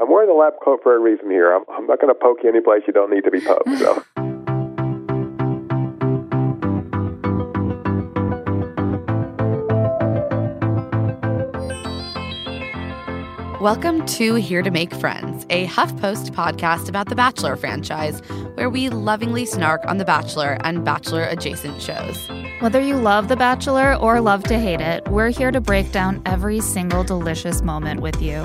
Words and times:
I'm 0.00 0.10
wearing 0.10 0.28
the 0.28 0.34
lab 0.34 0.54
coat 0.64 0.80
for 0.82 0.96
a 0.96 0.98
reason 0.98 1.30
here. 1.30 1.54
I'm, 1.54 1.62
I'm 1.70 1.86
not 1.86 2.00
going 2.00 2.12
to 2.12 2.18
poke 2.20 2.38
you 2.42 2.48
any 2.48 2.60
place 2.60 2.82
you 2.84 2.92
don't 2.92 3.12
need 3.12 3.22
to 3.22 3.30
be 3.30 3.40
poked. 3.40 3.78
So. 3.78 4.04
Welcome 13.60 14.04
to 14.06 14.34
Here 14.34 14.62
to 14.62 14.70
Make 14.72 14.92
Friends, 14.92 15.46
a 15.48 15.68
HuffPost 15.68 16.30
podcast 16.30 16.88
about 16.88 17.08
the 17.08 17.14
Bachelor 17.14 17.54
franchise, 17.54 18.18
where 18.54 18.68
we 18.68 18.88
lovingly 18.88 19.46
snark 19.46 19.86
on 19.86 19.98
The 19.98 20.04
Bachelor 20.04 20.58
and 20.64 20.84
Bachelor 20.84 21.22
adjacent 21.22 21.80
shows. 21.80 22.28
Whether 22.58 22.80
you 22.80 22.96
love 22.96 23.28
The 23.28 23.36
Bachelor 23.36 23.94
or 23.94 24.20
love 24.20 24.42
to 24.44 24.58
hate 24.58 24.80
it, 24.80 25.06
we're 25.06 25.30
here 25.30 25.52
to 25.52 25.60
break 25.60 25.92
down 25.92 26.20
every 26.26 26.58
single 26.58 27.04
delicious 27.04 27.62
moment 27.62 28.00
with 28.00 28.20
you. 28.20 28.44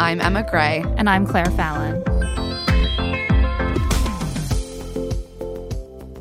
I'm 0.00 0.18
Emma 0.22 0.42
Gray. 0.50 0.82
And 0.96 1.10
I'm 1.10 1.26
Claire 1.26 1.50
Fallon. 1.50 2.02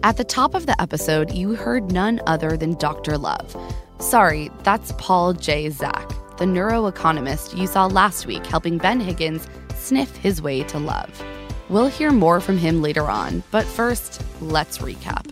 At 0.03 0.17
the 0.17 0.25
top 0.25 0.53
of 0.53 0.65
the 0.65 0.75
episode, 0.81 1.31
you 1.31 1.55
heard 1.55 1.89
none 1.89 2.19
other 2.27 2.57
than 2.57 2.73
Dr. 2.73 3.17
Love. 3.17 3.55
Sorry, 4.01 4.51
that's 4.63 4.91
Paul 4.97 5.31
J. 5.31 5.69
Zak, 5.69 6.09
the 6.37 6.43
neuroeconomist 6.43 7.57
you 7.57 7.67
saw 7.67 7.85
last 7.85 8.25
week 8.25 8.45
helping 8.45 8.79
Ben 8.79 8.99
Higgins 8.99 9.47
sniff 9.77 10.13
his 10.17 10.41
way 10.41 10.63
to 10.63 10.77
love. 10.77 11.23
We'll 11.69 11.87
hear 11.87 12.11
more 12.11 12.41
from 12.41 12.57
him 12.57 12.81
later 12.81 13.09
on, 13.09 13.43
but 13.49 13.63
first, 13.63 14.21
let's 14.41 14.79
recap. 14.79 15.25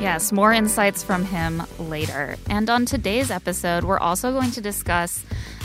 Yes, 0.00 0.32
more 0.32 0.52
insights 0.52 1.04
from 1.04 1.24
him 1.24 1.62
later. 1.78 2.36
And 2.48 2.68
on 2.68 2.84
today's 2.84 3.30
episode, 3.30 3.84
we're 3.84 3.98
also 3.98 4.32
going 4.32 4.50
to 4.52 4.60
discuss 4.60 5.24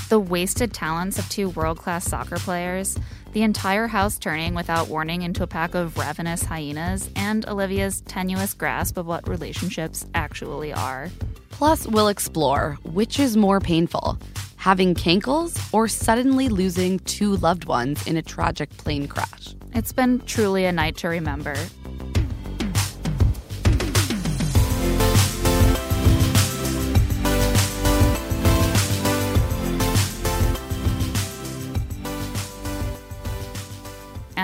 the 0.10 0.20
wasted 0.20 0.74
talents 0.74 1.18
of 1.18 1.28
two 1.30 1.50
world 1.50 1.78
class 1.78 2.06
soccer 2.06 2.38
players, 2.38 2.98
the 3.34 3.44
entire 3.44 3.88
house 3.88 4.18
turning 4.18 4.54
without 4.54 4.88
warning 4.88 5.22
into 5.22 5.44
a 5.44 5.48
pack 5.48 5.76
of 5.76 5.98
ravenous 5.98 6.44
hyenas, 6.44 7.10
and 7.16 7.48
Olivia's 7.48 8.02
tenuous 8.02 8.54
grasp 8.54 8.98
of 8.98 9.06
what 9.06 9.28
relationships 9.28 10.06
actually 10.14 10.72
are. 10.72 11.10
Plus, 11.50 11.88
we'll 11.88 12.08
explore 12.10 12.78
which 12.84 13.20
is 13.20 13.36
more 13.36 13.60
painful 13.60 14.18
having 14.66 14.96
cankles 14.96 15.62
or 15.72 15.88
suddenly 15.88 16.50
losing 16.50 16.98
two 17.02 17.36
loved 17.38 17.66
ones 17.66 18.08
in 18.08 18.18
a 18.18 18.22
tragic 18.24 18.76
plane 18.78 19.08
crash. 19.08 19.54
It's 19.76 19.94
been 19.94 20.22
truly 20.22 20.66
a 20.66 20.72
night 20.72 20.98
to 20.98 21.08
remember. 21.08 21.56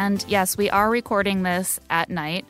And 0.02 0.26
yes, 0.28 0.58
we 0.58 0.68
are 0.68 0.90
recording 0.90 1.44
this 1.44 1.80
at 1.92 2.10
night. 2.10 2.44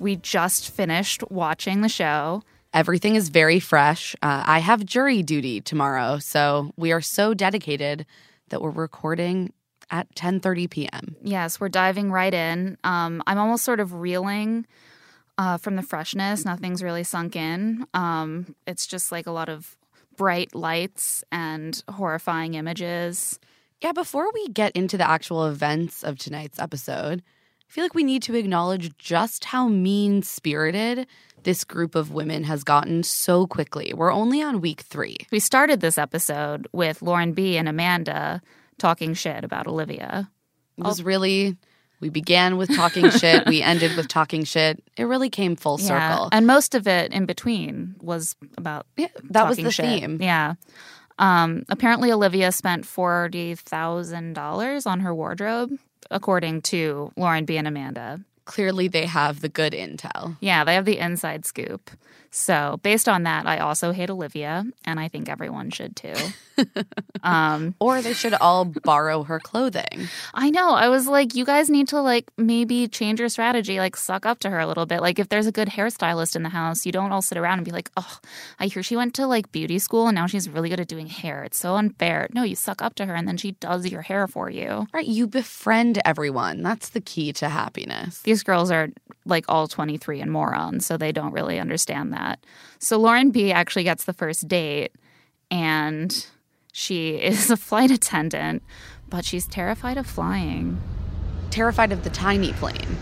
We 0.00 0.16
just 0.16 0.68
finished 0.68 1.22
watching 1.30 1.80
the 1.80 1.88
show. 1.88 2.42
Everything 2.74 3.14
is 3.14 3.28
very 3.28 3.60
fresh. 3.60 4.16
Uh, 4.20 4.42
I 4.44 4.58
have 4.58 4.84
jury 4.84 5.22
duty 5.22 5.60
tomorrow, 5.60 6.18
so 6.18 6.72
we 6.76 6.90
are 6.90 7.00
so 7.00 7.34
dedicated 7.34 8.04
that 8.48 8.60
we're 8.60 8.70
recording 8.70 9.52
at 9.92 10.12
10:30 10.16 10.68
p.m. 10.68 11.14
Yes, 11.22 11.60
we're 11.60 11.68
diving 11.68 12.10
right 12.10 12.34
in. 12.34 12.76
Um, 12.82 13.22
I'm 13.28 13.38
almost 13.38 13.62
sort 13.64 13.78
of 13.78 13.94
reeling 13.94 14.66
uh, 15.38 15.56
from 15.56 15.76
the 15.76 15.82
freshness. 15.82 16.44
Nothing's 16.44 16.82
really 16.82 17.04
sunk 17.04 17.36
in. 17.36 17.86
Um, 17.94 18.56
it's 18.66 18.88
just 18.88 19.12
like 19.12 19.28
a 19.28 19.32
lot 19.32 19.48
of 19.48 19.76
bright 20.16 20.52
lights 20.52 21.22
and 21.30 21.80
horrifying 21.88 22.54
images. 22.54 23.38
Yeah, 23.82 23.92
before 23.92 24.28
we 24.34 24.48
get 24.48 24.72
into 24.72 24.96
the 24.98 25.08
actual 25.08 25.46
events 25.46 26.02
of 26.02 26.18
tonight's 26.18 26.58
episode, 26.58 27.22
I 27.68 27.72
feel 27.72 27.84
like 27.84 27.94
we 27.94 28.02
need 28.02 28.22
to 28.24 28.34
acknowledge 28.34 28.96
just 28.98 29.44
how 29.44 29.68
mean 29.68 30.22
spirited 30.22 31.06
this 31.44 31.62
group 31.64 31.94
of 31.94 32.10
women 32.10 32.42
has 32.44 32.64
gotten 32.64 33.02
so 33.04 33.46
quickly. 33.46 33.92
We're 33.94 34.12
only 34.12 34.42
on 34.42 34.60
week 34.60 34.80
three. 34.80 35.16
We 35.30 35.38
started 35.38 35.80
this 35.80 35.96
episode 35.96 36.66
with 36.72 37.02
Lauren 37.02 37.32
B 37.34 37.56
and 37.56 37.68
Amanda 37.68 38.42
talking 38.78 39.14
shit 39.14 39.44
about 39.44 39.68
Olivia. 39.68 40.28
It 40.76 40.84
was 40.84 41.02
really, 41.02 41.56
we 42.00 42.08
began 42.08 42.56
with 42.56 42.74
talking 42.74 43.10
shit, 43.20 43.46
we 43.46 43.62
ended 43.62 43.96
with 43.96 44.08
talking 44.08 44.42
shit. 44.44 44.82
It 44.96 45.04
really 45.04 45.30
came 45.30 45.54
full 45.54 45.78
Yeah, 45.80 45.86
circle. 46.14 46.28
and 46.32 46.46
most 46.48 46.74
of 46.74 46.88
it 46.88 47.12
in 47.12 47.26
between 47.26 47.94
was 48.00 48.34
about 48.56 48.86
Yeah, 48.96 49.06
that 49.30 49.48
was 49.48 49.56
the 49.58 49.70
shit. 49.70 49.84
theme. 50.00 50.18
Yeah. 50.20 50.54
Um, 51.18 51.64
apparently, 51.68 52.12
Olivia 52.12 52.52
spent 52.52 52.86
forty 52.86 53.54
thousand 53.54 54.34
dollars 54.34 54.86
on 54.86 55.00
her 55.00 55.14
wardrobe, 55.14 55.78
according 56.10 56.62
to 56.62 57.12
Lauren 57.16 57.44
B 57.44 57.56
and 57.56 57.66
Amanda. 57.66 58.20
Clearly, 58.44 58.88
they 58.88 59.06
have 59.06 59.40
the 59.40 59.48
good 59.48 59.72
intel. 59.72 60.36
Yeah, 60.40 60.64
they 60.64 60.74
have 60.74 60.84
the 60.86 60.98
inside 60.98 61.44
scoop. 61.44 61.90
So, 62.30 62.78
based 62.82 63.08
on 63.08 63.22
that, 63.22 63.46
I 63.46 63.58
also 63.58 63.92
hate 63.92 64.10
Olivia, 64.10 64.64
and 64.84 65.00
I 65.00 65.08
think 65.08 65.28
everyone 65.28 65.70
should 65.70 65.96
too. 65.96 66.14
um, 67.22 67.74
Or 67.80 68.02
they 68.02 68.12
should 68.12 68.34
all 68.34 68.64
borrow 68.64 69.22
her 69.22 69.40
clothing. 69.40 70.08
I 70.34 70.50
know. 70.50 70.70
I 70.70 70.88
was 70.88 71.06
like, 71.06 71.34
you 71.34 71.44
guys 71.44 71.70
need 71.70 71.88
to 71.88 72.00
like 72.00 72.30
maybe 72.36 72.88
change 72.88 73.20
your 73.20 73.28
strategy, 73.28 73.78
like 73.78 73.96
suck 73.96 74.26
up 74.26 74.40
to 74.40 74.50
her 74.50 74.58
a 74.58 74.66
little 74.66 74.86
bit. 74.86 75.00
Like, 75.00 75.18
if 75.18 75.28
there's 75.28 75.46
a 75.46 75.52
good 75.52 75.68
hairstylist 75.68 76.36
in 76.36 76.42
the 76.42 76.48
house, 76.48 76.84
you 76.84 76.92
don't 76.92 77.12
all 77.12 77.22
sit 77.22 77.38
around 77.38 77.58
and 77.58 77.64
be 77.64 77.70
like, 77.70 77.90
oh, 77.96 78.18
I 78.58 78.66
hear 78.66 78.82
she 78.82 78.96
went 78.96 79.14
to 79.14 79.26
like 79.26 79.50
beauty 79.52 79.78
school 79.78 80.08
and 80.08 80.14
now 80.14 80.26
she's 80.26 80.48
really 80.48 80.68
good 80.68 80.80
at 80.80 80.88
doing 80.88 81.06
hair. 81.06 81.44
It's 81.44 81.58
so 81.58 81.76
unfair. 81.76 82.28
No, 82.34 82.42
you 82.42 82.56
suck 82.56 82.82
up 82.82 82.94
to 82.96 83.06
her 83.06 83.14
and 83.14 83.26
then 83.26 83.36
she 83.36 83.52
does 83.52 83.86
your 83.86 84.02
hair 84.02 84.26
for 84.26 84.50
you. 84.50 84.86
Right? 84.92 85.06
You 85.06 85.26
befriend 85.26 86.00
everyone. 86.04 86.62
That's 86.62 86.90
the 86.90 87.00
key 87.00 87.32
to 87.34 87.48
happiness. 87.48 88.20
These 88.22 88.42
girls 88.42 88.70
are 88.70 88.88
like 89.28 89.44
all 89.48 89.68
23 89.68 90.20
and 90.20 90.32
morons, 90.32 90.86
so 90.86 90.96
they 90.96 91.12
don't 91.12 91.32
really 91.32 91.58
understand 91.58 92.12
that. 92.12 92.44
So 92.78 92.98
Lauren 92.98 93.30
B 93.30 93.52
actually 93.52 93.84
gets 93.84 94.04
the 94.04 94.12
first 94.12 94.48
date 94.48 94.92
and 95.50 96.26
she 96.72 97.10
is 97.16 97.50
a 97.50 97.56
flight 97.56 97.90
attendant, 97.90 98.62
but 99.08 99.24
she's 99.24 99.46
terrified 99.46 99.96
of 99.96 100.06
flying. 100.06 100.80
Terrified 101.50 101.92
of 101.92 102.04
the 102.04 102.10
tiny 102.10 102.52
plane. 102.54 102.96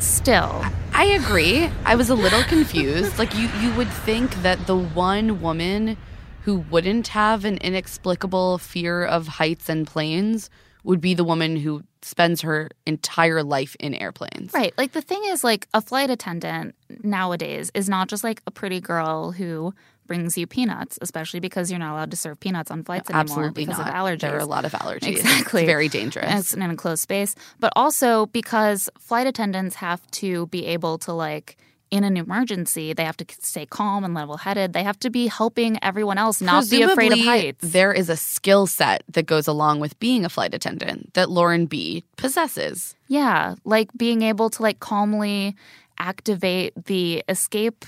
Still, 0.00 0.64
I 0.92 1.04
agree. 1.04 1.68
I 1.84 1.94
was 1.94 2.08
a 2.08 2.14
little 2.14 2.42
confused. 2.44 3.18
Like 3.18 3.34
you 3.34 3.48
you 3.60 3.74
would 3.74 3.90
think 3.90 4.34
that 4.42 4.66
the 4.66 4.76
one 4.76 5.42
woman 5.42 5.98
who 6.42 6.60
wouldn't 6.70 7.08
have 7.08 7.44
an 7.44 7.58
inexplicable 7.58 8.58
fear 8.58 9.04
of 9.04 9.28
heights 9.28 9.68
and 9.68 9.86
planes 9.86 10.48
would 10.84 11.00
be 11.00 11.14
the 11.14 11.24
woman 11.24 11.56
who 11.56 11.82
spends 12.02 12.40
her 12.40 12.70
entire 12.86 13.42
life 13.42 13.76
in 13.78 13.94
airplanes. 13.94 14.52
Right. 14.52 14.72
Like 14.78 14.92
the 14.92 15.02
thing 15.02 15.22
is, 15.26 15.44
like 15.44 15.68
a 15.74 15.80
flight 15.80 16.10
attendant 16.10 16.74
nowadays 17.02 17.70
is 17.74 17.88
not 17.88 18.08
just 18.08 18.24
like 18.24 18.42
a 18.46 18.50
pretty 18.50 18.80
girl 18.80 19.32
who 19.32 19.74
brings 20.06 20.36
you 20.36 20.44
peanuts, 20.44 20.98
especially 21.02 21.38
because 21.38 21.70
you're 21.70 21.78
not 21.78 21.92
allowed 21.92 22.10
to 22.10 22.16
serve 22.16 22.40
peanuts 22.40 22.70
on 22.72 22.82
flights 22.82 23.08
anymore 23.08 23.20
Absolutely 23.20 23.64
because 23.64 23.78
not. 23.78 23.88
of 23.88 23.94
allergies. 23.94 24.20
There 24.22 24.34
are 24.34 24.40
a 24.40 24.44
lot 24.44 24.64
of 24.64 24.72
allergies. 24.72 25.06
Exactly. 25.06 25.62
It's 25.62 25.68
very 25.68 25.88
dangerous. 25.88 26.40
It's 26.40 26.54
in 26.54 26.62
an 26.62 26.70
enclosed 26.70 27.02
space, 27.02 27.36
but 27.60 27.72
also 27.76 28.26
because 28.26 28.90
flight 28.98 29.28
attendants 29.28 29.76
have 29.76 30.04
to 30.12 30.46
be 30.46 30.66
able 30.66 30.98
to 30.98 31.12
like 31.12 31.56
in 31.90 32.04
an 32.04 32.16
emergency, 32.16 32.92
they 32.92 33.04
have 33.04 33.16
to 33.18 33.26
stay 33.40 33.66
calm 33.66 34.04
and 34.04 34.14
level 34.14 34.36
headed. 34.36 34.72
They 34.72 34.84
have 34.84 34.98
to 35.00 35.10
be 35.10 35.26
helping 35.26 35.82
everyone 35.82 36.18
else 36.18 36.40
not 36.40 36.68
be 36.70 36.82
afraid 36.82 37.12
of 37.12 37.18
heights. 37.18 37.58
There 37.60 37.92
is 37.92 38.08
a 38.08 38.16
skill 38.16 38.66
set 38.66 39.02
that 39.08 39.26
goes 39.26 39.46
along 39.46 39.80
with 39.80 39.98
being 39.98 40.24
a 40.24 40.28
flight 40.28 40.54
attendant 40.54 41.14
that 41.14 41.30
Lauren 41.30 41.66
B 41.66 42.04
possesses. 42.16 42.94
Yeah, 43.08 43.56
like 43.64 43.90
being 43.96 44.22
able 44.22 44.50
to 44.50 44.62
like 44.62 44.80
calmly 44.80 45.56
activate 45.98 46.72
the 46.86 47.24
escape 47.28 47.84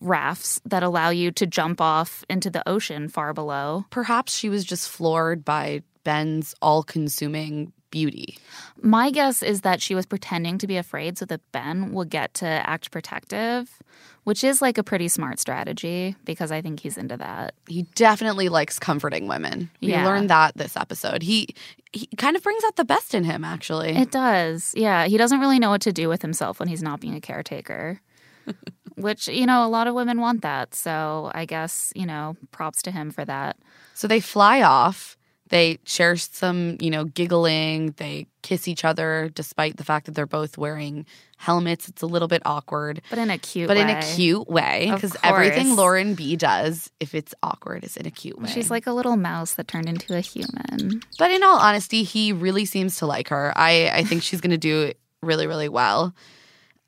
rafts 0.00 0.60
that 0.64 0.82
allow 0.82 1.10
you 1.10 1.30
to 1.32 1.46
jump 1.46 1.80
off 1.80 2.24
into 2.30 2.50
the 2.50 2.66
ocean 2.68 3.08
far 3.08 3.34
below. 3.34 3.84
Perhaps 3.90 4.34
she 4.34 4.48
was 4.48 4.64
just 4.64 4.88
floored 4.88 5.44
by 5.44 5.82
Ben's 6.04 6.54
all-consuming 6.62 7.72
beauty. 7.94 8.36
My 8.82 9.10
guess 9.10 9.42
is 9.42 9.60
that 9.62 9.80
she 9.80 9.94
was 9.94 10.04
pretending 10.04 10.58
to 10.58 10.66
be 10.66 10.76
afraid 10.76 11.16
so 11.16 11.24
that 11.26 11.40
Ben 11.52 11.92
would 11.92 12.10
get 12.10 12.34
to 12.42 12.46
act 12.46 12.90
protective, 12.90 13.78
which 14.24 14.42
is 14.42 14.60
like 14.60 14.76
a 14.78 14.82
pretty 14.82 15.06
smart 15.08 15.38
strategy 15.38 16.16
because 16.24 16.50
I 16.50 16.60
think 16.60 16.80
he's 16.80 16.98
into 16.98 17.16
that. 17.18 17.54
He 17.68 17.82
definitely 17.94 18.48
likes 18.48 18.78
comforting 18.80 19.28
women. 19.28 19.70
We 19.80 19.88
Yeah. 19.92 20.04
learned 20.04 20.28
that 20.30 20.56
this 20.56 20.76
episode. 20.76 21.22
He 21.22 21.48
he 21.92 22.08
kind 22.16 22.34
of 22.36 22.42
brings 22.42 22.64
out 22.64 22.74
the 22.74 22.84
best 22.84 23.14
in 23.14 23.22
him 23.22 23.44
actually. 23.44 23.90
It 23.96 24.10
does. 24.10 24.74
Yeah, 24.76 25.06
he 25.06 25.16
doesn't 25.16 25.38
really 25.38 25.60
know 25.60 25.70
what 25.70 25.82
to 25.82 25.92
do 25.92 26.08
with 26.08 26.22
himself 26.22 26.58
when 26.58 26.68
he's 26.68 26.82
not 26.82 26.98
being 27.00 27.14
a 27.14 27.20
caretaker. 27.20 28.00
Which, 28.96 29.26
you 29.28 29.46
know, 29.46 29.64
a 29.64 29.70
lot 29.76 29.86
of 29.86 29.94
women 29.94 30.20
want 30.20 30.42
that. 30.42 30.74
So 30.74 31.30
I 31.34 31.44
guess, 31.46 31.92
you 31.96 32.06
know, 32.06 32.36
props 32.50 32.82
to 32.82 32.90
him 32.90 33.10
for 33.10 33.24
that. 33.24 33.56
So 33.94 34.06
they 34.08 34.20
fly 34.20 34.62
off. 34.62 35.16
They 35.50 35.78
share 35.84 36.16
some, 36.16 36.78
you 36.80 36.90
know, 36.90 37.04
giggling. 37.04 37.94
They 37.98 38.26
kiss 38.42 38.66
each 38.66 38.84
other 38.84 39.30
despite 39.34 39.76
the 39.76 39.84
fact 39.84 40.06
that 40.06 40.12
they're 40.14 40.26
both 40.26 40.56
wearing 40.56 41.04
helmets. 41.36 41.88
It's 41.88 42.02
a 42.02 42.06
little 42.06 42.28
bit 42.28 42.42
awkward, 42.46 43.02
But 43.10 43.18
in 43.18 43.30
a 43.30 43.36
cute 43.38 43.68
but 43.68 43.76
in 43.76 43.90
a 43.90 44.02
cute 44.02 44.48
way 44.48 44.90
because 44.92 45.16
everything. 45.22 45.76
Lauren 45.76 46.14
B 46.14 46.36
does, 46.36 46.90
if 46.98 47.14
it's 47.14 47.34
awkward, 47.42 47.84
is 47.84 47.96
in 47.96 48.06
a 48.06 48.10
cute 48.10 48.40
way. 48.40 48.48
She's 48.48 48.70
like 48.70 48.86
a 48.86 48.92
little 48.92 49.16
mouse 49.16 49.54
that 49.54 49.68
turned 49.68 49.88
into 49.88 50.16
a 50.16 50.20
human. 50.20 51.02
But 51.18 51.30
in 51.30 51.42
all 51.42 51.58
honesty, 51.58 52.02
he 52.04 52.32
really 52.32 52.64
seems 52.64 52.96
to 52.98 53.06
like 53.06 53.28
her. 53.28 53.52
I, 53.54 53.90
I 53.90 54.04
think 54.04 54.22
she's 54.22 54.40
going 54.40 54.52
to 54.52 54.58
do 54.58 54.92
really, 55.22 55.46
really 55.46 55.68
well. 55.68 56.14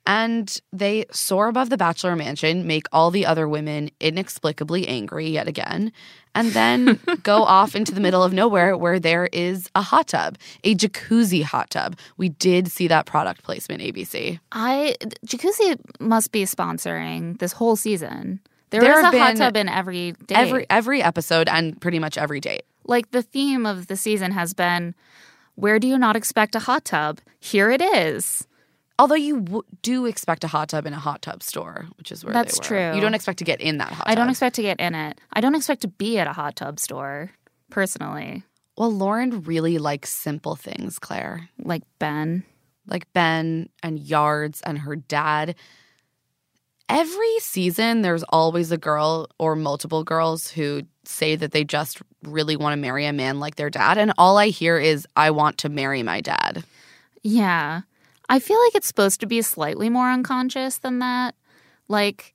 And 0.06 0.56
they 0.73 1.05
soar 1.11 1.49
above 1.49 1.69
the 1.69 1.76
bachelor 1.76 2.14
mansion, 2.14 2.67
make 2.67 2.87
all 2.93 3.11
the 3.11 3.26
other 3.26 3.49
women 3.49 3.91
inexplicably 4.00 4.87
angry 4.87 5.29
yet 5.29 5.49
again, 5.49 5.93
and 6.35 6.53
then 6.53 7.00
go 7.25 7.43
off 7.43 7.75
into 7.75 7.93
the 7.93 8.00
middle 8.00 8.23
of 8.23 8.32
nowhere 8.32 8.76
where 8.76 9.00
there 9.00 9.29
is 9.32 9.69
a 9.75 9.82
hot 9.82 10.08
tub, 10.08 10.38
a 10.62 10.76
jacuzzi 10.76 11.43
hot 11.43 11.70
tub. 11.70 11.97
We 12.17 12.29
did 12.29 12.70
see 12.70 12.87
that 12.88 13.06
product 13.06 13.43
placement, 13.43 13.82
ABC. 13.82 14.38
I 14.53 14.94
Jacuzzi 15.26 15.79
must 15.99 16.31
be 16.31 16.44
sponsoring 16.44 17.38
this 17.38 17.52
whole 17.52 17.75
season. 17.75 18.41
There 18.70 18.81
there 18.81 18.99
is 18.99 19.14
a 19.14 19.19
hot 19.19 19.37
tub 19.37 19.56
in 19.56 19.69
every 19.69 20.12
day. 20.26 20.35
Every 20.35 20.67
every 20.70 21.02
episode 21.02 21.49
and 21.49 21.81
pretty 21.81 21.99
much 21.99 22.17
every 22.17 22.41
date. 22.41 22.62
like 22.85 23.11
the 23.11 23.23
theme 23.23 23.67
of 23.67 23.88
the 23.88 23.97
season 23.97 24.31
has 24.32 24.55
been 24.55 24.94
where 25.56 25.79
do 25.79 25.88
you 25.88 25.99
not 25.99 26.14
expect 26.17 26.55
a 26.55 26.61
hot 26.61 26.85
tub? 26.85 27.20
Here 27.41 27.70
it 27.70 27.81
is. 27.81 28.47
Although 28.99 29.15
you 29.17 29.41
w- 29.41 29.63
do 29.83 30.07
expect 30.07 30.43
a 30.45 30.47
hot 30.47 30.71
tub 30.71 30.87
in 30.87 30.93
a 30.95 30.99
hot 30.99 31.21
tub 31.23 31.43
store, 31.43 31.87
which 31.99 32.11
is 32.11 32.25
where 32.25 32.33
they 32.33 32.39
That's 32.39 32.59
were. 32.59 32.65
true. 32.65 32.95
You 32.95 33.01
don't 33.01 33.15
expect 33.15 33.39
to 33.41 33.45
get 33.45 33.61
in 33.61 33.79
that 33.79 33.89
hot 33.93 34.05
tub. 34.07 34.13
I 34.13 34.15
don't 34.15 34.31
expect 34.31 34.57
to 34.57 34.63
get 34.63 34.81
in 34.81 34.95
it. 34.95 35.21
I 35.33 35.41
don't 35.41 35.55
expect 35.55 35.83
to 35.83 35.89
be 35.89 36.19
at 36.19 36.27
a 36.27 36.33
hot 36.33 36.57
tub 36.57 36.81
store 36.81 37.31
personally, 37.71 38.43
Well, 38.79 38.91
Lauren 38.93 39.43
really 39.43 39.79
likes 39.79 40.11
simple 40.11 40.57
things, 40.57 40.99
Claire. 40.99 41.49
like 41.59 41.83
Ben. 41.99 42.45
Like 42.87 43.13
Ben 43.13 43.69
and 43.83 43.99
Yards 43.99 44.61
and 44.63 44.79
her 44.79 44.97
dad. 44.97 45.57
Every 46.89 47.39
season, 47.41 48.03
there's 48.03 48.23
always 48.25 48.71
a 48.71 48.79
girl 48.79 49.29
or 49.41 49.57
multiple 49.57 50.05
girls 50.05 50.49
who 50.49 50.83
say 51.05 51.35
that 51.35 51.51
they 51.51 51.65
just 51.65 52.01
really 52.23 52.55
want 52.57 52.75
to 52.75 52.77
marry 52.81 53.05
a 53.07 53.13
man 53.13 53.41
like 53.41 53.57
their 53.57 53.71
dad. 53.71 53.99
And 53.99 54.13
all 54.19 54.39
I 54.39 54.49
hear 54.49 54.79
is, 54.79 55.05
I 55.17 55.33
want 55.33 55.59
to 55.59 55.69
marry 55.69 56.05
my 56.05 56.21
dad. 56.21 56.63
Yeah. 57.25 57.81
I 58.28 58.38
feel 58.38 58.61
like 58.64 58.75
it's 58.75 58.87
supposed 58.87 59.20
to 59.20 59.26
be 59.26 59.43
slightly 59.43 59.88
more 59.88 60.08
unconscious 60.11 60.78
than 60.78 60.99
that. 61.00 61.34
Like 61.88 62.32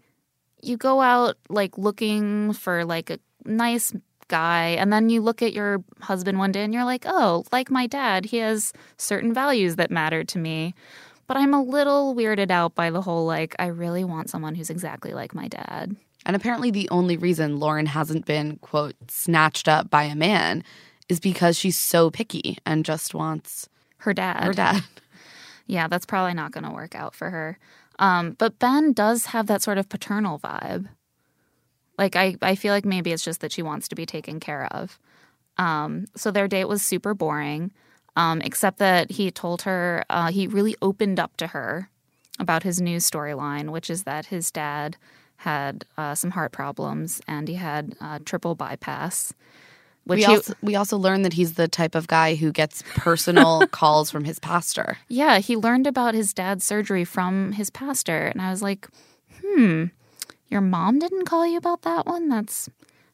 you 0.62 0.78
go 0.78 1.02
out 1.02 1.38
like 1.50 1.78
looking 1.78 2.54
for 2.54 2.86
like 2.86 3.10
a 3.10 3.20
nice 3.46 3.94
guy 4.28 4.68
and 4.70 4.94
then 4.94 5.10
you 5.10 5.22
look 5.22 5.42
at 5.42 5.54
your 5.54 5.84
husband 6.00 6.38
one 6.40 6.52
day 6.52 6.64
and 6.64 6.74
you're 6.74 6.86
like, 6.86 7.04
"Oh, 7.06 7.44
like 7.52 7.70
my 7.70 7.88
dad, 7.88 8.26
he 8.26 8.38
has 8.38 8.72
certain 8.98 9.34
values 9.34 9.76
that 9.76 9.92
matter 9.92 10.24
to 10.24 10.38
me." 10.38 10.74
But 11.28 11.38
I'm 11.38 11.54
a 11.54 11.62
little 11.64 12.16
weirded 12.16 12.52
out 12.52 12.76
by 12.76 12.90
the 12.90 13.02
whole 13.02 13.26
like 13.26 13.56
I 13.60 13.68
really 13.68 14.04
want 14.04 14.30
someone 14.30 14.56
who's 14.56 14.70
exactly 14.70 15.14
like 15.14 15.34
my 15.36 15.48
dad. 15.48 15.96
And 16.26 16.36
apparently, 16.36 16.70
the 16.72 16.88
only 16.90 17.18
reason 17.18 17.60
Lauren 17.60 17.88
hasn't 17.88 18.26
been, 18.26 18.58
quote, 18.58 18.94
snatched 19.10 19.68
up 19.68 19.90
by 19.90 20.04
a 20.04 20.16
man 20.16 20.64
is 21.10 21.20
because 21.20 21.58
she's 21.58 21.76
so 21.78 22.12
picky 22.12 22.58
and 22.66 22.86
just 22.86 23.16
wants 23.16 23.68
Her 23.98 24.14
dad. 24.14 24.44
her 24.44 24.54
dad. 24.54 24.84
Yeah, 25.72 25.88
that's 25.88 26.06
probably 26.06 26.34
not 26.34 26.52
going 26.52 26.66
to 26.66 26.72
work 26.72 26.96
out 26.96 27.16
for 27.16 27.30
her. 27.30 27.58
Um, 27.98 28.36
but 28.38 28.60
Ben 28.60 28.92
does 28.92 29.28
have 29.28 29.48
that 29.48 29.62
sort 29.62 29.78
of 29.78 29.88
paternal 29.88 30.38
vibe. 30.38 30.90
Like 31.98 32.18
I, 32.18 32.36
I 32.42 32.56
feel 32.56 32.74
like 32.74 32.84
maybe 32.84 33.14
it's 33.14 33.24
just 33.24 33.40
that 33.40 33.54
she 33.54 33.62
wants 33.62 33.88
to 33.88 33.96
be 33.96 34.06
taken 34.06 34.42
care 34.42 34.68
of. 34.74 35.00
Um, 35.58 36.08
so 36.14 36.30
their 36.30 36.50
date 36.50 36.66
was 36.66 36.82
super 36.82 37.14
boring, 37.14 37.72
um, 38.18 38.42
except 38.42 38.80
that 38.80 39.12
he 39.12 39.32
told 39.32 39.62
her 39.62 40.04
uh, 40.10 40.30
he 40.30 40.46
really 40.46 40.76
opened 40.82 41.22
up 41.22 41.38
to 41.38 41.48
her 41.48 41.90
about 42.38 42.64
his 42.64 42.82
new 42.82 42.98
storyline, 42.98 43.70
which 43.70 43.90
is 43.90 44.04
that 44.04 44.26
his 44.26 44.52
dad 44.52 44.98
had 45.38 45.86
uh, 45.98 46.16
some 46.16 46.32
heart 46.32 46.52
problems 46.52 47.22
and 47.30 47.48
he 47.48 47.56
had 47.56 47.96
uh, 48.02 48.20
triple 48.26 48.56
bypass. 48.56 49.34
Which 50.06 50.18
We 50.18 50.24
he- 50.24 50.28
also, 50.36 50.54
we 50.62 50.76
also 50.76 50.98
learned 50.98 51.26
that 51.26 51.34
he's 51.34 51.54
the 51.54 51.68
type 51.68 51.94
of 51.96 52.08
guy 52.08 52.36
who 52.36 52.52
gets 52.52 52.84
personal 52.96 53.68
calls 53.72 54.10
from 54.10 54.24
his 54.26 54.40
pastor. 54.40 54.98
Yeah, 55.08 55.38
he 55.40 55.56
learned 55.56 55.86
about 55.88 56.14
his 56.16 56.34
dad's 56.34 56.66
surgery 56.66 57.06
from 57.06 57.52
his 57.52 57.70
pastor. 57.70 58.28
And 58.28 58.42
I 58.42 58.50
was 58.50 58.62
like, 58.64 58.88
hmm, 59.42 59.86
your 60.50 60.62
mom 60.62 61.00
didn't 61.00 61.26
call 61.26 61.46
you 61.46 61.58
about 61.58 61.84
that 61.84 62.06
one? 62.08 62.30
That's, 62.30 62.68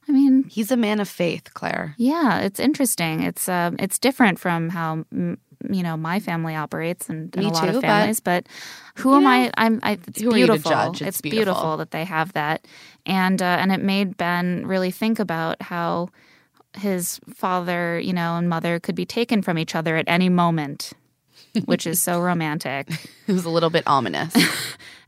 I 0.08 0.12
mean, 0.14 0.46
He's 0.50 0.72
a 0.72 0.78
man 0.78 1.00
of 1.02 1.10
faith, 1.10 1.54
Claire. 1.54 1.94
yeah, 1.98 2.40
it's 2.40 2.60
interesting. 2.60 3.22
It's 3.22 3.50
um, 3.50 3.76
it's 3.80 4.00
different 4.00 4.40
from 4.40 4.70
how 4.70 5.04
mm, 5.14 5.38
you 5.70 5.84
know 5.84 5.98
my 5.98 6.22
family 6.22 6.56
operates 6.56 7.10
and, 7.10 7.36
and 7.36 7.44
Me 7.44 7.50
a 7.50 7.54
lot 7.54 7.64
too, 7.64 7.68
of 7.70 7.76
but, 7.76 7.82
families. 7.82 8.20
But, 8.22 8.48
who 8.96 9.14
am 9.16 9.24
know, 9.24 9.30
I? 9.30 9.52
I'm. 9.58 9.80
I, 9.84 10.00
it's 10.08 10.22
who 10.22 10.32
are 10.32 10.38
you 10.38 10.46
to 10.48 10.54
beautiful. 10.54 10.72
judge? 10.72 11.02
It's 11.02 11.20
beautiful. 11.20 11.54
beautiful. 11.54 11.78
that 11.78 11.92
they 11.92 12.06
have 12.06 12.32
that, 12.34 12.66
and 13.06 13.42
uh, 13.42 13.58
and 13.60 13.74
it 13.74 13.84
made 13.84 14.16
Ben 14.16 14.66
really 14.66 14.92
think 14.92 15.20
about 15.20 15.62
how 15.62 16.10
his 16.78 17.20
father, 17.34 18.00
you 18.00 18.14
know, 18.14 18.36
and 18.38 18.50
mother 18.50 18.80
could 18.80 18.96
be 18.96 19.06
taken 19.06 19.42
from 19.42 19.58
each 19.58 19.76
other 19.76 19.98
at 19.98 20.06
any 20.08 20.30
moment, 20.30 20.94
which 21.66 21.88
is 21.88 22.02
so 22.02 22.20
romantic. 22.20 22.90
It 23.28 23.34
was 23.34 23.44
a 23.44 23.50
little 23.50 23.70
bit 23.70 23.84
ominous. 23.88 24.34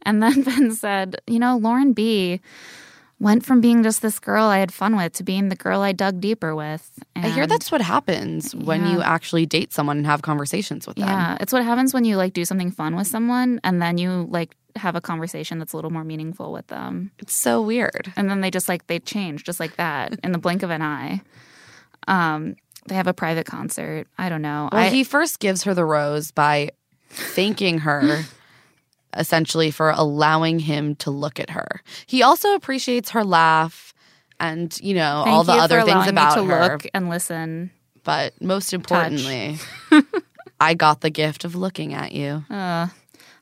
And 0.04 0.24
then 0.24 0.44
Ben 0.44 0.72
said, 0.74 1.18
You 1.28 1.40
know, 1.40 1.58
Lauren 1.58 1.92
B 1.94 2.40
went 3.20 3.46
from 3.46 3.60
being 3.60 3.84
just 3.84 4.02
this 4.02 4.18
girl 4.18 4.46
I 4.46 4.60
had 4.60 4.74
fun 4.74 4.96
with 4.96 5.14
to 5.14 5.24
being 5.24 5.50
the 5.50 5.56
girl 5.56 5.82
I 5.82 5.92
dug 5.92 6.22
deeper 6.22 6.56
with. 6.56 6.90
And 7.16 7.26
I 7.26 7.30
hear 7.30 7.46
that's 7.46 7.72
what 7.72 7.82
happens 7.82 8.56
when 8.56 8.88
you 8.88 9.02
actually 9.02 9.46
date 9.46 9.74
someone 9.74 9.98
and 9.98 10.06
have 10.06 10.22
conversations 10.22 10.88
with 10.88 10.96
them. 10.96 11.08
Yeah, 11.08 11.38
it's 11.42 11.52
what 11.52 11.64
happens 11.64 11.94
when 11.94 12.06
you 12.06 12.16
like 12.16 12.34
do 12.34 12.46
something 12.46 12.72
fun 12.72 12.96
with 12.96 13.08
someone 13.08 13.60
and 13.64 13.82
then 13.82 13.98
you 13.98 14.26
like 14.30 14.56
have 14.76 14.96
a 14.96 15.02
conversation 15.02 15.60
that's 15.60 15.74
a 15.74 15.76
little 15.76 15.92
more 15.92 16.06
meaningful 16.06 16.54
with 16.54 16.68
them. 16.68 17.12
It's 17.20 17.34
so 17.34 17.62
weird. 17.62 18.14
And 18.16 18.30
then 18.30 18.40
they 18.40 18.52
just 18.52 18.70
like 18.70 18.88
they 18.88 19.00
change 19.00 19.44
just 19.44 19.60
like 19.60 19.76
that 19.76 20.18
in 20.24 20.32
the 20.32 20.38
blink 20.38 20.64
of 20.64 20.70
an 20.70 20.82
eye. 20.82 21.22
Um 22.10 22.56
they 22.88 22.96
have 22.96 23.08
a 23.08 23.14
private 23.14 23.46
concert. 23.46 24.08
I 24.18 24.30
don't 24.30 24.42
know. 24.42 24.70
Well, 24.72 24.82
I, 24.82 24.90
he 24.90 25.04
first 25.04 25.40
gives 25.40 25.64
her 25.64 25.74
the 25.74 25.86
rose 25.86 26.32
by 26.32 26.72
thanking 27.10 27.80
her 27.80 28.24
essentially 29.16 29.72
for 29.72 29.92
allowing 29.92 30.60
him 30.60 30.96
to 30.96 31.12
look 31.12 31.40
at 31.40 31.52
her. 31.52 31.82
He 32.06 32.22
also 32.24 32.54
appreciates 32.56 33.12
her 33.12 33.24
laugh 33.24 33.94
and, 34.40 34.78
you 34.82 34.94
know, 34.94 35.24
all 35.26 35.44
the 35.44 35.54
other 35.54 35.82
things 35.84 36.08
about 36.08 36.36
to 36.36 36.46
her. 36.46 36.74
look 36.74 36.88
and 36.94 37.10
listen. 37.10 37.72
But 38.04 38.42
most 38.42 38.74
importantly, 38.74 39.58
I 40.60 40.74
got 40.74 41.02
the 41.02 41.10
gift 41.10 41.44
of 41.44 41.56
looking 41.56 41.94
at 41.94 42.12
you. 42.12 42.44
Uh, 42.50 42.88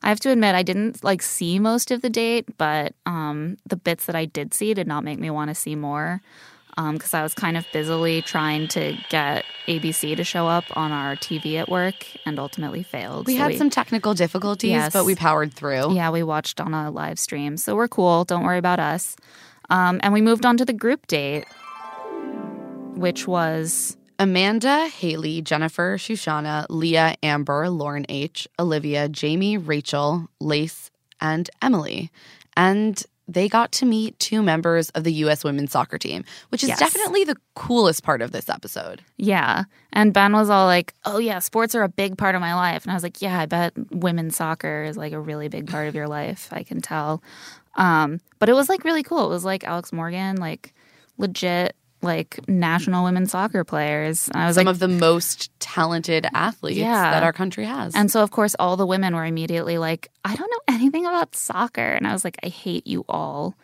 I 0.02 0.08
have 0.08 0.20
to 0.20 0.30
admit, 0.30 0.54
I 0.54 0.62
didn't 0.62 1.02
like 1.04 1.22
see 1.22 1.58
most 1.58 1.90
of 1.90 2.02
the 2.02 2.10
date, 2.10 2.56
but 2.58 2.94
um, 3.06 3.56
the 3.66 3.76
bits 3.76 4.06
that 4.06 4.16
I 4.16 4.24
did 4.24 4.54
see 4.54 4.74
did 4.74 4.86
not 4.86 5.04
make 5.04 5.18
me 5.18 5.30
want 5.30 5.48
to 5.50 5.54
see 5.54 5.74
more 5.74 6.20
because 6.92 7.12
I 7.12 7.22
was 7.24 7.34
kind 7.34 7.56
of 7.56 7.66
busily 7.72 8.22
trying 8.22 8.68
to 8.68 8.96
get 9.10 9.44
ABC 9.66 10.14
to 10.16 10.22
show 10.22 10.46
up 10.46 10.64
on 10.76 10.92
our 10.92 11.16
TV 11.16 11.56
at 11.56 11.68
work 11.68 12.06
and 12.24 12.38
ultimately 12.38 12.84
failed. 12.84 13.26
We 13.26 13.36
So 13.36 13.42
had 13.42 13.58
some 13.58 13.68
technical 13.70 14.14
difficulties, 14.14 14.70
Yes. 14.70 14.92
but 14.92 15.04
we 15.04 15.14
powered 15.16 15.52
through. 15.52 15.92
Yeah, 15.94 16.10
we 16.10 16.22
watched 16.22 16.60
on 16.60 16.74
a 16.74 16.90
live 16.90 17.18
stream. 17.18 17.56
So 17.56 17.74
we're 17.74 17.88
cool. 17.88 18.24
Don't 18.24 18.44
worry 18.44 18.58
about 18.58 18.78
us. 18.78 19.16
Um, 19.70 19.98
and 20.04 20.12
we 20.12 20.20
moved 20.22 20.46
on 20.46 20.56
to 20.58 20.64
the 20.64 20.72
group 20.72 21.06
date, 21.08 21.46
which 22.94 23.26
was 23.26 23.96
Amanda, 24.18 24.88
Haley, 24.88 25.42
Jennifer, 25.42 25.96
Shoshana, 25.98 26.66
Leah, 26.70 27.16
Amber, 27.22 27.68
Lauren 27.70 28.06
H., 28.08 28.48
Olivia, 28.58 29.08
Jamie, 29.08 29.56
Rachel, 29.56 30.28
Lace, 30.40 30.90
and 31.20 31.50
Emily. 31.60 32.10
and 32.56 33.04
they 33.28 33.48
got 33.48 33.70
to 33.72 33.84
meet 33.86 34.18
two 34.18 34.42
members 34.42 34.88
of 34.90 35.04
the 35.04 35.12
U.S. 35.14 35.44
women's 35.44 35.70
soccer 35.72 35.98
team, 35.98 36.24
which 36.48 36.62
is 36.62 36.70
Yes. 36.70 36.78
definitely 36.78 37.24
the 37.24 37.36
coolest 37.54 38.02
part 38.02 38.22
of 38.22 38.32
this 38.32 38.48
episode. 38.48 39.02
Yeah. 39.18 39.64
And 39.92 40.14
Ben 40.14 40.32
was 40.32 40.48
all 40.48 40.66
like, 40.66 40.94
oh, 41.04 41.18
yeah, 41.18 41.38
sports 41.38 41.74
are 41.74 41.82
a 41.82 41.88
big 41.90 42.16
part 42.16 42.34
of 42.34 42.40
my 42.40 42.54
life. 42.54 42.84
And 42.84 42.90
I 42.90 42.94
was 42.94 43.02
like, 43.02 43.20
yeah, 43.20 43.38
I 43.38 43.46
bet 43.46 43.74
women's 43.90 44.34
soccer 44.36 44.84
is 44.84 44.96
like 44.96 45.12
a 45.12 45.20
really 45.20 45.48
big 45.48 45.68
part 45.70 45.88
of 45.88 45.94
your 45.94 46.08
life. 46.08 46.48
I 46.52 46.62
can 46.62 46.80
tell. 46.80 47.22
Um, 47.76 48.20
but 48.38 48.48
it 48.48 48.54
was 48.54 48.68
like 48.68 48.82
really 48.84 49.02
cool. 49.02 49.26
It 49.26 49.30
was 49.30 49.44
like 49.44 49.62
Alex 49.62 49.92
Morgan, 49.92 50.36
like 50.36 50.72
legit, 51.18 51.76
like 52.02 52.38
national 52.48 53.04
women's 53.04 53.32
soccer 53.32 53.64
players. 53.64 54.28
And 54.28 54.42
I 54.42 54.46
was 54.46 54.54
Some 54.56 54.66
like, 54.66 54.72
of 54.72 54.78
the 54.78 54.88
most 54.88 55.50
talented 55.60 56.26
athletes 56.32 56.78
Yeah. 56.78 57.10
that 57.10 57.22
our 57.22 57.32
country 57.32 57.64
has. 57.64 57.94
and 57.94 58.10
so, 58.10 58.22
of 58.22 58.30
course, 58.30 58.54
all 58.58 58.76
the 58.76 58.86
women 58.86 59.14
were 59.16 59.24
immediately 59.24 59.78
like, 59.78 60.08
I 60.24 60.36
don't 60.36 60.50
know 60.50 60.74
anything 60.74 61.06
about 61.06 61.34
soccer. 61.34 61.82
And 61.82 62.06
I 62.06 62.12
was 62.12 62.24
like, 62.24 62.36
I 62.44 62.48
hate 62.48 62.86
you 62.86 63.04
all. 63.08 63.56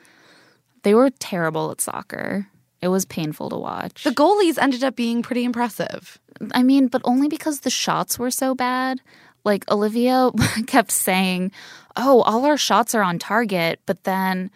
They 0.83 0.95
were 0.95 1.11
terrible 1.11 1.71
at 1.71 1.81
soccer. 1.81 2.49
It 2.83 2.89
was 2.89 3.05
painful 3.07 3.49
to 3.51 3.57
watch. 3.57 4.05
the 4.05 4.11
goalies 4.11 4.59
ended 4.59 4.85
up 4.85 4.95
being 4.97 5.23
pretty 5.23 5.45
impressive. 5.45 6.19
I 6.53 6.63
mean, 6.63 6.89
but 6.89 7.01
only 7.05 7.29
because 7.29 7.61
the 7.61 7.71
shots 7.71 8.19
were 8.19 8.31
so 8.31 8.55
bad. 8.55 9.01
Like 9.45 9.65
Olivia 9.71 10.31
kept 10.67 10.91
saying, 10.91 11.53
"Oh, 11.97 12.23
all 12.23 12.45
our 12.45 12.57
shots 12.59 12.95
are 12.95 13.03
on 13.03 13.19
target," 13.19 13.81
but 13.87 14.05
then, 14.05 14.51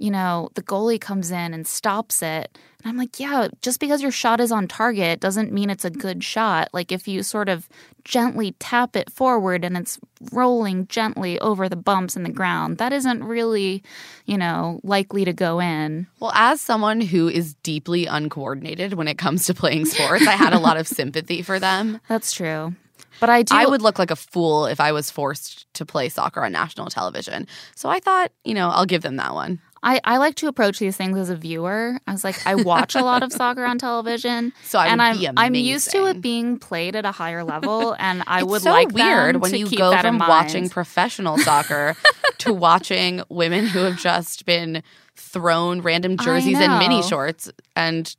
you 0.00 0.10
know, 0.10 0.48
the 0.54 0.62
goalie 0.62 1.00
comes 1.00 1.30
in 1.30 1.52
and 1.52 1.66
stops 1.66 2.22
it. 2.22 2.56
And 2.82 2.90
I'm 2.90 2.96
like, 2.96 3.20
"Yeah, 3.20 3.48
just 3.60 3.78
because 3.78 4.00
your 4.00 4.10
shot 4.10 4.40
is 4.40 4.50
on 4.50 4.66
target 4.66 5.20
doesn't 5.20 5.52
mean 5.52 5.68
it's 5.68 5.84
a 5.84 5.90
good 5.90 6.24
shot. 6.24 6.70
Like 6.72 6.90
if 6.90 7.06
you 7.06 7.22
sort 7.22 7.50
of 7.50 7.68
gently 8.02 8.52
tap 8.52 8.96
it 8.96 9.10
forward 9.12 9.62
and 9.62 9.76
it's 9.76 9.98
rolling 10.32 10.86
gently 10.86 11.38
over 11.40 11.68
the 11.68 11.76
bumps 11.76 12.16
in 12.16 12.22
the 12.22 12.30
ground, 12.30 12.78
that 12.78 12.94
isn't 12.94 13.22
really, 13.22 13.82
you 14.24 14.38
know, 14.38 14.80
likely 14.82 15.26
to 15.26 15.34
go 15.34 15.60
in." 15.60 16.06
Well, 16.18 16.32
as 16.34 16.62
someone 16.62 17.02
who 17.02 17.28
is 17.28 17.52
deeply 17.62 18.06
uncoordinated 18.06 18.94
when 18.94 19.06
it 19.06 19.18
comes 19.18 19.44
to 19.46 19.54
playing 19.54 19.84
sports, 19.84 20.26
I 20.26 20.32
had 20.32 20.54
a 20.54 20.58
lot 20.58 20.78
of 20.78 20.88
sympathy 20.98 21.42
for 21.42 21.58
them. 21.58 22.00
That's 22.08 22.32
true. 22.32 22.74
But 23.20 23.28
I 23.28 23.42
do 23.42 23.54
I 23.54 23.66
would 23.66 23.82
look 23.82 23.98
like 23.98 24.10
a 24.10 24.16
fool 24.16 24.64
if 24.64 24.80
I 24.80 24.92
was 24.92 25.10
forced 25.10 25.72
to 25.74 25.84
play 25.84 26.08
soccer 26.08 26.42
on 26.42 26.52
national 26.52 26.86
television. 26.86 27.46
So 27.76 27.90
I 27.90 28.00
thought, 28.00 28.32
you 28.44 28.54
know, 28.54 28.70
I'll 28.70 28.86
give 28.86 29.02
them 29.02 29.16
that 29.16 29.34
one. 29.34 29.60
I, 29.82 30.00
I 30.04 30.18
like 30.18 30.34
to 30.36 30.46
approach 30.48 30.78
these 30.78 30.96
things 30.96 31.16
as 31.16 31.30
a 31.30 31.36
viewer. 31.36 31.98
I 32.06 32.12
was 32.12 32.22
like, 32.22 32.46
I 32.46 32.54
watch 32.54 32.94
a 32.94 33.02
lot 33.02 33.22
of 33.22 33.32
soccer 33.40 33.64
on 33.64 33.78
television, 33.78 34.52
So 34.64 34.78
I 34.78 34.88
and 34.88 35.00
would 35.00 35.26
I'm 35.26 35.38
I'm 35.38 35.54
used 35.54 35.90
to 35.92 36.06
it 36.06 36.20
being 36.20 36.58
played 36.58 36.94
at 36.96 37.04
a 37.06 37.12
higher 37.12 37.44
level, 37.44 37.96
and 37.98 38.22
I 38.26 38.40
It's 38.40 38.46
would 38.48 38.62
so 38.62 38.70
like 38.72 38.92
weird 38.92 39.36
when 39.36 39.52
to 39.52 39.58
you 39.58 39.70
go 39.70 39.96
from 39.96 40.18
watching 40.18 40.68
professional 40.68 41.38
soccer 41.48 41.96
to 42.38 42.52
watching 42.52 43.22
women 43.28 43.66
who 43.66 43.80
have 43.80 43.98
just 43.98 44.44
been 44.44 44.82
thrown 45.16 45.80
random 45.80 46.16
jerseys 46.16 46.58
and 46.58 46.78
mini 46.78 47.02
shorts 47.02 47.50
and 47.74 48.14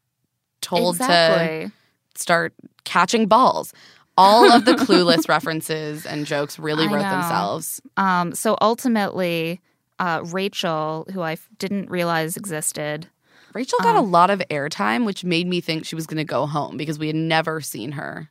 told 0.61 0.97
to 0.97 1.71
start 2.15 2.53
catching 2.83 3.27
balls. 3.27 3.73
All 4.17 4.51
of 4.51 4.65
the 4.65 4.73
clueless 4.73 5.29
references 5.29 6.05
and 6.05 6.25
jokes 6.25 6.59
really 6.59 6.85
I 6.85 6.91
wrote 6.91 7.01
know. 7.01 7.09
themselves. 7.11 7.81
Um, 7.97 8.35
so 8.35 8.57
ultimately, 8.61 9.61
uh, 10.01 10.21
Rachel, 10.25 11.07
who 11.13 11.21
I 11.21 11.33
f- 11.33 11.47
didn't 11.59 11.89
realize 11.91 12.35
existed, 12.35 13.07
Rachel 13.53 13.77
got 13.83 13.95
a 13.95 14.01
lot 14.01 14.29
of 14.31 14.41
airtime, 14.49 15.05
which 15.05 15.23
made 15.23 15.45
me 15.47 15.61
think 15.61 15.85
she 15.85 15.95
was 15.95 16.07
going 16.07 16.17
to 16.17 16.23
go 16.23 16.45
home 16.47 16.75
because 16.77 16.97
we 16.97 17.07
had 17.07 17.15
never 17.15 17.61
seen 17.61 17.91
her 17.93 18.29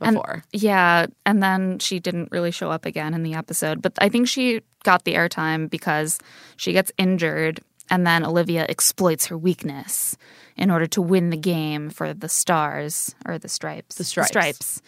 And- 0.00 0.14
before. 0.16 0.44
Yeah, 0.52 1.06
and 1.24 1.42
then 1.42 1.78
she 1.78 2.00
didn't 2.00 2.30
really 2.32 2.50
show 2.50 2.70
up 2.70 2.84
again 2.84 3.14
in 3.14 3.22
the 3.22 3.34
episode. 3.34 3.80
But 3.80 3.94
I 4.00 4.08
think 4.08 4.28
she 4.28 4.60
got 4.84 5.04
the 5.04 5.14
airtime 5.14 5.70
because 5.70 6.18
she 6.56 6.72
gets 6.72 6.92
injured, 6.98 7.60
and 7.88 8.06
then 8.06 8.24
Olivia 8.24 8.66
exploits 8.68 9.26
her 9.26 9.38
weakness 9.38 10.16
in 10.56 10.70
order 10.70 10.86
to 10.88 11.00
win 11.00 11.30
the 11.30 11.36
game 11.36 11.88
for 11.88 12.12
the 12.12 12.28
stars 12.28 13.14
or 13.24 13.38
the 13.38 13.48
stripes. 13.48 13.94
The 13.96 14.04
stripes. 14.04 14.28
stripes. 14.28 14.82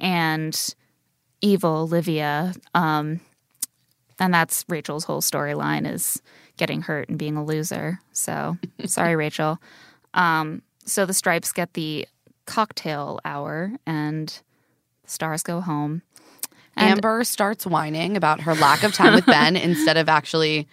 And 0.00 0.74
evil 1.40 1.76
Olivia. 1.88 2.52
Um, 2.74 3.20
and 4.18 4.32
that's 4.32 4.64
Rachel's 4.68 5.04
whole 5.04 5.20
storyline 5.20 5.90
is 5.90 6.20
getting 6.56 6.82
hurt 6.82 7.08
and 7.08 7.18
being 7.18 7.36
a 7.36 7.44
loser. 7.44 8.00
So 8.12 8.56
sorry, 8.86 9.16
Rachel. 9.16 9.58
Um, 10.14 10.62
so 10.84 11.06
the 11.06 11.14
stripes 11.14 11.52
get 11.52 11.72
the 11.74 12.06
cocktail 12.46 13.20
hour 13.24 13.72
and 13.86 14.28
the 15.02 15.10
stars 15.10 15.42
go 15.42 15.60
home. 15.60 16.02
And 16.76 16.90
Amber 16.90 17.24
starts 17.24 17.66
whining 17.66 18.16
about 18.16 18.40
her 18.42 18.54
lack 18.54 18.82
of 18.82 18.92
time 18.92 19.14
with 19.14 19.26
Ben 19.26 19.56
instead 19.70 19.96
of 19.96 20.08
actually 20.08 20.66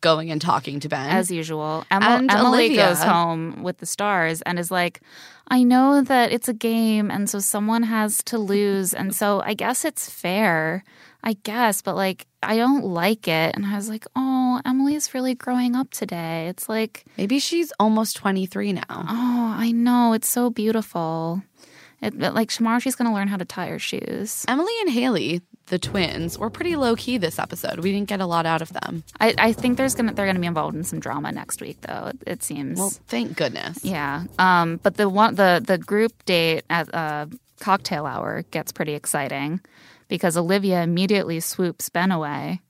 going 0.00 0.30
and 0.32 0.40
talking 0.40 0.80
to 0.80 0.88
Ben. 0.88 1.10
as 1.10 1.30
usual, 1.30 1.84
Emma, 1.90 2.06
And 2.06 2.30
Emily 2.30 2.64
Olivia. 2.64 2.88
goes 2.88 3.02
home 3.02 3.62
with 3.62 3.78
the 3.78 3.86
stars 3.86 4.42
and 4.42 4.58
is 4.58 4.70
like, 4.70 5.00
I 5.48 5.62
know 5.62 6.02
that 6.02 6.32
it's 6.32 6.48
a 6.48 6.52
game 6.54 7.10
and 7.10 7.30
so 7.30 7.38
someone 7.38 7.84
has 7.84 8.22
to 8.24 8.38
lose. 8.38 8.92
And 8.94 9.14
so 9.14 9.42
I 9.44 9.54
guess 9.54 9.84
it's 9.84 10.10
fair. 10.10 10.82
I 11.24 11.34
guess, 11.44 11.82
but 11.82 11.94
like, 11.94 12.26
I 12.42 12.56
don't 12.56 12.84
like 12.84 13.28
it. 13.28 13.54
And 13.54 13.64
I 13.64 13.76
was 13.76 13.88
like, 13.88 14.06
oh, 14.16 14.60
Emily's 14.64 15.14
really 15.14 15.34
growing 15.34 15.76
up 15.76 15.90
today. 15.90 16.48
It's 16.48 16.68
like, 16.68 17.04
Maybe 17.16 17.38
she's 17.38 17.72
almost 17.78 18.16
23 18.16 18.72
now. 18.72 18.82
oh, 18.90 19.54
I 19.58 19.70
know. 19.72 20.12
It's 20.14 20.28
so 20.28 20.50
beautiful. 20.50 21.42
It, 22.00 22.18
like, 22.18 22.50
tomorrow 22.50 22.80
she's 22.80 22.96
going 22.96 23.08
to 23.08 23.14
learn 23.14 23.28
how 23.28 23.36
to 23.36 23.44
tie 23.44 23.68
her 23.68 23.78
shoes. 23.78 24.44
Emily 24.48 24.72
and 24.80 24.90
Haley, 24.90 25.40
the 25.66 25.78
twins, 25.78 26.36
were 26.36 26.50
pretty 26.50 26.74
low 26.74 26.96
key 26.96 27.16
this 27.16 27.38
episode. 27.38 27.78
We 27.78 27.92
didn't 27.92 28.08
get 28.08 28.20
a 28.20 28.26
lot 28.26 28.44
out 28.44 28.60
of 28.60 28.72
them. 28.72 29.04
I, 29.20 29.34
I 29.38 29.52
think 29.52 29.76
there's 29.76 29.94
gonna 29.94 30.12
they're 30.12 30.26
gonna 30.26 30.40
be 30.40 30.48
involved 30.48 30.74
in 30.74 30.82
some 30.82 30.98
drama 30.98 31.30
next 31.30 31.60
week, 31.60 31.80
though. 31.82 32.06
It, 32.08 32.18
it 32.26 32.42
seems. 32.42 32.80
Well, 32.80 32.92
thank 33.06 33.36
goodness. 33.36 33.84
Yeah. 33.84 34.24
Um, 34.40 34.80
but 34.82 34.96
the 34.96 35.08
one 35.08 35.36
the 35.36 35.62
the 35.64 35.78
group 35.78 36.24
date 36.24 36.64
at 36.68 36.92
uh, 36.92 37.26
cocktail 37.60 38.04
hour 38.06 38.42
gets 38.50 38.72
pretty 38.72 38.94
exciting 38.94 39.60
because 40.12 40.36
Olivia 40.36 40.82
immediately 40.82 41.40
swoops 41.40 41.88
Ben 41.88 42.12
away 42.12 42.60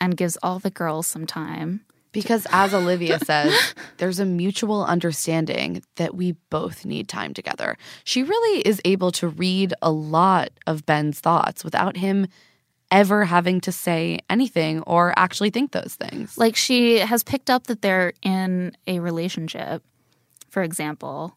and 0.00 0.16
gives 0.16 0.36
all 0.42 0.58
the 0.58 0.68
girls 0.68 1.06
some 1.06 1.24
time. 1.24 1.84
Because 2.10 2.44
as 2.50 2.74
Olivia 2.74 3.20
says, 3.24 3.54
there's 3.98 4.18
a 4.18 4.24
mutual 4.24 4.84
understanding 4.84 5.84
that 5.94 6.16
we 6.16 6.32
both 6.50 6.84
need 6.84 7.08
time 7.08 7.34
together. 7.34 7.78
She 8.02 8.24
really 8.24 8.62
is 8.62 8.80
able 8.84 9.12
to 9.12 9.28
read 9.28 9.74
a 9.80 9.92
lot 9.92 10.48
of 10.66 10.84
Ben's 10.84 11.20
thoughts 11.20 11.62
without 11.62 11.98
him 11.98 12.26
ever 12.90 13.24
having 13.26 13.60
to 13.60 13.70
say 13.70 14.18
anything 14.28 14.80
or 14.88 15.14
actually 15.16 15.50
think 15.50 15.70
those 15.70 15.94
things. 15.94 16.36
Like 16.36 16.56
she 16.56 16.98
has 16.98 17.22
picked 17.22 17.48
up 17.48 17.68
that 17.68 17.80
they're 17.80 18.12
in 18.22 18.76
a 18.88 18.98
relationship, 18.98 19.84
for 20.50 20.64
example. 20.64 21.36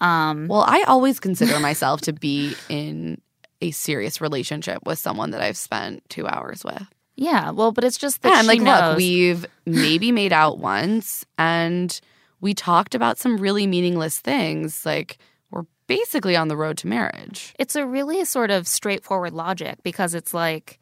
Um, 0.00 0.48
well, 0.48 0.64
I 0.66 0.82
always 0.88 1.20
consider 1.20 1.60
myself 1.60 2.00
to 2.02 2.12
be 2.12 2.56
in 2.68 3.20
a 3.64 3.70
serious 3.72 4.20
relationship 4.20 4.78
with 4.86 4.98
someone 4.98 5.30
that 5.32 5.40
I've 5.40 5.56
spent 5.56 6.02
two 6.08 6.26
hours 6.26 6.64
with. 6.64 6.82
Yeah. 7.16 7.50
Well, 7.50 7.72
but 7.72 7.84
it's 7.84 7.98
just 7.98 8.22
that 8.22 8.28
Yeah, 8.30 8.34
and 8.40 8.44
she 8.44 8.48
like, 8.48 8.60
knows. 8.60 8.88
look, 8.90 8.96
we've 8.98 9.46
maybe 9.66 10.10
made 10.12 10.32
out 10.32 10.58
once 10.58 11.24
and 11.38 12.00
we 12.40 12.54
talked 12.54 12.94
about 12.94 13.18
some 13.18 13.36
really 13.36 13.66
meaningless 13.66 14.18
things. 14.18 14.84
Like, 14.84 15.18
we're 15.50 15.64
basically 15.86 16.34
on 16.36 16.48
the 16.48 16.56
road 16.56 16.76
to 16.78 16.86
marriage. 16.88 17.54
it's 17.58 17.76
a 17.76 17.86
really 17.86 18.24
sort 18.24 18.50
of 18.50 18.66
straightforward 18.66 19.32
logic 19.32 19.78
because 19.82 20.14
it's 20.14 20.34
like 20.34 20.78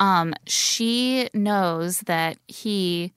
um 0.00 0.32
she 0.46 1.28
knows 1.34 2.00
that 2.00 2.38
he 2.48 3.12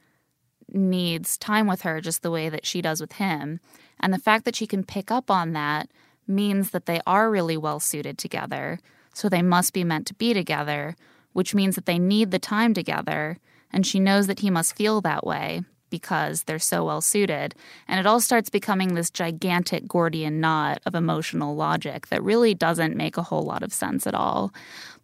needs 0.72 1.38
time 1.38 1.68
with 1.68 1.82
her 1.84 2.02
just 2.02 2.22
the 2.24 2.32
way 2.32 2.50
that 2.50 2.66
she 2.66 2.82
does 2.82 3.00
with 3.00 3.14
him 3.14 3.60
and 4.00 4.14
the 4.14 4.18
fact 4.20 4.44
that 4.46 4.56
she 4.56 4.68
can 4.68 4.84
pick 4.84 5.12
up 5.12 5.30
on 5.32 5.54
that 5.54 5.88
means 6.27 6.72
that 6.72 6.86
they 6.86 7.01
are 7.06 7.30
really 7.30 7.58
well 7.58 7.80
suited 7.80 8.18
together 8.18 8.80
so 9.13 9.30
they 9.30 9.42
must 9.42 9.74
be 9.74 9.84
meant 9.84 10.08
to 10.08 10.13
be 10.13 10.34
together 10.34 10.96
which 11.34 11.56
means 11.56 11.75
that 11.75 11.86
they 11.86 12.00
need 12.00 12.32
the 12.32 12.39
time 12.39 12.74
together 12.74 13.38
and 13.72 13.88
she 13.88 14.00
knows 14.00 14.27
that 14.27 14.39
he 14.39 14.50
must 14.50 14.75
feel 14.75 15.01
that 15.01 15.25
way 15.25 15.62
because 15.94 16.46
they're 16.46 16.58
so 16.58 16.84
well 16.84 17.01
suited. 17.01 17.53
And 17.88 18.00
it 18.00 18.08
all 18.08 18.20
starts 18.20 18.50
becoming 18.50 18.96
this 18.96 19.12
gigantic 19.12 19.88
Gordian 19.88 20.39
knot 20.39 20.82
of 20.88 20.96
emotional 20.96 21.56
logic 21.56 22.08
that 22.08 22.24
really 22.24 22.56
doesn't 22.56 22.98
make 22.98 23.15
a 23.15 23.22
whole 23.22 23.44
lot 23.44 23.62
of 23.62 23.72
sense 23.72 24.08
at 24.08 24.15
all. 24.15 24.51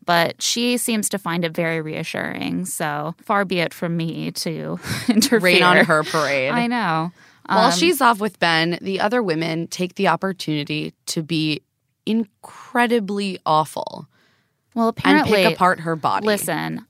But 0.04 0.42
she 0.42 0.78
seems 0.78 1.08
to 1.10 1.20
find 1.20 1.46
it 1.46 1.54
very 1.54 1.80
reassuring. 1.80 2.66
So 2.66 3.14
far 3.22 3.46
be 3.46 3.60
it 3.60 3.72
from 3.72 3.98
me 3.98 4.32
to 4.32 4.80
interfere. 5.08 5.40
Rain 5.40 5.62
on 5.62 5.86
her 5.86 6.04
parade. 6.04 6.54
I 6.54 6.66
know. 6.66 7.12
While 7.50 7.72
Um, 7.72 7.72
she's 7.72 8.00
off 8.00 8.20
with 8.20 8.40
Ben, 8.40 8.78
the 8.82 9.00
other 9.00 9.24
women 9.24 9.68
take 9.68 9.96
the 9.96 10.08
opportunity 10.08 10.94
to 11.08 11.24
be 11.24 11.62
incredibly 12.06 13.40
awful 13.46 14.08
well, 14.76 14.90
apparently, 14.90 15.36
and 15.36 15.48
pick 15.48 15.56
apart 15.56 15.80
her 15.82 15.96
body. 15.96 16.28
Listen, 16.28 16.86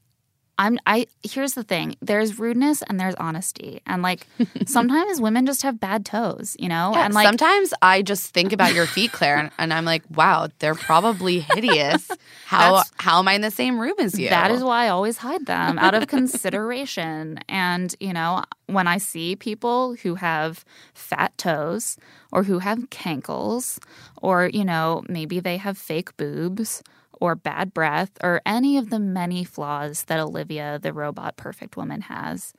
I'm 0.60 0.78
I 0.86 1.08
here's 1.24 1.54
the 1.54 1.63
thing. 1.63 1.96
There's 2.01 2.38
rudeness 2.38 2.82
and 2.84 3.00
there's 3.00 3.16
honesty. 3.16 3.82
And 3.88 4.04
like 4.04 4.28
sometimes 4.68 5.22
women 5.22 5.46
just 5.46 5.63
have 5.63 5.80
bad 5.80 6.06
toes, 6.06 6.58
you 6.60 6.68
know? 6.68 6.92
Yeah, 6.94 7.06
and 7.06 7.13
like 7.13 7.25
sometimes 7.25 7.74
I 7.82 8.01
just 8.01 8.34
think 8.34 8.51
about 8.51 8.74
your 8.74 8.86
feet, 8.86 9.13
Claire, 9.13 9.38
and, 9.38 9.51
and 9.58 9.74
I'm 9.74 9.86
like, 9.86 10.04
wow, 10.13 10.50
they're 10.60 10.75
probably 10.75 11.39
hideous. 11.39 12.12
How 12.46 12.84
how 12.98 13.20
am 13.20 13.28
I 13.28 13.34
in 13.34 13.42
the 13.42 13.51
same 13.51 13.80
room 13.80 13.94
as 14.00 14.18
you? 14.20 14.30
That 14.30 14.51
is 14.51 14.63
why 14.63 14.86
I 14.86 14.89
always 14.89 15.18
hide 15.18 15.46
them 15.46 15.78
out 15.80 15.94
of 15.94 16.08
consideration. 16.08 17.39
And, 17.50 17.96
you 18.00 18.13
know, 18.13 18.44
when 18.68 18.88
I 18.88 18.98
see 18.98 19.36
people 19.36 19.96
who 20.01 20.16
have 20.16 20.66
fat 20.94 21.38
toes 21.38 21.98
or 22.32 22.44
who 22.44 22.60
have 22.60 22.89
cankles 22.89 23.80
or, 24.22 24.50
you 24.51 24.66
know, 24.66 25.04
maybe 25.08 25.39
they 25.39 25.58
have 25.58 25.78
fake 25.78 26.16
boobs 26.18 26.82
or 27.19 27.35
bad 27.35 27.73
breath 27.73 28.11
or 28.23 28.41
any 28.45 28.77
of 28.77 28.89
the 28.89 28.99
many 28.99 29.43
flaws 29.43 30.03
that 30.05 30.19
Olivia, 30.19 30.79
the 30.81 30.93
robot 30.93 31.35
perfect 31.38 31.75
woman, 31.77 32.01
has, 32.01 32.53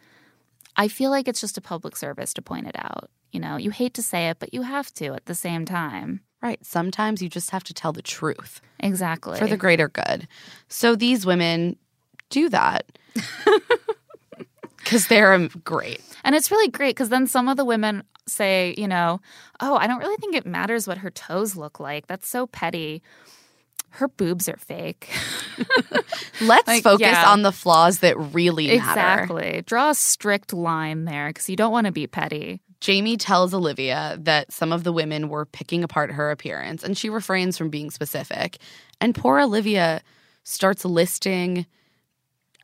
I 0.76 0.88
feel 0.88 1.10
like 1.10 1.28
it's 1.28 1.40
just 1.40 1.58
a 1.58 1.62
public 1.62 1.96
service 1.96 2.32
to 2.34 2.42
point 2.42 2.66
it 2.66 2.76
out. 2.76 3.10
You 3.32 3.40
know, 3.40 3.56
you 3.56 3.70
hate 3.70 3.94
to 3.94 4.02
say 4.02 4.28
it, 4.28 4.38
but 4.38 4.52
you 4.52 4.62
have 4.62 4.92
to 4.94 5.14
at 5.14 5.26
the 5.26 5.34
same 5.34 5.64
time. 5.64 6.20
right. 6.42 6.64
Sometimes 6.64 7.22
you 7.22 7.28
just 7.28 7.50
have 7.50 7.64
to 7.64 7.74
tell 7.74 7.92
the 7.92 8.02
truth 8.02 8.60
Exactly. 8.80 9.38
for 9.38 9.46
the 9.46 9.56
greater 9.56 9.88
good. 9.88 10.26
So 10.68 10.96
these 10.96 11.24
women 11.24 11.76
do 12.28 12.48
that 12.48 12.86
because 14.78 15.06
they're 15.06 15.32
um, 15.32 15.48
great. 15.64 16.00
And 16.24 16.34
it's 16.34 16.50
really 16.50 16.68
great 16.70 16.90
because 16.96 17.08
then 17.08 17.26
some 17.26 17.48
of 17.48 17.56
the 17.56 17.64
women 17.64 18.02
say, 18.26 18.74
you 18.76 18.88
know, 18.88 19.20
oh, 19.60 19.76
I 19.76 19.86
don't 19.86 19.98
really 19.98 20.16
think 20.16 20.34
it 20.34 20.46
matters 20.46 20.86
what 20.86 20.98
her 20.98 21.10
toes 21.10 21.56
look 21.56 21.80
like. 21.80 22.06
That's 22.06 22.28
so 22.28 22.46
petty. 22.46 23.02
Her 23.90 24.08
boobs 24.08 24.48
are 24.48 24.56
fake. 24.56 25.08
Let's 26.40 26.66
Like, 26.68 26.82
focus 26.82 27.00
yeah. 27.06 27.30
on 27.30 27.42
the 27.42 27.52
flaws 27.52 27.98
that 28.00 28.16
really 28.18 28.66
matter. 28.68 28.78
exactly. 28.78 29.62
Draw 29.66 29.90
a 29.90 29.94
strict 29.94 30.52
line 30.52 31.04
there 31.04 31.28
because 31.28 31.48
you 31.48 31.56
don't 31.56 31.72
want 31.72 31.86
to 31.86 31.92
be 31.92 32.06
petty. 32.06 32.60
Jamie 32.80 33.16
tells 33.18 33.52
Olivia 33.52 34.16
that 34.20 34.50
some 34.52 34.72
of 34.72 34.84
the 34.84 34.92
women 34.92 35.28
were 35.28 35.44
picking 35.44 35.84
apart 35.84 36.10
her 36.12 36.30
appearance, 36.30 36.82
and 36.82 36.96
she 36.96 37.10
refrains 37.10 37.58
from 37.58 37.68
being 37.68 37.90
specific. 37.90 38.56
And 39.00 39.14
poor 39.14 39.38
Olivia 39.38 40.00
starts 40.44 40.84
listing 40.84 41.66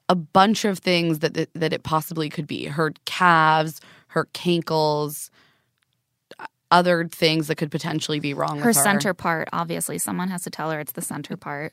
a 0.08 0.14
bunch 0.14 0.64
of 0.64 0.78
things 0.78 1.18
that 1.18 1.34
that, 1.34 1.50
that 1.54 1.72
it 1.74 1.82
possibly 1.82 2.30
could 2.30 2.46
be: 2.46 2.64
her 2.66 2.92
calves, 3.04 3.80
her 4.08 4.26
cankles, 4.32 5.28
other 6.70 7.06
things 7.08 7.46
that 7.48 7.56
could 7.56 7.70
potentially 7.70 8.20
be 8.20 8.34
wrong 8.34 8.58
Her 8.60 8.68
with 8.68 8.76
her. 8.76 8.82
center 8.82 9.14
part, 9.14 9.48
obviously, 9.52 9.98
someone 9.98 10.28
has 10.28 10.42
to 10.44 10.50
tell 10.50 10.70
her 10.70 10.80
it's 10.80 10.92
the 10.92 11.02
center 11.02 11.36
part. 11.36 11.72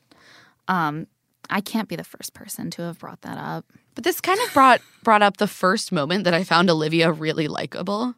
Um, 0.68 1.06
I 1.50 1.60
can't 1.60 1.88
be 1.88 1.96
the 1.96 2.04
first 2.04 2.32
person 2.32 2.70
to 2.72 2.82
have 2.82 2.98
brought 2.98 3.22
that 3.22 3.36
up. 3.36 3.66
But 3.94 4.04
this 4.04 4.20
kind 4.20 4.38
of 4.40 4.52
brought 4.54 4.80
brought 5.02 5.22
up 5.22 5.36
the 5.36 5.46
first 5.46 5.92
moment 5.92 6.24
that 6.24 6.34
I 6.34 6.42
found 6.44 6.70
Olivia 6.70 7.12
really 7.12 7.48
likable. 7.48 8.14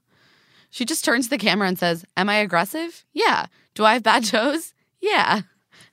She 0.71 0.85
just 0.85 1.05
turns 1.05 1.27
to 1.27 1.31
the 1.31 1.39
camera 1.39 1.67
and 1.69 1.79
says, 1.79 2.05
"Am 2.17 2.29
I 2.29 2.37
aggressive? 2.37 3.05
Yeah. 3.13 3.47
Do 3.75 3.85
I 3.85 3.95
have 3.95 4.03
bad 4.03 4.25
toes? 4.33 4.75
Yeah." 5.01 5.35
And 5.37 5.45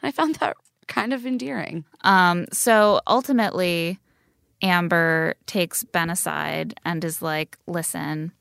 I 0.03 0.11
found 0.11 0.35
that 0.35 0.55
kind 0.87 1.13
of 1.13 1.25
endearing. 1.25 1.85
Um, 2.01 2.45
so 2.51 3.01
ultimately, 3.07 3.99
Amber 4.61 5.35
takes 5.45 5.83
Ben 5.83 6.09
aside 6.09 6.73
and 6.85 7.03
is 7.03 7.21
like, 7.21 7.57
listen, 7.67 8.31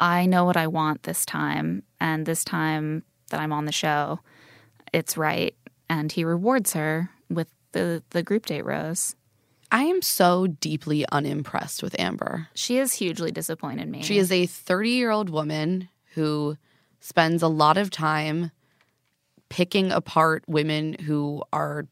I 0.00 0.26
know 0.26 0.44
what 0.44 0.56
I 0.56 0.66
want 0.66 1.04
this 1.04 1.24
time. 1.24 1.82
And 2.00 2.26
this 2.26 2.44
time 2.44 3.02
that 3.30 3.40
I'm 3.40 3.52
on 3.52 3.64
the 3.64 3.72
show, 3.72 4.20
it's 4.92 5.16
right. 5.16 5.54
And 5.88 6.10
he 6.12 6.24
rewards 6.24 6.72
her 6.74 7.10
with 7.30 7.48
the, 7.72 8.02
the 8.10 8.22
group 8.22 8.46
date 8.46 8.64
rose. 8.64 9.16
I 9.70 9.84
am 9.84 10.00
so 10.00 10.46
deeply 10.46 11.04
unimpressed 11.10 11.82
with 11.82 11.98
Amber. 11.98 12.48
She 12.54 12.76
has 12.76 12.94
hugely 12.94 13.32
disappointed 13.32 13.88
me. 13.88 14.02
She 14.02 14.18
is 14.18 14.30
a 14.30 14.46
30-year-old 14.46 15.28
woman 15.28 15.88
who 16.14 16.56
spends 17.00 17.42
a 17.42 17.48
lot 17.48 17.76
of 17.76 17.90
time 17.90 18.52
picking 19.48 19.90
apart 19.92 20.44
women 20.46 20.94
who 20.94 21.42
are 21.52 21.86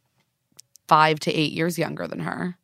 5 0.88 1.20
to 1.20 1.32
8 1.32 1.52
years 1.52 1.78
younger 1.78 2.06
than 2.06 2.20
her. 2.20 2.56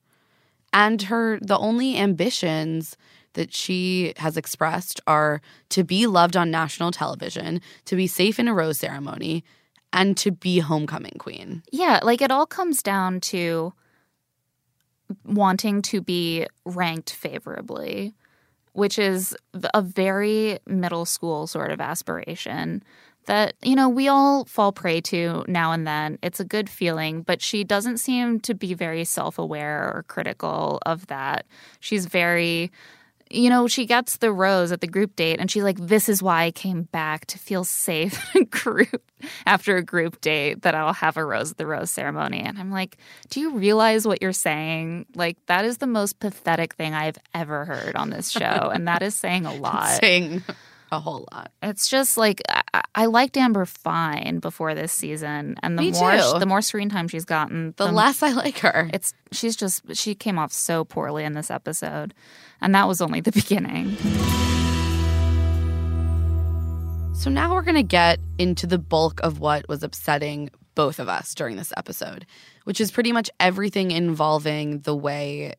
And 0.72 1.02
her 1.02 1.38
the 1.40 1.58
only 1.58 1.96
ambitions 1.96 2.96
that 3.34 3.54
she 3.54 4.12
has 4.16 4.36
expressed 4.36 5.00
are 5.06 5.40
to 5.70 5.84
be 5.84 6.06
loved 6.06 6.36
on 6.36 6.50
national 6.50 6.90
television, 6.90 7.60
to 7.84 7.96
be 7.96 8.06
safe 8.06 8.38
in 8.38 8.48
a 8.48 8.54
rose 8.54 8.78
ceremony, 8.78 9.44
and 9.92 10.16
to 10.16 10.30
be 10.30 10.60
homecoming 10.60 11.16
queen. 11.18 11.62
Yeah, 11.72 12.00
like 12.02 12.22
it 12.22 12.30
all 12.30 12.46
comes 12.46 12.82
down 12.82 13.20
to 13.20 13.72
wanting 15.24 15.82
to 15.82 16.00
be 16.00 16.46
ranked 16.64 17.12
favorably, 17.12 18.14
which 18.72 18.98
is 18.98 19.36
a 19.74 19.82
very 19.82 20.58
middle 20.66 21.04
school 21.04 21.46
sort 21.46 21.72
of 21.72 21.80
aspiration 21.80 22.82
that, 23.26 23.54
you 23.62 23.74
know, 23.74 23.88
we 23.88 24.08
all 24.08 24.44
fall 24.44 24.72
prey 24.72 25.00
to 25.00 25.44
now 25.46 25.72
and 25.72 25.86
then. 25.86 26.18
It's 26.22 26.40
a 26.40 26.44
good 26.44 26.70
feeling, 26.70 27.22
but 27.22 27.42
she 27.42 27.64
doesn't 27.64 27.98
seem 27.98 28.40
to 28.40 28.54
be 28.54 28.74
very 28.74 29.04
self 29.04 29.38
aware 29.38 29.92
or 29.94 30.04
critical 30.08 30.80
of 30.86 31.06
that. 31.08 31.46
She's 31.80 32.06
very 32.06 32.70
you 33.30 33.48
know, 33.48 33.68
she 33.68 33.86
gets 33.86 34.16
the 34.16 34.32
rose 34.32 34.72
at 34.72 34.80
the 34.80 34.86
group 34.86 35.14
date 35.16 35.38
and 35.38 35.50
she's 35.50 35.62
like, 35.62 35.78
This 35.78 36.08
is 36.08 36.22
why 36.22 36.44
I 36.44 36.50
came 36.50 36.82
back 36.84 37.26
to 37.26 37.38
feel 37.38 37.64
safe 37.64 38.22
in 38.34 38.44
group 38.44 39.02
after 39.46 39.76
a 39.76 39.82
group 39.82 40.20
date 40.20 40.62
that 40.62 40.74
I'll 40.74 40.92
have 40.92 41.16
a 41.16 41.24
rose 41.24 41.52
at 41.52 41.56
the 41.56 41.66
rose 41.66 41.90
ceremony. 41.90 42.40
And 42.40 42.58
I'm 42.58 42.70
like, 42.70 42.96
Do 43.28 43.40
you 43.40 43.56
realize 43.56 44.06
what 44.06 44.20
you're 44.20 44.32
saying? 44.32 45.06
Like, 45.14 45.36
that 45.46 45.64
is 45.64 45.78
the 45.78 45.86
most 45.86 46.18
pathetic 46.18 46.74
thing 46.74 46.92
I've 46.94 47.18
ever 47.34 47.64
heard 47.64 47.96
on 47.96 48.10
this 48.10 48.30
show. 48.30 48.70
and 48.72 48.88
that 48.88 49.02
is 49.02 49.14
saying 49.14 49.46
a 49.46 49.54
lot. 49.60 50.00
Saying 50.00 50.42
a 50.92 50.98
whole 50.98 51.28
lot. 51.32 51.52
It's 51.62 51.88
just 51.88 52.16
like 52.16 52.42
I, 52.48 52.82
I 52.96 53.06
liked 53.06 53.36
Amber 53.36 53.64
fine 53.64 54.40
before 54.40 54.74
this 54.74 54.92
season, 54.92 55.56
and 55.62 55.78
the 55.78 55.82
Me 55.82 55.92
more 55.92 56.38
the 56.40 56.46
more 56.46 56.60
screen 56.62 56.88
time 56.88 57.06
she's 57.06 57.24
gotten, 57.24 57.74
The 57.76 57.86
less 57.92 58.24
I 58.24 58.32
like 58.32 58.58
her. 58.58 58.90
it's 58.92 59.14
she's 59.30 59.54
just 59.54 59.94
she 59.94 60.16
came 60.16 60.36
off 60.36 60.52
so 60.52 60.84
poorly 60.84 61.22
in 61.24 61.34
this 61.34 61.48
episode, 61.48 62.12
and 62.60 62.74
that 62.74 62.88
was 62.88 63.00
only 63.00 63.20
the 63.20 63.32
beginning. 63.40 63.96
So 67.14 67.28
now 67.28 67.52
we're 67.52 67.62
going 67.62 67.74
to 67.74 67.82
get 67.82 68.18
into 68.38 68.66
the 68.66 68.78
bulk 68.78 69.20
of 69.22 69.40
what 69.40 69.68
was 69.68 69.82
upsetting 69.82 70.48
both 70.74 70.98
of 70.98 71.08
us 71.08 71.34
during 71.34 71.56
this 71.56 71.72
episode, 71.76 72.24
which 72.64 72.80
is 72.80 72.90
pretty 72.90 73.12
much 73.12 73.28
everything 73.38 73.90
involving 73.90 74.80
the 74.80 74.96
way 74.96 75.52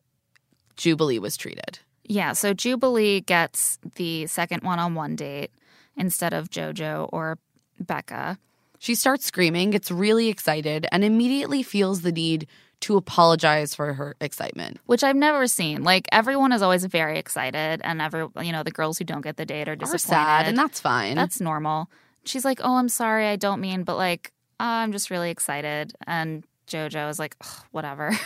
Jubilee 0.76 1.20
was 1.20 1.36
treated. 1.36 1.78
Yeah, 2.04 2.32
so 2.32 2.52
Jubilee 2.52 3.20
gets 3.20 3.78
the 3.94 4.26
second 4.26 4.64
one-on-one 4.64 5.14
date 5.14 5.52
instead 5.96 6.32
of 6.32 6.50
JoJo 6.50 7.08
or 7.12 7.38
Becca. 7.78 8.38
She 8.80 8.96
starts 8.96 9.26
screaming, 9.26 9.70
gets 9.70 9.90
really 9.90 10.28
excited, 10.28 10.88
and 10.90 11.04
immediately 11.04 11.62
feels 11.62 12.02
the 12.02 12.10
need 12.10 12.48
to 12.82 12.96
apologize 12.96 13.74
for 13.74 13.94
her 13.94 14.16
excitement. 14.20 14.78
which 14.86 15.02
I've 15.02 15.16
never 15.16 15.46
seen. 15.46 15.82
Like 15.82 16.06
everyone 16.12 16.52
is 16.52 16.62
always 16.62 16.84
very 16.84 17.18
excited, 17.18 17.80
and 17.84 18.00
every 18.02 18.26
you 18.42 18.52
know 18.52 18.62
the 18.62 18.70
girls 18.70 18.98
who 18.98 19.04
don't 19.04 19.22
get 19.22 19.36
the 19.36 19.46
date 19.46 19.68
are 19.68 19.76
disappointed. 19.76 20.00
sad, 20.00 20.46
and 20.46 20.56
that's 20.58 20.80
fine. 20.80 21.16
that's 21.16 21.40
normal. 21.40 21.90
She's 22.24 22.44
like, 22.44 22.60
"Oh, 22.62 22.76
I'm 22.76 22.88
sorry, 22.88 23.26
I 23.26 23.36
don't 23.36 23.60
mean," 23.60 23.82
but 23.84 23.96
like, 23.96 24.32
oh, 24.60 24.64
I'm 24.64 24.92
just 24.92 25.10
really 25.10 25.30
excited. 25.30 25.92
And 26.06 26.44
JoJo 26.68 27.10
is 27.10 27.18
like, 27.18 27.36
"Whatever." 27.72 28.12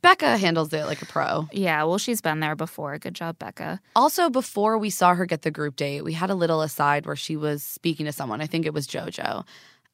Becca 0.00 0.38
handles 0.38 0.72
it 0.72 0.84
like 0.86 1.02
a 1.02 1.06
pro. 1.06 1.48
yeah, 1.52 1.82
well, 1.82 1.98
she's 1.98 2.20
been 2.20 2.38
there 2.38 2.54
before. 2.54 2.96
Good 2.98 3.14
job, 3.14 3.36
Becca. 3.38 3.80
Also, 3.96 4.30
before 4.30 4.78
we 4.78 4.90
saw 4.90 5.14
her 5.14 5.26
get 5.26 5.42
the 5.42 5.50
group 5.50 5.74
date, 5.74 6.02
we 6.04 6.12
had 6.12 6.30
a 6.30 6.36
little 6.36 6.62
aside 6.62 7.04
where 7.04 7.16
she 7.16 7.36
was 7.36 7.64
speaking 7.64 8.06
to 8.06 8.12
someone. 8.12 8.40
I 8.40 8.46
think 8.46 8.64
it 8.64 8.72
was 8.72 8.86
JoJo. 8.86 9.44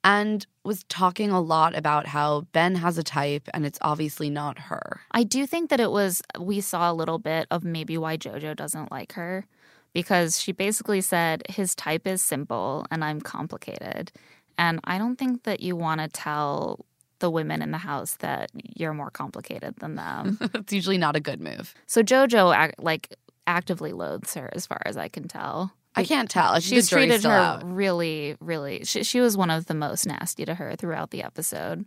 And 0.04 0.46
was 0.64 0.84
talking 0.84 1.30
a 1.30 1.40
lot 1.40 1.76
about 1.76 2.06
how 2.06 2.42
Ben 2.52 2.76
has 2.76 2.98
a 2.98 3.02
type 3.02 3.48
and 3.54 3.64
it's 3.64 3.78
obviously 3.80 4.30
not 4.30 4.58
her. 4.58 5.00
I 5.10 5.24
do 5.24 5.46
think 5.46 5.70
that 5.70 5.80
it 5.80 5.90
was 5.90 6.22
we 6.38 6.60
saw 6.60 6.92
a 6.92 6.94
little 6.94 7.18
bit 7.18 7.46
of 7.50 7.64
maybe 7.64 7.98
why 7.98 8.16
JoJo 8.16 8.54
doesn't 8.54 8.92
like 8.92 9.12
her 9.14 9.46
because 9.94 10.40
she 10.40 10.52
basically 10.52 11.00
said 11.00 11.42
his 11.48 11.74
type 11.74 12.06
is 12.06 12.22
simple 12.22 12.86
and 12.90 13.02
I'm 13.02 13.20
complicated. 13.20 14.12
And 14.58 14.80
I 14.84 14.98
don't 14.98 15.16
think 15.16 15.44
that 15.44 15.60
you 15.60 15.74
want 15.74 16.00
to 16.00 16.08
tell 16.08 16.84
the 17.20 17.30
women 17.30 17.62
in 17.62 17.70
the 17.70 17.78
house 17.78 18.16
that 18.16 18.50
you're 18.54 18.92
more 18.92 19.10
complicated 19.10 19.76
than 19.76 19.94
them. 19.94 20.38
it's 20.54 20.72
usually 20.72 20.98
not 20.98 21.16
a 21.16 21.20
good 21.20 21.40
move. 21.40 21.74
so 21.86 22.02
JoJo 22.02 22.72
like 22.78 23.14
actively 23.46 23.92
loathes 23.92 24.34
her 24.34 24.50
as 24.52 24.66
far 24.66 24.82
as 24.84 24.96
I 24.96 25.08
can 25.08 25.28
tell. 25.28 25.72
I 25.96 26.04
can't 26.04 26.30
tell. 26.30 26.58
She's 26.60 26.88
treated 26.88 27.22
her 27.24 27.30
out. 27.30 27.62
really, 27.64 28.36
really. 28.40 28.84
She, 28.84 29.04
she 29.04 29.20
was 29.20 29.36
one 29.36 29.50
of 29.50 29.66
the 29.66 29.74
most 29.74 30.06
nasty 30.06 30.44
to 30.44 30.54
her 30.54 30.74
throughout 30.76 31.10
the 31.10 31.22
episode. 31.22 31.84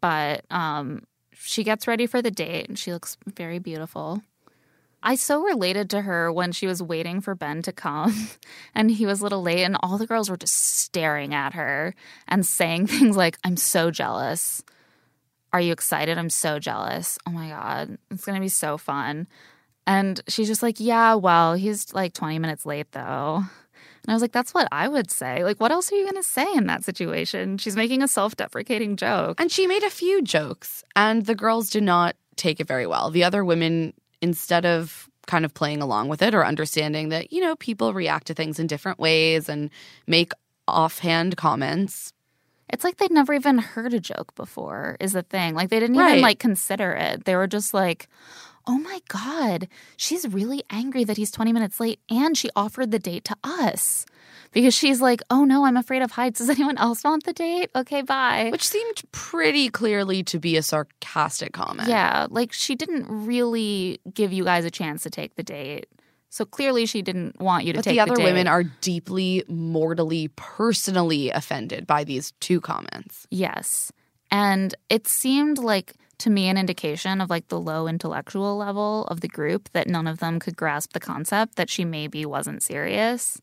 But 0.00 0.44
um, 0.50 1.04
she 1.32 1.64
gets 1.64 1.88
ready 1.88 2.06
for 2.06 2.20
the 2.20 2.30
date 2.30 2.68
and 2.68 2.78
she 2.78 2.92
looks 2.92 3.16
very 3.26 3.58
beautiful. 3.58 4.22
I 5.02 5.14
so 5.14 5.42
related 5.42 5.88
to 5.90 6.02
her 6.02 6.30
when 6.30 6.52
she 6.52 6.66
was 6.66 6.82
waiting 6.82 7.22
for 7.22 7.34
Ben 7.34 7.62
to 7.62 7.72
come 7.72 8.14
and 8.74 8.90
he 8.90 9.06
was 9.06 9.20
a 9.20 9.22
little 9.22 9.42
late, 9.42 9.64
and 9.64 9.76
all 9.82 9.96
the 9.96 10.06
girls 10.06 10.28
were 10.28 10.36
just 10.36 10.54
staring 10.54 11.34
at 11.34 11.54
her 11.54 11.94
and 12.28 12.44
saying 12.44 12.86
things 12.88 13.16
like, 13.16 13.38
I'm 13.42 13.56
so 13.56 13.90
jealous. 13.90 14.62
Are 15.52 15.60
you 15.60 15.72
excited? 15.72 16.18
I'm 16.18 16.30
so 16.30 16.58
jealous. 16.58 17.18
Oh 17.26 17.30
my 17.30 17.48
God. 17.48 17.98
It's 18.10 18.24
going 18.24 18.36
to 18.36 18.40
be 18.40 18.48
so 18.48 18.76
fun. 18.76 19.26
And 19.86 20.20
she's 20.28 20.48
just 20.48 20.62
like, 20.62 20.76
Yeah, 20.78 21.14
well, 21.14 21.54
he's 21.54 21.92
like 21.94 22.12
20 22.14 22.38
minutes 22.38 22.64
late 22.66 22.90
though. 22.92 23.42
And 23.42 24.08
I 24.08 24.12
was 24.12 24.22
like, 24.22 24.32
That's 24.32 24.54
what 24.54 24.68
I 24.72 24.88
would 24.88 25.10
say. 25.10 25.44
Like, 25.44 25.60
what 25.60 25.72
else 25.72 25.90
are 25.92 25.96
you 25.96 26.04
going 26.04 26.16
to 26.22 26.28
say 26.28 26.46
in 26.54 26.66
that 26.66 26.84
situation? 26.84 27.58
She's 27.58 27.76
making 27.76 28.02
a 28.02 28.08
self 28.08 28.36
deprecating 28.36 28.96
joke. 28.96 29.40
And 29.40 29.50
she 29.50 29.66
made 29.66 29.82
a 29.82 29.90
few 29.90 30.22
jokes, 30.22 30.84
and 30.96 31.26
the 31.26 31.34
girls 31.34 31.70
did 31.70 31.82
not 31.82 32.16
take 32.36 32.60
it 32.60 32.66
very 32.66 32.86
well. 32.86 33.10
The 33.10 33.24
other 33.24 33.44
women, 33.44 33.92
instead 34.22 34.64
of 34.64 35.08
kind 35.26 35.44
of 35.44 35.52
playing 35.54 35.82
along 35.82 36.08
with 36.08 36.22
it 36.22 36.34
or 36.34 36.44
understanding 36.44 37.10
that, 37.10 37.32
you 37.32 37.40
know, 37.40 37.54
people 37.56 37.92
react 37.92 38.26
to 38.28 38.34
things 38.34 38.58
in 38.58 38.66
different 38.66 38.98
ways 38.98 39.48
and 39.48 39.70
make 40.06 40.32
offhand 40.66 41.36
comments. 41.36 42.12
It's 42.70 42.84
like 42.84 42.96
they'd 42.96 43.10
never 43.10 43.34
even 43.34 43.58
heard 43.58 43.92
a 43.92 44.00
joke 44.00 44.34
before, 44.34 44.96
is 45.00 45.12
the 45.12 45.22
thing. 45.22 45.54
Like, 45.54 45.68
they 45.68 45.78
didn't 45.80 45.96
Right. 45.98 46.10
even 46.12 46.22
like 46.22 46.38
consider 46.38 46.92
it. 46.92 47.24
They 47.26 47.36
were 47.36 47.46
just 47.48 47.74
like, 47.74 48.08
Oh 48.66 48.78
my 48.78 49.00
God, 49.08 49.68
she's 49.96 50.26
really 50.28 50.62
angry 50.70 51.04
that 51.04 51.16
he's 51.16 51.30
20 51.30 51.52
minutes 51.52 51.80
late 51.80 52.00
and 52.10 52.36
she 52.36 52.48
offered 52.54 52.90
the 52.90 52.98
date 52.98 53.24
to 53.24 53.36
us. 53.42 54.06
Because 54.52 54.74
she's 54.74 55.00
like, 55.00 55.22
Oh 55.30 55.44
no, 55.44 55.64
I'm 55.64 55.76
afraid 55.76 56.02
of 56.02 56.10
heights. 56.12 56.38
Does 56.38 56.50
anyone 56.50 56.76
else 56.78 57.04
want 57.04 57.24
the 57.24 57.32
date? 57.32 57.70
Okay, 57.74 58.02
bye. 58.02 58.48
Which 58.50 58.66
seemed 58.66 59.02
pretty 59.12 59.68
clearly 59.70 60.22
to 60.24 60.38
be 60.38 60.56
a 60.56 60.62
sarcastic 60.62 61.52
comment. 61.52 61.88
Yeah, 61.88 62.26
like 62.30 62.52
she 62.52 62.74
didn't 62.74 63.06
really 63.08 64.00
give 64.12 64.32
you 64.32 64.44
guys 64.44 64.64
a 64.64 64.70
chance 64.70 65.02
to 65.04 65.10
take 65.10 65.36
the 65.36 65.42
date. 65.42 65.86
So 66.32 66.44
clearly 66.44 66.86
she 66.86 67.02
didn't 67.02 67.40
want 67.40 67.64
you 67.64 67.72
to 67.72 67.78
But 67.78 67.84
take 67.84 67.92
the 67.92 67.96
date. 67.96 68.06
The 68.06 68.12
other 68.12 68.16
date. 68.16 68.24
women 68.24 68.46
are 68.46 68.62
deeply, 68.62 69.42
mortally, 69.48 70.28
personally 70.36 71.30
offended 71.30 71.86
by 71.86 72.04
these 72.04 72.32
two 72.40 72.60
comments. 72.60 73.26
Yes. 73.30 73.90
And 74.30 74.74
it 74.88 75.08
seemed 75.08 75.58
like 75.58 75.94
to 76.20 76.30
me 76.30 76.48
an 76.48 76.56
indication 76.56 77.20
of 77.20 77.30
like 77.30 77.48
the 77.48 77.60
low 77.60 77.86
intellectual 77.86 78.56
level 78.56 79.04
of 79.06 79.20
the 79.20 79.28
group 79.28 79.68
that 79.72 79.88
none 79.88 80.06
of 80.06 80.18
them 80.18 80.38
could 80.38 80.56
grasp 80.56 80.92
the 80.92 81.00
concept 81.00 81.56
that 81.56 81.70
she 81.70 81.84
maybe 81.84 82.24
wasn't 82.24 82.62
serious 82.62 83.40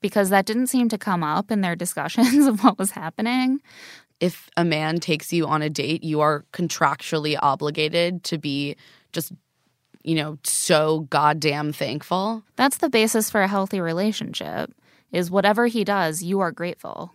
because 0.00 0.30
that 0.30 0.46
didn't 0.46 0.68
seem 0.68 0.88
to 0.88 0.98
come 0.98 1.22
up 1.22 1.50
in 1.50 1.60
their 1.60 1.76
discussions 1.84 2.46
of 2.46 2.62
what 2.62 2.78
was 2.78 2.90
happening. 2.92 3.60
If 4.18 4.48
a 4.56 4.64
man 4.64 4.98
takes 4.98 5.32
you 5.32 5.46
on 5.46 5.62
a 5.62 5.70
date, 5.70 6.02
you 6.02 6.20
are 6.20 6.44
contractually 6.52 7.36
obligated 7.40 8.24
to 8.24 8.38
be 8.38 8.76
just, 9.12 9.32
you 10.02 10.14
know, 10.14 10.38
so 10.42 11.00
goddamn 11.10 11.72
thankful. 11.72 12.42
That's 12.56 12.78
the 12.78 12.88
basis 12.88 13.28
for 13.28 13.42
a 13.42 13.48
healthy 13.48 13.80
relationship 13.80 14.72
is 15.12 15.30
whatever 15.30 15.66
he 15.66 15.84
does, 15.84 16.22
you 16.22 16.40
are 16.40 16.52
grateful. 16.52 17.12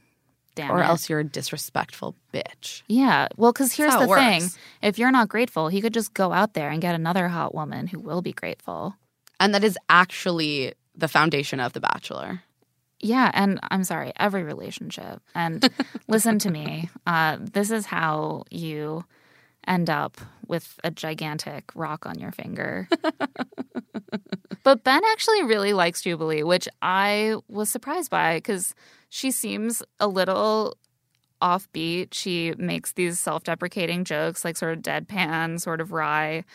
Damn 0.56 0.72
Or 0.72 0.82
it. 0.82 0.86
else 0.86 1.10
you're 1.10 1.20
a 1.20 1.24
disrespectful 1.24 2.16
bitch. 2.34 2.82
Yeah. 2.88 3.28
Well, 3.38 3.54
because 3.54 3.74
here's 3.74 3.96
the 3.96 4.08
thing 4.08 4.50
if 4.82 5.00
you're 5.00 5.12
not 5.12 5.30
grateful, 5.30 5.70
he 5.70 5.82
could 5.82 5.94
just 5.94 6.14
go 6.14 6.34
out 6.34 6.54
there 6.54 6.70
and 6.70 6.82
get 6.82 6.94
another 6.96 7.30
hot 7.30 7.56
woman 7.56 7.88
who 7.88 8.00
will 8.00 8.22
be 8.22 8.34
grateful. 8.34 8.96
And 9.40 9.56
that 9.56 9.64
is 9.64 9.78
actually 9.90 10.74
the 10.96 11.08
foundation 11.08 11.60
of 11.60 11.74
The 11.74 11.80
Bachelor. 11.80 12.44
Yeah. 13.00 13.32
And 13.34 13.60
I'm 13.72 13.84
sorry, 13.84 14.12
every 14.18 14.44
relationship. 14.44 15.22
And 15.34 15.70
listen 16.08 16.38
to 16.40 16.52
me. 16.52 16.90
Uh, 17.08 17.38
this 17.40 17.72
is 17.72 17.86
how 17.86 18.44
you 18.52 19.06
end 19.68 19.90
up 19.90 20.20
with 20.48 20.80
a 20.84 20.92
gigantic 20.92 21.72
rock 21.76 22.06
on 22.06 22.20
your 22.20 22.32
finger. 22.32 22.90
but 24.64 24.84
Ben 24.84 25.02
actually 25.12 25.44
really 25.44 25.74
likes 25.74 26.02
Jubilee, 26.02 26.44
which 26.44 26.68
I 26.82 27.36
was 27.48 27.70
surprised 27.70 28.12
by 28.12 28.38
because 28.38 28.76
she 29.14 29.30
seems 29.30 29.84
a 30.00 30.08
little 30.08 30.78
offbeat. 31.42 32.14
She 32.14 32.54
makes 32.58 32.94
these 32.94 33.20
self 33.20 33.44
deprecating 33.44 34.06
jokes, 34.06 34.46
like 34.46 34.56
sort 34.56 34.78
of 34.78 34.82
deadpan, 34.82 35.60
sort 35.60 35.82
of 35.82 35.92
wry. 35.92 36.46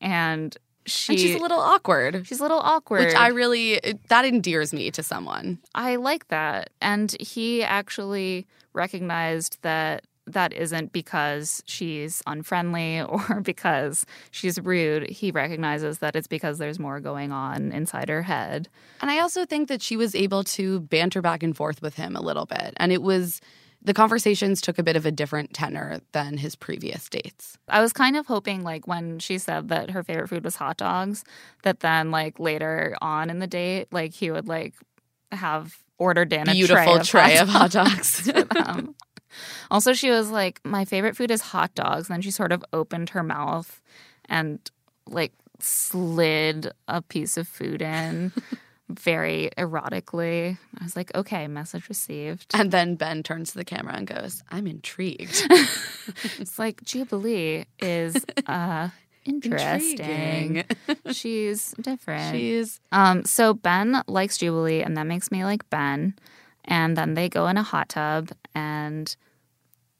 And 0.00 0.56
she, 0.86 1.12
and 1.12 1.20
she's 1.20 1.34
a 1.36 1.38
little 1.38 1.60
awkward. 1.60 2.26
she's 2.26 2.40
a 2.40 2.42
little 2.42 2.60
awkward. 2.60 3.04
Which 3.04 3.14
I 3.14 3.28
really, 3.28 3.80
that 4.08 4.24
endears 4.24 4.72
me 4.72 4.90
to 4.92 5.02
someone. 5.02 5.58
I 5.74 5.96
like 5.96 6.28
that. 6.28 6.70
And 6.80 7.14
he 7.20 7.62
actually 7.62 8.46
recognized 8.72 9.58
that 9.60 10.04
that 10.26 10.52
isn't 10.52 10.92
because 10.92 11.62
she's 11.66 12.22
unfriendly 12.26 13.00
or 13.08 13.40
because 13.40 14.04
she's 14.30 14.60
rude. 14.60 15.08
He 15.08 15.30
recognizes 15.30 15.98
that 15.98 16.16
it's 16.16 16.26
because 16.26 16.58
there's 16.58 16.78
more 16.78 17.00
going 17.00 17.32
on 17.32 17.72
inside 17.72 18.08
her 18.08 18.22
head. 18.22 18.68
And 19.00 19.10
I 19.10 19.20
also 19.20 19.44
think 19.46 19.68
that 19.68 19.82
she 19.82 19.96
was 19.96 20.14
able 20.14 20.44
to 20.44 20.80
banter 20.80 21.22
back 21.22 21.42
and 21.42 21.56
forth 21.56 21.82
with 21.82 21.94
him 21.94 22.16
a 22.16 22.20
little 22.20 22.46
bit. 22.46 22.74
And 22.78 22.92
it 22.92 23.02
was, 23.02 23.40
the 23.82 23.94
conversations 23.94 24.60
took 24.60 24.78
a 24.78 24.82
bit 24.82 24.96
of 24.96 25.06
a 25.06 25.12
different 25.12 25.54
tenor 25.54 26.00
than 26.12 26.38
his 26.38 26.56
previous 26.56 27.08
dates. 27.08 27.56
I 27.68 27.80
was 27.80 27.92
kind 27.92 28.16
of 28.16 28.26
hoping, 28.26 28.64
like, 28.64 28.88
when 28.88 29.20
she 29.20 29.38
said 29.38 29.68
that 29.68 29.90
her 29.90 30.02
favorite 30.02 30.28
food 30.28 30.42
was 30.44 30.56
hot 30.56 30.76
dogs, 30.76 31.22
that 31.62 31.80
then, 31.80 32.10
like, 32.10 32.40
later 32.40 32.96
on 33.00 33.30
in 33.30 33.38
the 33.38 33.46
date, 33.46 33.86
like, 33.92 34.12
he 34.12 34.30
would, 34.32 34.48
like, 34.48 34.74
have 35.30 35.76
ordered 35.98 36.32
in 36.32 36.48
a 36.48 36.52
Beautiful 36.52 37.00
tray 37.00 37.38
of 37.38 37.48
hot 37.48 37.70
dogs 37.70 38.24
dogs. 38.26 38.30
for 38.32 38.42
them. 38.42 38.94
Also, 39.70 39.92
she 39.92 40.10
was 40.10 40.30
like, 40.30 40.60
"My 40.64 40.84
favorite 40.84 41.16
food 41.16 41.30
is 41.30 41.40
hot 41.40 41.74
dogs." 41.74 42.08
And 42.08 42.14
then 42.14 42.22
she 42.22 42.30
sort 42.30 42.52
of 42.52 42.64
opened 42.72 43.10
her 43.10 43.22
mouth 43.22 43.80
and 44.28 44.58
like 45.08 45.32
slid 45.60 46.70
a 46.88 47.00
piece 47.02 47.36
of 47.36 47.48
food 47.48 47.80
in 47.82 48.32
very 48.88 49.50
erotically. 49.58 50.56
I 50.78 50.84
was 50.84 50.96
like, 50.96 51.14
"Okay, 51.14 51.46
message 51.48 51.88
received." 51.88 52.52
And 52.54 52.70
then 52.70 52.94
Ben 52.96 53.22
turns 53.22 53.52
to 53.52 53.58
the 53.58 53.64
camera 53.64 53.94
and 53.94 54.06
goes, 54.06 54.42
I'm 54.50 54.66
intrigued. 54.66 55.46
It's 56.38 56.56
like 56.58 56.82
Jubilee 56.84 57.64
is 57.80 58.24
uh 58.46 58.90
interesting. 59.24 60.62
She's 61.10 61.72
different. 61.80 62.32
She's 62.36 62.80
Um, 62.92 63.24
so 63.24 63.54
Ben 63.54 64.02
likes 64.06 64.38
Jubilee, 64.38 64.82
and 64.82 64.96
that 64.96 65.06
makes 65.08 65.32
me 65.32 65.44
like 65.44 65.68
Ben. 65.68 66.14
And 66.66 66.96
then 66.96 67.14
they 67.14 67.28
go 67.28 67.46
in 67.48 67.56
a 67.56 67.62
hot 67.62 67.88
tub, 67.90 68.30
and 68.54 69.14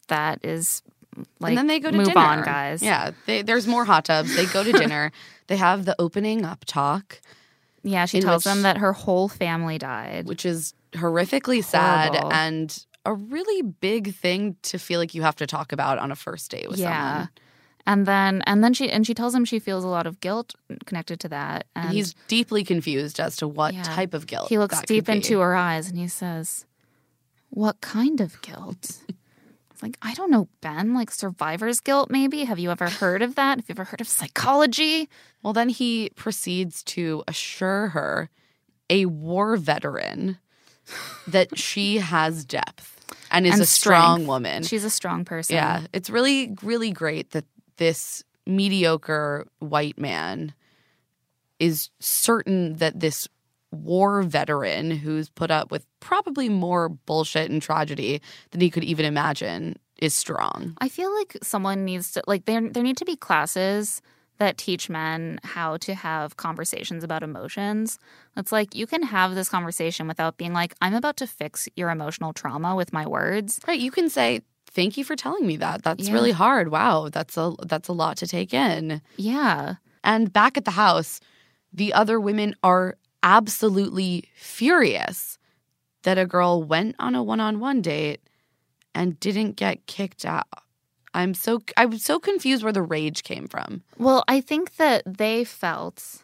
that 0.08 0.44
is 0.44 0.82
like 1.40 1.50
and 1.50 1.58
then 1.58 1.66
they 1.66 1.78
go 1.80 1.90
to 1.90 1.96
move 1.96 2.08
dinner. 2.08 2.20
on, 2.20 2.44
guys. 2.44 2.82
Yeah, 2.82 3.12
they, 3.26 3.42
there's 3.42 3.66
more 3.66 3.84
hot 3.84 4.04
tubs. 4.06 4.34
They 4.34 4.46
go 4.46 4.64
to 4.64 4.72
dinner. 4.78 5.12
they 5.46 5.56
have 5.56 5.84
the 5.84 5.94
opening 5.98 6.44
up 6.44 6.64
talk, 6.66 7.20
yeah. 7.82 8.04
She 8.06 8.20
tells 8.20 8.44
which- 8.44 8.52
them 8.52 8.62
that 8.62 8.78
her 8.78 8.92
whole 8.92 9.28
family 9.28 9.78
died. 9.78 10.26
which 10.26 10.44
is 10.44 10.74
horrifically 10.92 11.62
sad 11.62 12.10
Horrible. 12.10 12.32
and 12.32 12.86
a 13.04 13.14
really 13.14 13.62
big 13.62 14.14
thing 14.14 14.56
to 14.62 14.78
feel 14.78 14.98
like 14.98 15.14
you 15.14 15.22
have 15.22 15.36
to 15.36 15.46
talk 15.46 15.72
about 15.72 15.98
on 15.98 16.10
a 16.10 16.16
first 16.16 16.50
date 16.50 16.68
with 16.68 16.78
yeah. 16.78 17.12
someone. 17.12 17.28
And 17.86 18.04
then 18.06 18.42
and 18.46 18.64
then 18.64 18.74
she 18.74 18.90
and 18.90 19.06
she 19.06 19.14
tells 19.14 19.34
him 19.34 19.44
she 19.44 19.58
feels 19.58 19.84
a 19.84 19.88
lot 19.88 20.06
of 20.06 20.20
guilt 20.20 20.54
connected 20.86 21.20
to 21.20 21.28
that. 21.28 21.66
And 21.76 21.92
he's 21.92 22.14
deeply 22.28 22.64
confused 22.64 23.20
as 23.20 23.36
to 23.36 23.46
what 23.48 23.74
Yeah. 23.74 23.82
type 23.82 24.12
of 24.14 24.26
guilt. 24.26 24.48
he 24.48 24.58
looks 24.58 24.80
deep 24.82 25.08
into 25.08 25.38
her 25.40 25.54
eyes 25.54 25.88
and 25.88 25.98
he 25.98 26.08
says, 26.08 26.66
What 27.50 27.80
kind 27.80 28.20
of 28.20 28.40
guilt? 28.42 29.02
It's 29.70 29.82
like, 29.82 29.98
I 30.00 30.14
don't 30.14 30.30
know, 30.30 30.48
Ben. 30.62 30.94
Like 30.94 31.10
survivor's 31.10 31.80
guilt, 31.80 32.10
maybe? 32.10 32.44
Have 32.44 32.58
you 32.58 32.70
ever 32.70 32.88
heard 32.88 33.20
of 33.22 33.34
that? 33.34 33.58
Have 33.58 33.68
you 33.68 33.74
ever 33.74 33.84
heard 33.84 34.00
of 34.00 34.08
psychology? 34.08 35.08
Well, 35.42 35.52
then 35.52 35.68
he 35.68 36.10
proceeds 36.16 36.82
to 36.84 37.22
assure 37.28 37.88
her, 37.88 38.30
a 38.90 39.04
war 39.06 39.56
veteran, 39.58 40.38
that 41.26 41.58
she 41.58 41.98
has 41.98 42.44
depth 42.44 42.94
and 43.30 43.46
is 43.46 43.52
And 43.54 43.62
a 43.62 43.66
strong 43.66 44.14
strength. 44.20 44.28
woman. 44.28 44.62
She's 44.62 44.82
a 44.84 44.90
strong 44.90 45.24
person. 45.24 45.54
Yeah, 45.56 45.82
it's 45.92 46.08
really, 46.10 46.56
really 46.62 46.90
great 46.90 47.30
that 47.32 47.44
this 47.76 48.24
mediocre 48.46 49.46
white 49.58 49.98
man 49.98 50.54
is 51.58 51.90
certain 52.00 52.74
that 52.74 53.00
this 53.00 53.28
war 53.72 54.22
veteran 54.22 54.90
who's 54.90 55.28
put 55.28 55.50
up 55.50 55.70
with 55.70 55.86
probably 56.00 56.48
more 56.48 56.88
bullshit 56.88 57.50
and 57.50 57.60
tragedy 57.60 58.22
than 58.50 58.60
he 58.60 58.70
could 58.70 58.84
even 58.84 59.04
imagine 59.04 59.76
is 59.98 60.14
strong. 60.14 60.76
I 60.78 60.88
feel 60.88 61.12
like 61.14 61.36
someone 61.42 61.84
needs 61.84 62.12
to 62.12 62.22
like 62.26 62.44
there 62.44 62.68
there 62.68 62.82
need 62.82 62.98
to 62.98 63.04
be 63.04 63.16
classes 63.16 64.02
that 64.38 64.58
teach 64.58 64.90
men 64.90 65.40
how 65.42 65.78
to 65.78 65.94
have 65.94 66.36
conversations 66.36 67.02
about 67.02 67.22
emotions. 67.22 67.98
It's 68.36 68.52
like 68.52 68.74
you 68.74 68.86
can 68.86 69.02
have 69.02 69.34
this 69.34 69.48
conversation 69.48 70.06
without 70.06 70.36
being 70.36 70.52
like 70.52 70.74
I'm 70.80 70.94
about 70.94 71.16
to 71.18 71.26
fix 71.26 71.68
your 71.76 71.90
emotional 71.90 72.32
trauma 72.32 72.76
with 72.76 72.92
my 72.92 73.06
words. 73.06 73.58
Right, 73.66 73.80
you 73.80 73.90
can 73.90 74.10
say 74.10 74.42
thank 74.76 74.96
you 74.96 75.02
for 75.04 75.16
telling 75.16 75.46
me 75.46 75.56
that. 75.56 75.82
That's 75.82 76.06
Yeah. 76.06 76.12
really 76.14 76.32
hard. 76.32 76.70
Wow, 76.70 77.08
that's 77.08 77.36
a 77.36 77.54
that's 77.66 77.88
a 77.88 77.92
lot 77.92 78.16
to 78.18 78.26
take 78.26 78.54
in. 78.54 79.00
Yeah. 79.16 79.76
And 80.04 80.32
back 80.32 80.56
at 80.56 80.64
the 80.64 80.70
house, 80.86 81.18
the 81.72 81.92
other 81.92 82.20
women 82.20 82.54
are 82.62 82.96
absolutely 83.22 84.28
furious 84.36 85.38
that 86.04 86.18
a 86.18 86.26
girl 86.26 86.62
went 86.62 86.94
on 87.00 87.14
a 87.16 87.22
one-on-one 87.22 87.82
date 87.82 88.20
and 88.94 89.18
didn't 89.18 89.56
get 89.56 89.86
kicked 89.86 90.24
out. 90.24 90.46
I'm 91.12 91.34
so 91.34 91.60
I 91.76 91.86
was 91.86 92.04
so 92.04 92.20
confused 92.20 92.62
where 92.62 92.72
the 92.72 92.82
rage 92.96 93.22
came 93.24 93.48
from. 93.48 93.82
Well, 93.98 94.22
I 94.28 94.40
think 94.40 94.76
that 94.76 95.02
they 95.06 95.42
felt 95.44 96.22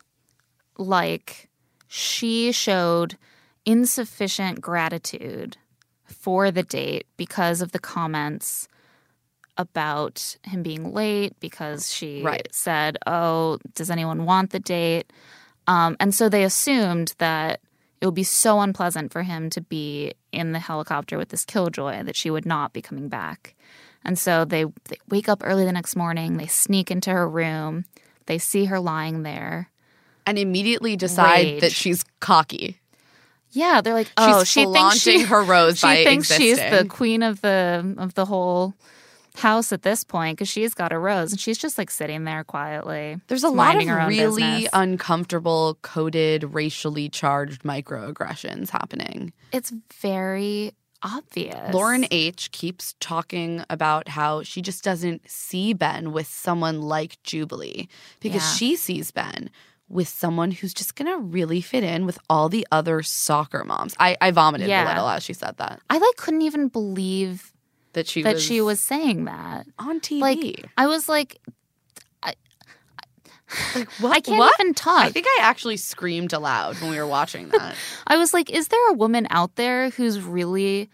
like 0.79 1.49
she 1.89 2.53
showed 2.53 3.17
insufficient 3.65 4.61
gratitude 4.61 5.57
for 6.23 6.51
the 6.53 6.63
date 6.63 7.07
because 7.17 7.61
of 7.61 7.73
the 7.73 7.79
comments 7.81 8.69
about 9.59 10.37
him 10.45 10.63
being 10.63 10.93
late 10.95 11.39
because 11.41 11.93
she 11.93 12.23
Right. 12.23 12.49
said, 12.53 12.97
"Oh, 13.07 13.59
does 13.75 13.91
anyone 13.91 14.25
want 14.25 14.51
the 14.51 14.61
date?" 14.61 15.13
Um, 15.67 15.97
and 16.01 16.15
so 16.15 16.29
they 16.29 16.45
assumed 16.45 17.15
that 17.19 17.61
it 18.01 18.07
would 18.07 18.15
be 18.15 18.25
so 18.25 18.61
unpleasant 18.61 19.13
for 19.13 19.23
him 19.23 19.51
to 19.51 19.61
be 19.61 20.13
in 20.33 20.53
the 20.53 20.59
helicopter 20.59 21.19
with 21.19 21.29
this 21.29 21.45
killjoy 21.45 22.03
that 22.03 22.17
she 22.17 22.31
would 22.31 22.47
not 22.47 22.73
be 22.73 22.83
coming 22.83 23.09
back. 23.09 23.55
And 24.05 24.19
so 24.19 24.45
they, 24.45 24.65
they 24.87 24.97
wake 25.09 25.29
up 25.29 25.43
early 25.45 25.65
the 25.65 25.71
next 25.73 25.95
morning. 25.95 26.37
They 26.37 26.49
sneak 26.49 26.91
into 26.91 27.11
her 27.11 27.29
room. 27.29 27.85
They 28.27 28.39
see 28.39 28.65
her 28.65 28.81
lying 28.81 29.23
there. 29.23 29.71
And 30.27 30.39
immediately 30.39 30.97
decide 30.97 31.47
Rage. 31.47 31.61
that 31.61 31.73
she's 31.73 32.05
cocky. 32.19 32.81
Yeah, 33.53 33.81
they're 33.81 33.95
like, 33.95 34.11
oh, 34.17 34.45
she 34.45 34.65
thinks 34.67 34.97
she 34.99 35.23
her 35.23 35.43
rose 35.43 35.79
she 35.79 35.87
by 35.87 36.05
thinks 36.05 36.33
she's 36.33 36.59
the 36.59 36.87
queen 36.89 37.23
of 37.23 37.41
the 37.43 37.95
of 37.99 38.15
the 38.15 38.25
whole 38.25 38.75
house 39.37 39.73
at 39.73 39.81
this 39.83 40.05
point 40.05 40.37
because 40.37 40.49
she's 40.49 40.75
got 40.75 40.93
a 40.93 40.99
rose 40.99 41.33
and 41.33 41.41
she's 41.41 41.57
just 41.57 41.79
like 41.79 41.91
sitting 41.91 42.25
there 42.25 42.45
quietly. 42.45 43.19
There's 43.29 43.45
a 43.45 43.49
lot 43.49 43.77
of 43.77 43.87
really 43.87 44.43
business. 44.43 44.69
uncomfortable, 44.73 45.79
coded, 45.83 46.45
racially 46.53 47.09
charged 47.09 47.63
microaggressions 47.63 48.71
happening. 48.71 49.33
it's 49.53 49.73
very 50.01 50.73
obvious. 51.03 51.75
Lauren 51.75 52.07
H 52.11 52.51
keeps 52.53 52.95
talking 53.01 53.65
about 53.71 54.07
how 54.09 54.43
she 54.43 54.63
just 54.63 54.85
doesn't 54.85 55.29
see 55.29 55.73
Ben 55.73 56.13
with 56.13 56.27
someone 56.27 56.81
like 56.83 57.21
Jubilee 57.23 57.89
because 58.21 58.43
Yeah. 58.43 58.53
she 58.55 58.77
sees 58.77 59.11
Ben 59.11 59.51
with 59.93 60.09
someone 60.09 60.51
who's 60.51 60.73
just 60.75 60.97
gonna 60.97 61.19
really 61.19 61.61
fit 61.61 61.85
in 61.85 62.07
with 62.07 62.19
all 62.31 62.49
the 62.49 62.67
other 62.73 63.03
soccer 63.03 63.63
moms. 63.65 63.95
I, 64.01 64.17
I 64.21 64.31
vomited 64.33 64.67
Yeah. 64.69 64.85
a 64.85 64.89
little 64.89 65.09
as 65.09 65.23
she 65.23 65.35
said 65.35 65.57
that. 65.59 65.81
I 65.91 65.99
like 65.99 66.17
couldn't 66.17 66.43
even 66.43 66.69
believe 66.69 67.53
That 67.93 68.09
she 68.09 68.23
that 68.23 68.35
was 68.35 68.43
she 68.43 68.61
was 68.61 68.81
saying 68.81 69.27
that. 69.27 69.67
on 69.79 70.01
TV. 70.01 70.21
Like 70.21 70.65
I 70.79 70.87
was 70.87 71.09
like, 71.09 71.39
Like, 73.75 73.89
what? 74.01 74.13
I 74.17 74.21
can't 74.21 74.39
what? 74.39 74.55
even 74.59 74.73
talk. 74.73 75.05
I 75.05 75.11
think 75.11 75.27
I 75.29 75.41
actually 75.43 75.77
screamed 75.77 76.33
aloud 76.33 76.81
when 76.81 76.91
we 76.91 76.99
were 76.99 77.07
watching 77.07 77.51
that. 77.51 77.75
I 78.07 78.17
was 78.17 78.33
like, 78.33 78.49
is 78.51 78.69
there 78.69 78.89
a 78.91 78.95
woman 78.95 79.27
out 79.29 79.57
there 79.57 79.91
who's 79.91 80.23
really 80.23 80.89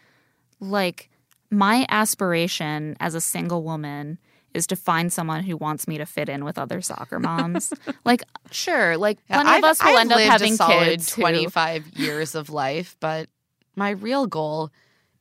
like 0.58 1.08
my 1.50 1.86
aspiration 1.88 2.96
as 2.98 3.14
a 3.14 3.20
single 3.20 3.62
woman 3.62 4.18
is 4.54 4.66
to 4.68 4.76
find 4.76 5.12
someone 5.12 5.44
who 5.44 5.56
wants 5.56 5.86
me 5.86 5.98
to 5.98 6.06
fit 6.06 6.28
in 6.28 6.44
with 6.44 6.58
other 6.58 6.80
soccer 6.80 7.18
moms? 7.18 7.72
like, 8.04 8.22
sure, 8.50 8.96
like 8.96 9.18
Yeah, 9.28 9.42
plenty 9.42 9.58
of 9.58 9.64
us 9.64 9.82
will 9.82 9.90
I've 9.90 10.10
end 10.10 10.12
up 10.12 10.20
having 10.20 10.56
kids. 10.56 11.10
25 11.10 11.88
years 11.88 12.34
of 12.34 12.50
life, 12.50 12.96
but 13.00 13.28
my 13.76 13.90
real 13.90 14.26
goal 14.26 14.70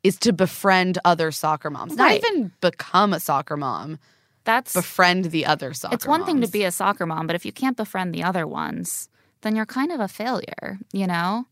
is 0.04 0.18
to 0.20 0.34
befriend 0.34 0.98
other 1.04 1.32
soccer 1.32 1.70
moms. 1.70 1.96
Not 1.96 2.13
even 2.13 2.52
become 2.62 3.13
a 3.13 3.20
soccer 3.20 3.58
mom, 3.58 4.00
that's 4.48 4.74
befriend 4.74 5.26
the 5.26 5.46
other 5.46 5.74
soccer 5.74 5.94
it's 5.94 6.08
one 6.08 6.24
thing 6.24 6.40
to 6.40 6.48
be 6.48 6.63
a 6.63 6.72
soccer 6.72 7.06
mom, 7.06 7.28
but 7.28 7.36
if 7.36 7.46
you 7.46 7.52
can't 7.52 7.76
befriend 7.76 8.16
the 8.16 8.24
other 8.24 8.48
ones, 8.48 9.10
then 9.42 9.56
you're 9.56 9.66
kind 9.66 9.92
of 9.92 10.00
a 10.00 10.08
failure, 10.08 10.80
you 10.94 11.06
know? 11.06 11.46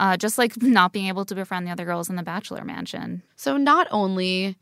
Uh, 0.00 0.16
just 0.16 0.36
like 0.36 0.60
not 0.60 0.92
being 0.92 1.06
able 1.06 1.24
to 1.24 1.34
befriend 1.34 1.66
the 1.66 1.70
other 1.70 1.84
girls 1.84 2.10
in 2.10 2.16
the 2.16 2.22
bachelor 2.22 2.64
mansion. 2.64 3.22
So 3.36 3.56
not 3.56 3.86
only 3.90 4.56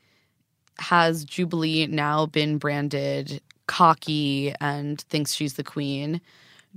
has 0.79 1.25
Jubilee 1.25 1.87
now 1.87 2.27
been 2.27 2.59
branded 2.59 3.41
cocky 3.67 4.55
and 4.61 5.01
thinks 5.03 5.33
she's 5.35 5.55
the 5.55 5.65
queen, 5.65 6.21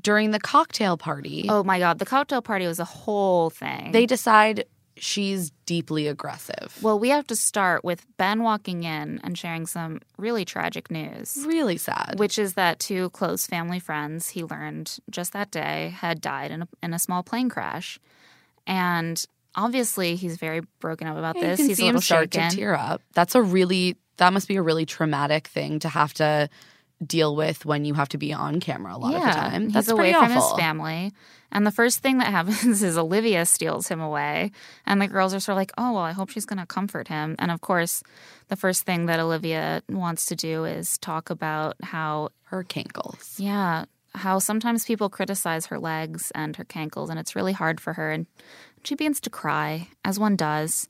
during 0.01 0.31
the 0.31 0.39
cocktail 0.39 0.95
party, 0.97 1.45
Oh 1.49 1.63
my 1.63 1.79
god, 1.79 1.99
the 1.99 2.05
cocktail 2.05 2.41
party 2.41 2.67
was 2.67 2.79
a 2.79 2.85
whole 2.85 3.49
thing. 3.49 3.91
they 3.91 4.05
decide 4.05 4.65
she's 4.95 5.51
deeply 5.65 6.07
aggressive. 6.07 6.77
Well, 6.81 6.97
we 6.97 7.09
have 7.09 7.27
to 7.27 7.35
start 7.35 7.83
with 7.83 8.05
Ben 8.17 8.41
walking 8.41 8.83
in 8.83 9.19
and 9.23 9.37
sharing 9.37 9.65
some 9.67 10.01
really 10.17 10.45
tragic 10.45 10.89
news, 10.89 11.37
really 11.45 11.77
sad. 11.77 12.15
which 12.17 12.39
is 12.39 12.53
that 12.53 12.79
two 12.79 13.09
close 13.11 13.45
family 13.45 13.79
friends 13.79 14.29
he 14.29 14.43
learned 14.43 14.97
just 15.09 15.33
that 15.33 15.51
day 15.51 15.93
had 15.95 16.21
died 16.21 16.51
in 16.51 16.63
a, 16.63 16.67
in 16.81 16.93
a 16.93 16.99
small 16.99 17.21
plane 17.23 17.49
crash. 17.49 17.99
And 18.65 19.23
obviously, 19.57 20.15
he's 20.15 20.37
very 20.37 20.61
broken 20.79 21.07
up 21.07 21.17
about 21.17 21.35
Yeah, 21.35 21.49
this. 21.49 21.59
You 21.59 21.63
can 21.65 21.69
he's 21.69 21.77
see 21.77 21.83
a 21.83 21.85
little 21.87 21.97
him 21.99 22.01
start 22.03 22.33
shaken. 22.33 22.49
to 22.51 22.55
tear 22.55 22.75
up. 22.75 23.01
That's 23.13 23.35
a 23.35 23.41
really 23.41 23.97
that 24.17 24.31
must 24.33 24.47
be 24.47 24.55
a 24.55 24.61
really 24.61 24.85
traumatic 24.85 25.47
thing 25.47 25.79
to 25.79 25.89
have 25.89 26.13
to 26.15 26.49
deal 27.05 27.35
with 27.35 27.63
when 27.65 27.85
you 27.85 27.93
have 27.93 28.09
to 28.09 28.17
be 28.17 28.33
on 28.33 28.59
camera 28.59 28.95
a 28.95 28.97
lot 28.97 29.13
of 29.13 29.21
the 29.21 29.27
time. 29.27 29.69
That's 29.69 29.85
He's 29.85 29.91
away 29.93 30.11
pretty 30.13 30.25
from 30.25 30.31
his 30.31 30.51
family. 30.53 31.13
And 31.51 31.67
the 31.67 31.71
first 31.71 31.99
thing 31.99 32.17
that 32.17 32.27
happens 32.31 32.81
is 32.81 32.97
Olivia 32.97 33.45
steals 33.45 33.87
him 33.87 34.01
away. 34.01 34.51
And 34.87 34.99
the 34.99 35.07
girls 35.07 35.35
are 35.35 35.39
sort 35.39 35.53
of 35.53 35.57
like, 35.57 35.71
oh, 35.77 35.93
well, 35.93 36.01
I 36.01 36.13
hope 36.13 36.31
she's 36.31 36.47
going 36.47 36.57
to 36.57 36.65
comfort 36.65 37.07
him. 37.07 37.35
And 37.37 37.51
of 37.51 37.61
course, 37.61 38.01
the 38.47 38.55
first 38.55 38.83
thing 38.83 39.05
that 39.05 39.19
Olivia 39.19 39.83
wants 39.87 40.25
to 40.25 40.35
do 40.35 40.65
is 40.65 40.97
talk 40.97 41.29
about 41.29 41.75
how 41.83 42.29
Her 42.45 42.63
cankles. 42.63 43.35
Yeah, 43.37 43.85
how 44.17 44.39
sometimes 44.39 44.85
people 44.85 45.09
criticize 45.09 45.67
her 45.67 45.79
legs 45.79 46.31
and 46.35 46.55
her 46.55 46.65
cankles, 46.65 47.09
and 47.09 47.19
it's 47.19 47.35
really 47.35 47.53
hard 47.53 47.79
for 47.79 47.93
her. 47.93 48.11
And 48.11 48.25
she 48.83 48.95
begins 48.95 49.19
to 49.21 49.29
cry, 49.29 49.89
as 50.03 50.19
one 50.19 50.35
does, 50.35 50.87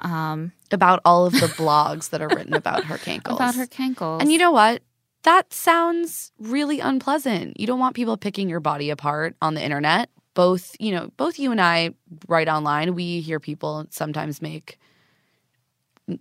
um, 0.00 0.52
About 0.70 1.00
all 1.04 1.26
of 1.26 1.32
the 1.32 1.46
blogs 1.58 2.10
that 2.10 2.20
are 2.20 2.28
written 2.28 2.54
about 2.62 2.84
her 2.84 2.96
cankles. 2.98 3.36
about 3.36 3.54
her 3.54 3.66
cankles. 3.66 4.20
And 4.20 4.30
you 4.32 4.38
know 4.38 4.50
what? 4.50 4.82
That 5.22 5.52
sounds 5.54 6.32
really 6.38 6.80
unpleasant. 6.80 7.58
You 7.58 7.66
don't 7.66 7.78
want 7.78 7.96
people 7.96 8.16
picking 8.16 8.48
your 8.48 8.60
body 8.60 8.90
apart 8.90 9.36
on 9.40 9.54
the 9.54 9.62
internet. 9.64 10.10
Both, 10.34 10.76
you 10.78 10.92
know, 10.92 11.10
both 11.16 11.38
you 11.38 11.50
and 11.52 11.60
I 11.60 11.90
write 12.28 12.48
online. 12.48 12.94
We 12.94 13.20
hear 13.20 13.40
people 13.40 13.86
sometimes 13.90 14.42
make 14.42 14.78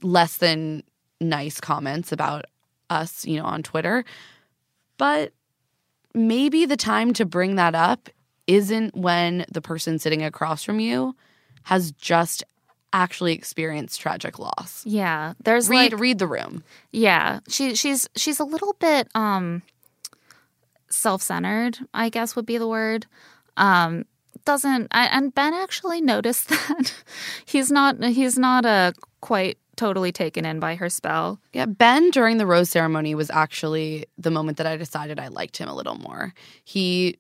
less 0.02 0.38
than 0.38 0.84
nice 1.20 1.60
comments 1.60 2.12
about 2.12 2.46
us, 2.90 3.26
you 3.26 3.38
know, 3.38 3.46
on 3.46 3.64
Twitter. 3.64 4.06
But 4.98 5.34
maybe 6.14 6.66
the 6.66 6.78
time 6.78 7.14
to 7.14 7.26
bring 7.26 7.56
that 7.56 7.76
up 7.76 8.10
isn't 8.48 8.96
when 8.96 9.46
the 9.52 9.62
person 9.62 10.00
sitting 10.00 10.24
across 10.24 10.64
from 10.64 10.80
you 10.80 11.16
has 11.64 11.92
just 11.94 12.44
actually 12.92 13.34
experienced 13.34 14.00
tragic 14.00 14.38
loss. 14.38 14.84
yeah, 14.86 15.34
there's 15.44 15.70
Read 15.70 15.94
like, 15.94 16.00
read 16.02 16.20
the 16.20 16.28
room. 16.28 16.64
yeah, 16.92 17.40
she 17.48 17.74
she's 17.76 18.08
she's 18.16 18.40
a 18.40 18.44
little 18.44 18.74
bit 18.80 19.08
um 19.16 19.64
self-centered, 20.90 21.80
I 21.94 22.10
guess 22.10 22.36
would 22.36 22.46
be 22.46 22.58
the 22.58 22.68
word. 22.68 23.06
Um 23.58 24.06
doesn't 24.46 24.88
I, 24.92 25.06
and 25.06 25.34
Ben 25.34 25.54
actually 25.54 26.02
noticed 26.02 26.50
that 26.50 26.94
he's 27.46 27.72
not 27.72 28.04
he's 28.04 28.38
not 28.38 28.66
uh, 28.66 28.92
quite 29.22 29.58
totally 29.76 30.12
taken 30.12 30.46
in 30.46 30.60
by 30.60 30.76
her 30.76 30.90
spell. 30.90 31.40
Yeah, 31.54 31.66
Ben 31.66 32.10
during 32.12 32.38
the 32.38 32.46
rose 32.46 32.70
ceremony 32.70 33.16
was 33.16 33.30
actually 33.30 34.06
the 34.18 34.32
moment 34.32 34.58
that 34.58 34.68
I 34.68 34.78
decided 34.78 35.20
I 35.20 35.28
liked 35.28 35.58
him 35.58 35.68
a 35.68 35.76
little 35.76 35.96
more. 35.96 36.34
He 36.64 37.18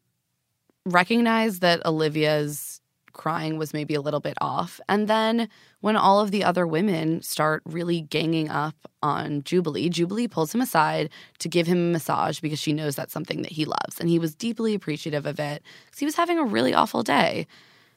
recognized 0.85 1.61
that 1.61 1.85
Olivia's 1.85 2.81
crying 3.13 3.57
was 3.57 3.73
maybe 3.73 3.93
a 3.93 4.01
little 4.01 4.19
bit 4.19 4.37
off. 4.41 4.81
And 4.89 5.07
then 5.07 5.47
when 5.81 5.95
all 5.95 6.19
of 6.19 6.31
the 6.31 6.43
other 6.43 6.65
women 6.67 7.21
start 7.21 7.61
really 7.65 8.01
ganging 8.01 8.49
up 8.49 8.75
on 9.01 9.43
Jubilee, 9.43 9.89
Jubilee 9.89 10.27
pulls 10.27 10.53
him 10.53 10.61
aside 10.61 11.09
to 11.39 11.47
give 11.47 11.67
him 11.67 11.77
a 11.77 11.91
massage 11.91 12.39
because 12.39 12.59
she 12.59 12.73
knows 12.73 12.95
that's 12.95 13.13
something 13.13 13.43
that 13.43 13.51
he 13.51 13.65
loves. 13.65 13.99
And 13.99 14.09
he 14.09 14.19
was 14.19 14.35
deeply 14.35 14.73
appreciative 14.73 15.25
of 15.25 15.39
it 15.39 15.61
because 15.85 15.99
he 15.99 16.05
was 16.05 16.15
having 16.15 16.39
a 16.39 16.43
really 16.43 16.73
awful 16.73 17.03
day. 17.03 17.47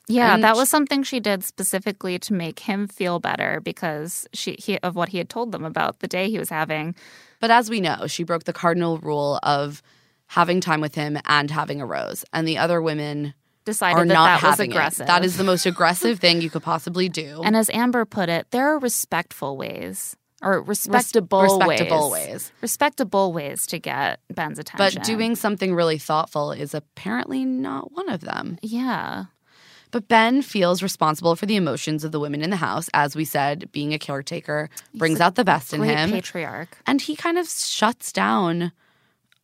Yeah, 0.08 0.34
And 0.34 0.44
that 0.44 0.56
was 0.56 0.68
something 0.68 1.02
she 1.02 1.18
did 1.18 1.42
specifically 1.42 2.18
to 2.20 2.32
make 2.32 2.60
him 2.60 2.86
feel 2.86 3.18
better 3.18 3.60
because 3.60 4.26
she 4.32 4.56
he, 4.58 4.78
of 4.78 4.94
what 4.94 5.08
he 5.08 5.18
had 5.18 5.28
told 5.28 5.52
them 5.52 5.64
about 5.64 5.98
the 5.98 6.06
day 6.06 6.30
he 6.30 6.38
was 6.38 6.48
having. 6.48 6.94
But 7.40 7.50
as 7.50 7.68
we 7.68 7.80
know, 7.80 8.06
she 8.06 8.22
broke 8.22 8.44
the 8.44 8.52
cardinal 8.52 8.98
rule 8.98 9.40
of 9.42 9.82
having 10.26 10.60
time 10.60 10.80
with 10.80 10.94
him 10.94 11.18
and 11.26 11.50
having 11.50 11.80
a 11.80 11.86
rose. 11.86 12.24
And 12.32 12.46
the 12.46 12.58
other 12.58 12.80
women 12.80 13.34
Decided 13.64 13.96
are 13.98 14.06
that 14.06 14.14
not 14.14 14.40
that 14.40 14.50
was 14.50 14.60
aggressive. 14.60 15.04
it. 15.04 15.06
That 15.08 15.24
is 15.24 15.36
the 15.36 15.44
most 15.44 15.66
aggressive 15.72 16.20
thing 16.20 16.40
you 16.40 16.50
could 16.50 16.62
possibly 16.62 17.08
do. 17.08 17.42
and 17.44 17.56
as 17.56 17.68
Amber 17.70 18.04
put 18.04 18.28
it, 18.28 18.46
there 18.52 18.68
are 18.68 18.78
respectful 18.78 19.56
ways 19.56 20.16
or 20.42 20.62
respectable, 20.62 21.42
respectable 21.42 22.10
ways, 22.10 22.28
ways. 22.28 22.52
respectable 22.60 23.32
ways 23.32 23.66
to 23.66 23.78
get 23.80 24.20
Ben's 24.32 24.58
attention. 24.60 25.00
but 25.00 25.04
doing 25.06 25.34
something 25.34 25.74
really 25.74 25.98
thoughtful 25.98 26.52
is 26.52 26.74
apparently 26.74 27.44
not 27.44 27.90
one 27.92 28.08
of 28.08 28.20
them. 28.20 28.58
yeah, 28.62 29.24
But 29.96 30.08
Ben 30.08 30.42
feels 30.42 30.82
responsible 30.82 31.36
for 31.36 31.46
the 31.46 31.56
emotions 31.56 32.04
of 32.04 32.12
the 32.12 32.20
women 32.20 32.42
in 32.42 32.50
the 32.50 32.56
house. 32.56 32.90
As 32.92 33.16
we 33.16 33.24
said, 33.24 33.72
being 33.72 33.94
a 33.94 33.98
caretaker 33.98 34.68
brings 34.94 35.22
out 35.22 35.36
the 35.36 35.44
best 35.44 35.72
in 35.72 35.82
him. 35.82 36.10
patriarch. 36.10 36.76
and 36.86 37.00
he 37.00 37.16
kind 37.16 37.38
of 37.38 37.48
shuts 37.48 38.12
down 38.12 38.72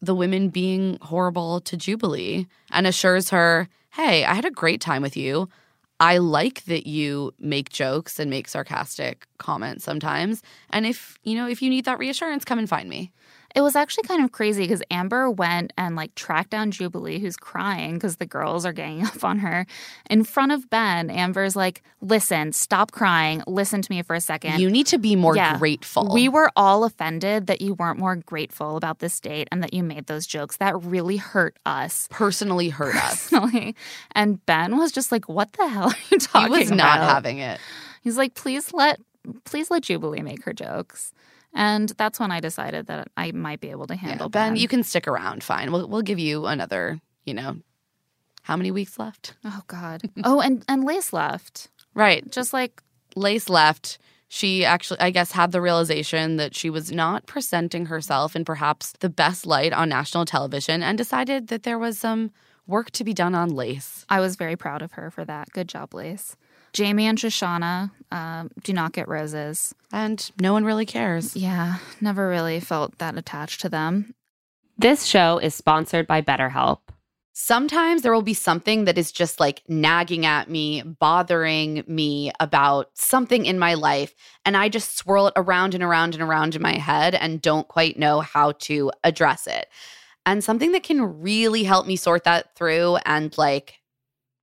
the 0.03 0.15
women 0.15 0.51
being 0.51 0.99
horrible 1.01 1.63
to 1.63 1.75
Jubilee 1.75 2.49
and 2.71 2.87
assures 2.87 3.31
her, 3.31 3.67
"Hey, 3.93 4.27
I 4.27 4.35
had 4.35 4.45
a 4.45 4.51
great 4.51 4.83
time 4.83 5.01
with 5.01 5.17
you. 5.17 5.49
I 5.99 6.19
like 6.19 6.65
that 6.67 6.87
you 6.87 7.33
make 7.39 7.71
jokes 7.71 8.19
and 8.19 8.29
make 8.29 8.47
sarcastic 8.47 9.27
comments 9.39 9.85
sometimes. 9.85 10.43
And 10.69 10.85
if, 10.85 11.17
you 11.23 11.35
know, 11.35 11.49
if 11.49 11.63
you 11.63 11.71
need 11.71 11.87
that 11.87 11.99
reassurance, 11.99 12.45
come 12.45 12.59
and 12.59 12.69
find 12.69 12.91
me." 12.91 13.11
It 13.55 13.61
was 13.61 13.77
actually 13.77 14.05
kind 14.05 14.25
of 14.25 14.33
crazy 14.33 14.63
because 14.65 14.83
Amber 14.91 15.31
went 15.31 15.73
and 15.77 15.95
like 15.95 16.15
tracked 16.15 16.51
down 16.51 16.71
Jubilee, 16.71 17.19
who's 17.19 17.37
crying 17.37 17.95
because 17.95 18.17
the 18.17 18.27
girls 18.27 18.65
are 18.65 18.73
ganging 18.73 19.05
up 19.07 19.23
on 19.25 19.39
her. 19.41 19.67
In 20.09 20.25
front 20.25 20.53
of 20.53 20.71
Ben, 20.71 21.11
Amber's 21.11 21.55
like, 21.55 21.83
listen, 22.01 22.53
stop 22.53 22.93
crying. 22.93 23.43
Listen 23.47 23.83
to 23.83 23.93
me 23.93 24.03
for 24.03 24.15
a 24.15 24.21
second. 24.21 24.59
You 24.61 24.71
need 24.71 24.87
to 24.87 24.99
be 24.99 25.17
more 25.17 25.37
Yeah. 25.37 25.59
grateful. 25.59 26.09
We 26.13 26.29
were 26.29 26.51
all 26.57 26.85
offended 26.85 27.47
that 27.49 27.61
you 27.61 27.75
weren't 27.75 27.99
more 27.99 28.17
grateful 28.17 28.77
about 28.77 29.01
this 29.01 29.21
date 29.21 29.49
and 29.53 29.63
that 29.63 29.75
you 29.75 29.83
made 29.83 30.07
those 30.07 30.27
jokes. 30.27 30.57
That 30.57 30.83
really 30.83 31.17
hurt 31.19 31.57
us. 31.67 32.09
personally 32.11 32.71
hurt 32.71 32.97
us. 32.97 33.33
And 34.15 34.45
Ben 34.47 34.77
was 34.79 34.93
just 34.93 35.13
like, 35.13 35.29
"What 35.29 35.53
the 35.55 35.69
hell 35.69 35.89
are 35.91 35.95
you 36.11 36.19
talking 36.19 36.47
about? 36.47 36.57
he 36.57 36.63
was 36.65 36.71
not 36.71 36.99
about?" 36.99 37.09
having 37.15 37.39
it. 37.39 37.61
He's 38.03 38.17
like, 38.17 38.35
"Please 38.35 38.73
let, 38.73 39.01
please 39.45 39.71
let 39.71 39.83
Jubilee 39.83 40.23
make 40.23 40.45
her 40.45 40.53
jokes." 40.53 41.13
And 41.55 41.91
that's 41.99 42.19
when 42.19 42.31
I 42.31 42.41
decided 42.41 42.87
that 42.87 43.09
I 43.17 43.33
might 43.33 43.61
be 43.61 43.71
able 43.71 43.87
to 43.89 43.95
Yeah, 43.95 44.01
handle 44.01 44.29
ben, 44.29 44.53
Ben. 44.55 44.57
you 44.57 44.69
can 44.69 44.83
stick 44.83 45.07
around. 45.07 45.45
Fine. 45.45 45.71
We'll 45.73 45.87
we'll 45.89 46.03
give 46.03 46.19
you 46.19 46.47
another. 46.47 47.01
You 47.25 47.35
know, 47.35 47.57
how 48.43 48.57
many 48.57 48.71
weeks 48.71 48.99
left? 48.99 49.35
Oh 49.45 49.61
God. 49.67 50.03
oh, 50.25 50.41
and 50.41 50.65
and 50.69 50.85
Lace 50.85 51.13
left. 51.13 51.69
Right. 51.95 52.29
Just 52.31 52.53
like 52.53 52.83
Lace 53.17 53.49
left. 53.49 53.99
She 54.29 54.65
actually, 54.65 54.99
I 55.01 55.11
guess, 55.11 55.33
had 55.33 55.53
the 55.53 55.61
realization 55.61 56.37
that 56.39 56.55
she 56.55 56.71
was 56.71 56.91
not 56.91 57.27
presenting 57.27 57.87
herself 57.87 58.35
in 58.35 58.47
perhaps 58.47 58.95
the 59.01 59.11
best 59.11 59.45
light 59.45 59.75
on 59.75 59.91
national 59.91 60.25
television 60.25 60.83
and 60.83 60.97
decided 60.97 61.49
that 61.49 61.65
there 61.65 61.79
was 61.79 61.99
some 61.99 62.31
work 62.67 62.91
to 62.93 63.05
be 63.05 63.13
done 63.13 63.35
on 63.35 63.51
Lace. 63.51 64.07
I 64.09 64.21
was 64.21 64.37
very 64.37 64.57
proud 64.57 64.81
of 64.81 64.93
her 64.93 65.11
for 65.11 65.27
that. 65.27 65.51
Good 65.53 65.69
job, 65.69 65.93
Lace. 65.93 66.35
Jamie 66.73 67.07
and 67.07 67.19
Shoshana 67.19 67.91
um, 68.11 68.51
do 68.63 68.73
not 68.73 68.93
get 68.93 69.09
roses. 69.09 69.75
And 69.93 70.31
no 70.41 70.53
one 70.53 70.65
really 70.65 70.87
cares. 70.87 71.37
Yeah, 71.37 71.77
never 72.01 72.29
really 72.29 72.61
felt 72.61 72.99
that 72.99 73.17
attached 73.17 73.61
to 73.63 73.69
them. 73.69 74.15
This 74.79 75.05
show 75.05 75.39
is 75.39 75.55
sponsored 75.55 76.07
by 76.07 76.23
BetterHelp. 76.23 76.79
Sometimes 77.35 78.03
there 78.03 78.13
will 78.13 78.23
be 78.23 78.35
something 78.35 78.85
that 78.85 78.99
is 78.99 79.11
just 79.11 79.41
like 79.41 79.63
nagging 79.67 80.27
at 80.27 80.51
me, 80.51 80.83
bothering 80.83 81.83
me 81.87 82.31
about 82.41 82.91
something 82.95 83.47
in 83.47 83.59
my 83.59 83.73
life. 83.75 84.15
And 84.45 84.55
I 84.57 84.69
just 84.69 84.99
swirl 84.99 85.29
it 85.29 85.33
around 85.37 85.75
and 85.75 85.83
around 85.83 86.15
and 86.15 86.23
around 86.23 86.55
in 86.55 86.61
my 86.61 86.77
head 86.77 87.15
and 87.15 87.41
don't 87.41 87.69
quite 87.69 87.99
know 87.99 88.21
how 88.21 88.53
to 88.53 88.93
address 89.03 89.47
it. 89.47 89.69
And 90.27 90.45
something 90.45 90.73
that 90.73 90.83
can 90.83 91.21
really 91.23 91.65
help 91.65 91.87
me 91.87 91.97
sort 91.97 92.25
that 92.25 92.55
through 92.55 92.97
and 93.07 93.37
like 93.39 93.81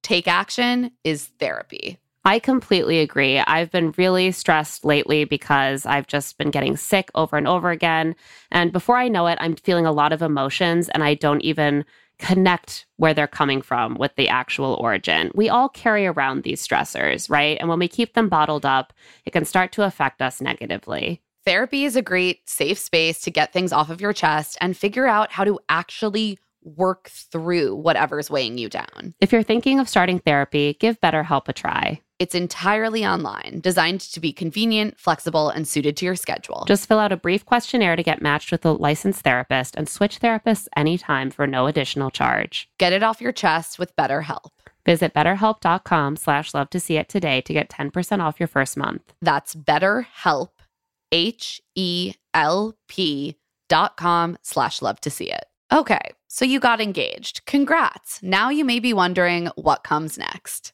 take 0.01 0.27
action 0.27 0.91
is 1.03 1.27
therapy. 1.39 1.99
I 2.25 2.39
completely 2.39 2.99
agree. 2.99 3.39
I've 3.39 3.71
been 3.71 3.93
really 3.97 4.31
stressed 4.31 4.83
lately 4.83 5.23
because 5.23 5.85
I've 5.85 6.07
just 6.07 6.37
been 6.37 6.51
getting 6.51 6.75
sick 6.75 7.09
over 7.15 7.37
and 7.37 7.47
over 7.47 7.71
again. 7.71 8.15
And 8.51 8.71
before 8.71 8.97
I 8.97 9.07
know 9.07 9.27
it, 9.27 9.37
I'm 9.41 9.55
feeling 9.55 9.85
a 9.85 9.91
lot 9.91 10.11
of 10.11 10.21
emotions 10.21 10.89
and 10.89 11.03
I 11.03 11.13
don't 11.13 11.41
even 11.41 11.85
connect 12.19 12.85
where 12.97 13.13
they're 13.13 13.27
coming 13.27 13.61
from 13.61 13.95
with 13.95 14.13
the 14.17 14.27
actual 14.27 14.77
origin. 14.81 15.31
We 15.33 15.47
all 15.47 15.69
carry 15.69 16.05
around 16.05 16.43
these 16.43 16.65
stressors, 16.65 17.29
right? 17.29 17.57
And 17.59 17.69
when 17.69 17.79
we 17.79 17.87
keep 17.87 18.13
them 18.13 18.27
bottled 18.27 18.65
up, 18.65 18.93
it 19.25 19.31
can 19.31 19.45
start 19.45 19.71
to 19.73 19.83
affect 19.83 20.21
us 20.21 20.41
negatively. 20.41 21.21
Therapy 21.45 21.85
is 21.85 21.95
a 21.95 22.01
great 22.01 22.47
safe 22.49 22.77
space 22.77 23.21
to 23.21 23.31
get 23.31 23.53
things 23.53 23.71
off 23.71 23.89
of 23.89 24.01
your 24.01 24.13
chest 24.13 24.57
and 24.59 24.75
figure 24.75 25.07
out 25.07 25.31
how 25.31 25.45
to 25.45 25.57
actually 25.69 26.37
work 26.61 27.09
through 27.09 27.75
whatever's 27.75 28.29
weighing 28.29 28.57
you 28.57 28.67
down. 28.67 29.15
If 29.21 29.31
you're 29.31 29.41
thinking 29.41 29.79
of 29.79 29.87
starting 29.87 30.19
therapy, 30.19 30.75
give 30.79 30.99
BetterHelp 30.99 31.47
a 31.47 31.53
try. 31.53 32.01
It's 32.19 32.35
entirely 32.35 33.05
online, 33.05 33.61
designed 33.61 34.01
to 34.01 34.19
be 34.19 34.33
convenient, 34.33 34.99
flexible, 34.99 35.47
and 35.49 35.65
suited 35.65 35.95
to 35.97 36.05
your 36.05 36.17
schedule. 36.17 36.65
Just 36.67 36.85
fill 36.85 36.99
out 36.99 37.13
a 37.13 37.17
brief 37.17 37.45
questionnaire 37.45 37.95
to 37.95 38.03
get 38.03 38.21
matched 38.21 38.51
with 38.51 38.65
a 38.65 38.73
licensed 38.73 39.21
therapist 39.21 39.73
and 39.77 39.87
switch 39.87 40.19
therapists 40.19 40.67
anytime 40.75 41.31
for 41.31 41.47
no 41.47 41.65
additional 41.67 42.11
charge. 42.11 42.69
get 42.77 42.91
it 42.91 43.03
off 43.03 43.21
your 43.21 43.31
chest 43.31 43.79
with 43.79 43.95
BetterHelp. 43.95 44.51
Visit 44.85 45.13
betterhelp.com 45.13 46.17
slash 46.17 46.53
love 46.53 46.69
to 46.71 46.79
see 46.79 46.97
it 46.97 47.07
today 47.07 47.39
to 47.41 47.53
get 47.53 47.69
10% 47.69 48.19
off 48.21 48.39
your 48.39 48.47
first 48.47 48.75
month. 48.75 49.13
That's 49.21 49.55
BetterHelp, 49.55 50.49
H 51.13 51.61
E 51.75 52.13
L 52.33 52.75
P 52.89 53.37
dot 53.69 53.95
com 53.95 54.37
slash 54.41 54.81
love 54.81 54.99
to 55.01 55.09
see 55.09 55.31
it. 55.31 55.45
Okay, 55.71 56.01
so 56.27 56.43
you 56.43 56.59
got 56.59 56.81
engaged. 56.81 57.45
Congrats. 57.45 58.19
Now 58.21 58.49
you 58.49 58.65
may 58.65 58.79
be 58.79 58.91
wondering 58.93 59.47
what 59.55 59.83
comes 59.83 60.17
next. 60.17 60.73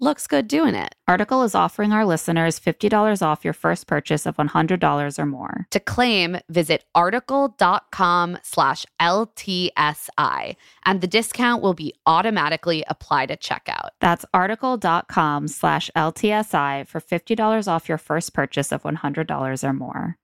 looks 0.00 0.26
good 0.26 0.48
doing 0.48 0.74
it. 0.74 0.94
Article 1.06 1.42
is 1.42 1.54
offering 1.54 1.92
our 1.92 2.04
listeners 2.04 2.58
$50 2.60 3.22
off 3.22 3.44
your 3.44 3.52
first 3.52 3.86
purchase 3.86 4.26
of 4.26 4.36
$100 4.36 5.18
or 5.18 5.26
more. 5.26 5.66
To 5.70 5.80
claim, 5.80 6.38
visit 6.48 6.84
article.com 6.94 8.38
slash 8.42 8.84
LTSI, 9.00 10.56
and 10.84 11.00
the 11.00 11.06
discount 11.06 11.62
will 11.62 11.74
be 11.74 11.94
automatically 12.06 12.84
applied 12.88 13.30
at 13.30 13.40
checkout. 13.40 13.90
That's 14.00 14.24
article.com 14.34 15.48
slash 15.48 15.90
LTSI 15.96 16.86
for 16.86 17.00
$50 17.00 17.68
off 17.68 17.88
your 17.88 17.98
first 17.98 18.34
purchase 18.34 18.72
of 18.72 18.82
$100 18.82 19.64
or 19.64 19.72
more. 19.72 20.16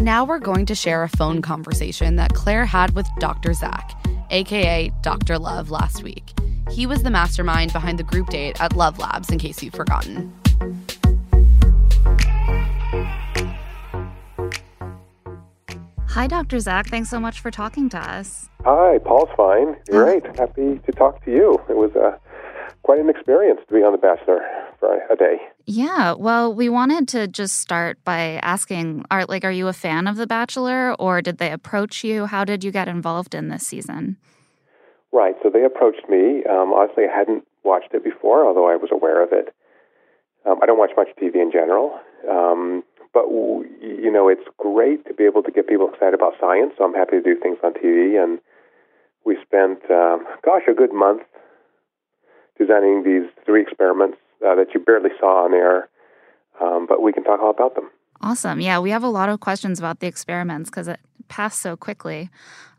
Now 0.00 0.24
we're 0.24 0.38
going 0.38 0.64
to 0.66 0.76
share 0.76 1.02
a 1.02 1.08
phone 1.08 1.42
conversation 1.42 2.16
that 2.16 2.32
Claire 2.32 2.64
had 2.64 2.94
with 2.94 3.08
Dr. 3.18 3.52
Zak, 3.52 4.00
aka 4.30 4.92
Dr. 5.02 5.38
Love, 5.38 5.70
last 5.70 6.04
week. 6.04 6.32
He 6.70 6.86
was 6.86 7.02
the 7.02 7.10
mastermind 7.10 7.72
behind 7.72 7.98
the 7.98 8.04
group 8.04 8.28
date 8.28 8.60
at 8.60 8.74
Love 8.74 8.98
Labs, 8.98 9.30
in 9.30 9.38
case 9.38 9.62
you've 9.62 9.74
forgotten. 9.74 10.32
Hi, 16.08 16.26
Dr. 16.26 16.58
Zak. 16.58 16.88
Thanks 16.88 17.10
so 17.10 17.20
much 17.20 17.40
for 17.40 17.50
talking 17.50 17.88
to 17.90 17.98
us. 17.98 18.48
Hi, 18.64 18.98
Paul's 18.98 19.28
fine. 19.36 19.76
Great. 19.88 20.24
Happy 20.36 20.80
to 20.84 20.92
talk 20.92 21.24
to 21.24 21.30
you. 21.30 21.60
It 21.68 21.76
was 21.76 21.94
uh, 21.94 22.16
quite 22.82 22.98
an 22.98 23.08
experience 23.08 23.60
to 23.68 23.74
be 23.74 23.82
on 23.82 23.92
The 23.92 23.98
Bachelor 23.98 24.40
for 24.80 24.98
a 25.10 25.16
day. 25.16 25.36
Yeah. 25.66 26.14
Well, 26.14 26.52
we 26.52 26.68
wanted 26.68 27.08
to 27.08 27.28
just 27.28 27.60
start 27.60 28.02
by 28.04 28.40
asking 28.42 29.04
are 29.10 29.26
like 29.26 29.44
are 29.44 29.50
you 29.50 29.68
a 29.68 29.72
fan 29.72 30.06
of 30.06 30.16
The 30.16 30.26
Bachelor 30.26 30.94
or 30.98 31.22
did 31.22 31.38
they 31.38 31.52
approach 31.52 32.02
you? 32.02 32.26
How 32.26 32.44
did 32.44 32.64
you 32.64 32.70
get 32.70 32.88
involved 32.88 33.34
in 33.34 33.48
this 33.48 33.66
season? 33.66 34.16
Right. 35.12 35.34
So 35.42 35.50
they 35.50 35.64
approached 35.64 36.08
me. 36.08 36.44
Um, 36.44 36.72
honestly, 36.72 37.04
I 37.04 37.16
hadn't 37.16 37.44
watched 37.64 37.94
it 37.94 38.04
before, 38.04 38.46
although 38.46 38.68
I 38.68 38.76
was 38.76 38.90
aware 38.92 39.22
of 39.22 39.32
it. 39.32 39.54
Um, 40.46 40.58
I 40.62 40.66
don't 40.66 40.78
watch 40.78 40.90
much 40.96 41.08
TV 41.20 41.36
in 41.36 41.50
general. 41.50 41.98
Um, 42.28 42.82
but, 43.14 43.24
you 43.28 44.10
know, 44.12 44.28
it's 44.28 44.44
great 44.58 45.06
to 45.06 45.14
be 45.14 45.24
able 45.24 45.42
to 45.42 45.50
get 45.50 45.66
people 45.66 45.88
excited 45.88 46.14
about 46.14 46.34
science. 46.38 46.74
So 46.76 46.84
I'm 46.84 46.94
happy 46.94 47.16
to 47.16 47.22
do 47.22 47.36
things 47.40 47.58
on 47.64 47.72
TV. 47.74 48.22
And 48.22 48.38
we 49.24 49.36
spent, 49.42 49.90
um, 49.90 50.26
gosh, 50.44 50.62
a 50.68 50.74
good 50.74 50.92
month 50.92 51.22
designing 52.58 53.04
these 53.04 53.28
three 53.46 53.62
experiments 53.62 54.18
uh, 54.46 54.54
that 54.56 54.74
you 54.74 54.80
barely 54.80 55.10
saw 55.18 55.44
on 55.44 55.54
air. 55.54 55.88
Um, 56.60 56.86
but 56.86 57.02
we 57.02 57.12
can 57.12 57.24
talk 57.24 57.40
all 57.40 57.50
about 57.50 57.74
them. 57.74 57.90
Awesome. 58.20 58.60
Yeah, 58.60 58.80
we 58.80 58.90
have 58.90 59.04
a 59.04 59.08
lot 59.08 59.28
of 59.28 59.40
questions 59.40 59.78
about 59.78 60.00
the 60.00 60.06
experiments 60.06 60.70
because 60.70 60.88
it 60.88 61.00
passed 61.28 61.60
so 61.60 61.76
quickly. 61.76 62.30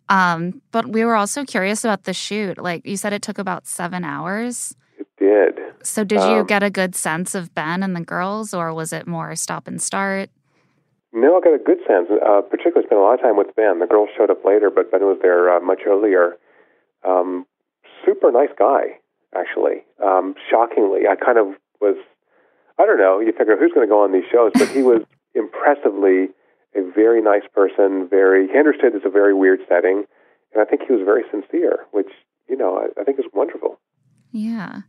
Um, 0.10 0.62
but 0.72 0.89
we 0.89 1.05
were 1.05 1.16
also 1.16 1.45
curious 1.45 1.84
about 1.84 2.03
the 2.03 2.14
shoot. 2.14 2.57
Like 2.57 2.86
you 2.86 2.97
said, 2.97 3.14
it 3.14 3.22
took 3.22 3.38
about 3.38 3.68
seven 3.68 4.03
hours. 4.03 4.76
It 4.97 5.07
did. 5.18 5.60
So 5.84 6.03
did 6.03 6.20
you 6.22 6.41
Um, 6.41 6.45
get 6.47 6.64
a 6.64 6.70
good 6.70 6.95
sense 6.95 7.36
of 7.36 7.53
Ben 7.53 7.84
and 7.84 7.95
the 7.95 8.01
girls, 8.03 8.53
or 8.53 8.74
was 8.74 8.91
it 8.91 9.07
more 9.07 9.36
stop 9.36 9.68
and 9.68 9.82
start? 9.82 10.30
No, 11.14 11.38
I 11.38 11.41
got 11.41 11.53
a 11.53 11.60
good 11.64 11.80
sense. 11.88 12.10
Uh, 12.10 12.41
particularly, 12.41 12.86
spent 12.88 12.99
a 12.99 13.03
lot 13.03 13.14
of 13.16 13.22
time 13.22 13.38
with 13.38 13.55
Ben. 13.55 13.80
The 13.80 13.88
girls 13.88 14.10
showed 14.18 14.30
up 14.30 14.43
later, 14.43 14.70
but 14.70 14.91
Ben 14.91 15.01
was 15.01 15.18
there 15.22 15.49
uh, 15.55 15.60
much 15.60 15.82
earlier. 15.88 16.38
Um, 17.03 17.45
super 18.05 18.32
nice 18.32 18.51
guy, 18.57 18.99
actually. 19.36 19.86
Um, 20.03 20.36
shockingly, 20.49 21.07
I 21.10 21.16
kind 21.16 21.38
of 21.38 21.47
was. 21.80 21.95
I 22.78 22.86
don't 22.86 22.97
know. 22.99 23.20
You 23.20 23.32
figure 23.38 23.57
who's 23.57 23.74
going 23.74 23.88
to 23.88 23.91
go 23.91 24.03
on 24.03 24.12
these 24.14 24.24
shows, 24.32 24.51
but 24.55 24.70
he 24.70 24.82
was 24.84 25.01
impressively 25.36 26.30
a 26.76 26.82
very 26.93 27.22
nice 27.22 27.47
person. 27.53 28.07
Very 28.09 28.47
he 28.47 28.57
understood 28.57 28.95
it's 28.95 29.05
a 29.05 29.09
very 29.09 29.34
weird 29.34 29.59
setting, 29.67 30.05
and 30.53 30.61
I 30.61 30.65
think 30.65 30.82
he 30.88 30.93
was 30.93 31.03
very 31.03 31.24
sincere, 31.32 31.86
which 31.91 32.09
you 32.47 32.57
know 32.57 32.78
I, 32.78 33.01
I 33.01 33.03
think 33.03 33.20
is 33.20 33.26
wonderful. 33.34 33.80
Yeah. 34.32 34.82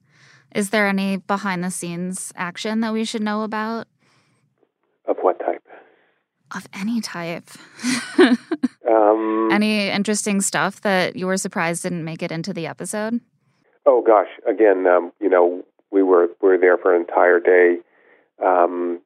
Is 0.55 0.71
there 0.71 0.89
any 0.89 1.17
behind 1.17 1.63
the 1.63 1.71
scenes 1.71 2.33
action 2.35 2.81
that 2.81 2.93
we 2.93 3.05
should 3.05 3.23
know 3.23 3.43
about? 3.43 3.87
Of 5.07 5.17
what 5.23 5.39
type? 5.39 5.63
Of 6.55 6.67
any 6.75 7.01
type. 7.01 7.49
Um, 8.91 9.49
any 9.53 9.89
interesting 9.89 10.41
stuff 10.41 10.81
that 10.81 11.15
you 11.15 11.27
were 11.27 11.37
surprised 11.37 11.83
didn't 11.83 12.05
make 12.05 12.23
it 12.23 12.33
into 12.33 12.53
the 12.53 12.67
episode? 12.67 13.21
Oh 13.87 14.03
gosh, 14.05 14.29
again, 14.49 14.87
um, 14.87 15.13
you 15.21 15.29
know, 15.29 15.65
we 15.91 16.03
were 16.03 16.29
we 16.43 16.49
were 16.49 16.59
there 16.59 16.77
for 16.77 16.95
an 16.95 17.03
entire 17.03 17.41
day. 17.41 17.79
Um, 18.45 19.01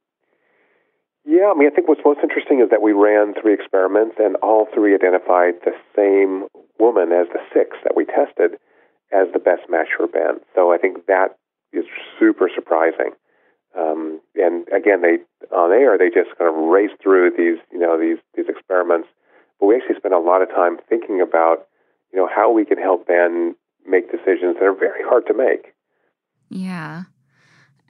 yeah, 1.24 1.50
I 1.50 1.58
mean, 1.58 1.68
I 1.68 1.74
think 1.74 1.88
what's 1.88 2.04
most 2.04 2.20
interesting 2.22 2.60
is 2.60 2.68
that 2.70 2.82
we 2.82 2.92
ran 2.92 3.34
three 3.40 3.54
experiments, 3.54 4.16
and 4.18 4.36
all 4.36 4.68
three 4.74 4.94
identified 4.94 5.54
the 5.64 5.72
same 5.96 6.48
woman 6.78 7.12
as 7.12 7.28
the 7.32 7.40
six 7.52 7.76
that 7.82 7.96
we 7.96 8.04
tested 8.04 8.60
as 9.12 9.32
the 9.32 9.38
best 9.38 9.62
match 9.70 9.88
for 9.96 10.06
Ben. 10.06 10.40
So 10.54 10.72
I 10.72 10.78
think 10.78 11.06
that 11.06 11.38
is 11.72 11.84
super 12.18 12.50
surprising. 12.54 13.16
Um, 13.76 14.20
and 14.36 14.68
again, 14.68 15.02
they 15.02 15.18
on 15.50 15.72
air 15.72 15.98
they 15.98 16.08
just 16.08 16.36
kind 16.38 16.48
of 16.48 16.54
raced 16.70 17.02
through 17.02 17.32
these, 17.36 17.58
you 17.72 17.78
know, 17.78 17.98
these 17.98 18.18
these 18.36 18.46
experiments. 18.48 19.08
But 19.58 19.66
we 19.66 19.76
actually 19.76 19.96
spent 19.96 20.14
a 20.14 20.18
lot 20.18 20.42
of 20.42 20.48
time 20.48 20.78
thinking 20.88 21.20
about, 21.20 21.66
you 22.12 22.18
know, 22.18 22.28
how 22.28 22.52
we 22.52 22.64
can 22.64 22.78
help 22.78 23.06
Ben 23.06 23.56
make 23.86 24.10
decisions 24.12 24.56
that 24.60 24.64
are 24.64 24.76
very 24.76 25.02
hard 25.02 25.26
to 25.26 25.34
make. 25.34 25.74
Yeah. 26.50 27.04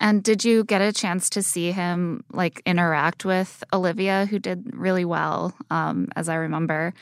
And 0.05 0.23
did 0.23 0.45
you 0.45 0.65
get 0.65 0.83
a 0.83 0.93
chance 0.93 1.31
to 1.31 1.43
see 1.43 1.73
him 1.73 2.25
like 2.31 2.61
interact 2.67 3.25
with 3.25 3.65
Olivia, 3.73 4.27
who 4.27 4.39
did 4.39 4.71
really 4.75 5.07
well, 5.07 5.55
um, 5.71 6.09
as 6.15 6.29
I 6.29 6.35
remember? 6.35 6.93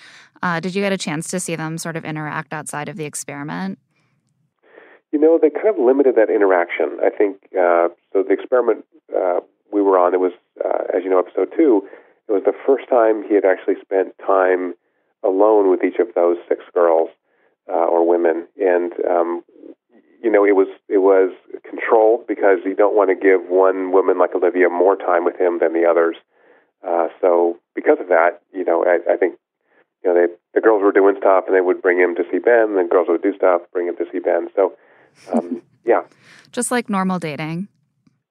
Uh, 0.40 0.61
did 0.61 0.76
you 0.76 0.82
get 0.82 0.92
a 0.92 0.96
chance 0.96 1.28
to 1.30 1.40
see 1.40 1.57
them 1.57 1.78
sort 1.78 1.96
of 1.96 2.05
interact 2.05 2.53
outside 2.53 2.88
of 2.88 2.96
the 2.96 3.05
experiment? 3.05 3.80
You 5.11 5.18
know, 5.18 5.36
they 5.42 5.50
kind 5.50 5.66
of 5.66 5.84
limited 5.84 6.14
that 6.14 6.30
interaction. 6.30 6.98
I 7.05 7.11
think 7.11 7.38
uh, 7.59 7.88
so. 8.12 8.22
The 8.22 8.32
experiment 8.32 8.84
uh, 9.11 9.40
we 9.72 9.82
were 9.82 9.98
on, 9.98 10.14
it 10.14 10.20
was, 10.20 10.32
uh, 10.64 10.96
as 10.96 11.03
you 11.03 11.11
know, 11.11 11.18
episode 11.18 11.53
two. 11.57 11.82
It 12.28 12.32
was 12.32 12.44
the 12.46 12.55
first 12.64 12.88
time 12.88 13.24
he 13.28 13.34
had 13.34 13.44
actually 13.44 13.82
spent 13.82 14.14
time 14.24 14.74
alone 15.24 15.72
with 15.72 15.82
each 15.82 15.98
of 15.98 16.14
those 16.14 16.36
six 16.48 16.62
girls 16.72 17.11
uh, 17.68 17.72
or 17.72 18.09
women, 18.09 18.46
and 18.61 18.92
um, 19.11 19.42
you 20.23 20.31
know, 20.31 20.45
it 20.45 20.55
was 20.57 20.68
it 20.89 20.99
was 20.99 21.33
controlled 21.68 22.27
because 22.27 22.59
you 22.64 22.75
don't 22.75 22.95
want 22.95 23.11
to 23.11 23.14
give 23.16 23.49
one 23.49 23.93
woman 23.93 24.18
like 24.18 24.35
Olivia 24.35 24.68
more 24.68 24.97
time 24.97 25.25
with 25.25 25.37
him 25.39 25.59
than 25.61 25.73
the 25.73 25.85
others. 25.89 26.16
Uh, 26.87 27.09
so 27.20 27.59
because 27.75 27.99
of 28.01 28.09
that, 28.09 28.41
you 28.53 28.64
know, 28.64 28.85
I, 28.85 28.99
I 29.12 29.16
think 29.16 29.35
you 30.05 30.12
know 30.12 30.14
they 30.14 30.33
the 30.55 30.61
girls 30.61 30.83
were 30.83 30.93
doing 30.93 31.16
stuff 31.18 31.45
and 31.47 31.57
they 31.57 31.61
would 31.61 31.83
bring 31.83 31.99
him 31.99 32.14
to 32.16 32.23
see 32.31 32.39
Ben, 32.39 32.70
and 32.70 32.79
the 32.79 32.89
girls 32.91 33.07
would 33.09 33.23
do 33.23 33.35
stuff, 33.37 33.62
bring 33.73 33.87
him 33.89 33.97
to 33.97 34.05
see 34.12 34.18
Ben. 34.18 34.49
So 34.57 34.75
um, 35.33 35.62
yeah, 35.85 36.03
Just 36.53 36.70
like 36.70 36.89
normal 36.89 37.18
dating. 37.18 37.68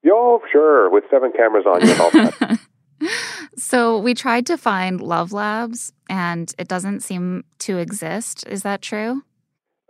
yo, 0.04 0.42
sure, 0.52 0.89
with 0.89 1.04
seven 1.12 1.32
cameras 1.32 1.66
on 1.66 1.86
you. 1.86 1.96
all. 2.50 2.58
So 3.58 3.98
we 4.00 4.14
tried 4.14 4.46
to 4.46 4.58
find 4.58 5.02
Love 5.02 5.34
Labs 5.34 5.92
and 6.10 6.54
it 6.58 6.68
doesn't 6.68 7.02
seem 7.02 7.44
to 7.60 7.78
exist. 7.78 8.46
Is 8.48 8.62
that 8.64 8.82
true? 8.82 9.24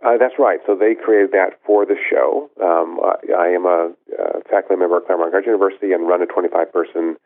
Uh, 0.02 0.18
that's 0.18 0.34
right. 0.38 0.58
So 0.66 0.74
they 0.74 0.94
created 0.94 1.30
that 1.32 1.62
for 1.64 1.86
the 1.86 1.94
show. 1.94 2.50
Um, 2.58 2.98
I, 2.98 3.46
I 3.46 3.46
am 3.54 3.66
a 3.66 3.94
uh, 4.18 4.40
faculty 4.50 4.76
member 4.76 4.98
at 4.98 5.06
Claremont 5.06 5.30
Graduate 5.30 5.54
University 5.54 5.92
and 5.92 6.08
run 6.08 6.22
a 6.22 6.26
25-person 6.26 7.16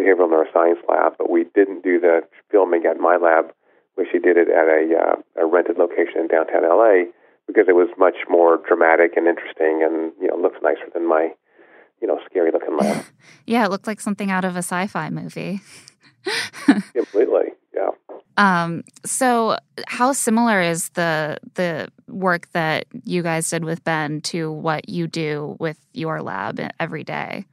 behavioral 0.00 0.32
neuroscience 0.32 0.80
lab. 0.88 1.12
But 1.18 1.28
we 1.30 1.44
didn't 1.54 1.84
do 1.84 2.00
the 2.00 2.20
filming 2.50 2.84
at 2.86 2.98
my 2.98 3.16
lab. 3.16 3.52
We 3.96 4.04
actually 4.04 4.20
did 4.20 4.38
it 4.38 4.48
at 4.48 4.64
a, 4.64 4.82
uh, 4.96 5.44
a 5.44 5.46
rented 5.46 5.76
location 5.76 6.24
in 6.24 6.28
downtown 6.28 6.64
LA 6.64 7.12
because 7.46 7.66
it 7.68 7.76
was 7.76 7.88
much 7.98 8.16
more 8.28 8.58
dramatic 8.66 9.16
and 9.16 9.26
interesting, 9.26 9.82
and 9.84 10.12
you 10.20 10.28
know 10.28 10.36
looks 10.36 10.58
nicer 10.62 10.88
than 10.94 11.06
my 11.06 11.30
you 12.00 12.08
know 12.08 12.18
scary-looking 12.30 12.76
lab. 12.76 13.04
Yeah, 13.44 13.64
it 13.64 13.70
looked 13.70 13.88
like 13.88 14.00
something 14.00 14.30
out 14.30 14.44
of 14.44 14.54
a 14.54 14.62
sci 14.62 14.86
fi 14.86 15.10
movie. 15.10 15.60
Completely. 16.94 17.52
Yeah. 17.74 17.90
Um, 18.36 18.84
so 19.04 19.56
how 19.86 20.12
similar 20.12 20.60
is 20.60 20.88
the 20.90 21.38
the 21.54 21.88
work 22.08 22.50
that 22.52 22.86
you 23.04 23.22
guys 23.22 23.50
did 23.50 23.64
with 23.64 23.84
Ben 23.84 24.20
to 24.22 24.50
what 24.50 24.88
you 24.88 25.06
do 25.06 25.56
with 25.60 25.78
your 25.92 26.22
lab 26.22 26.60
every 26.80 27.04
day? 27.04 27.44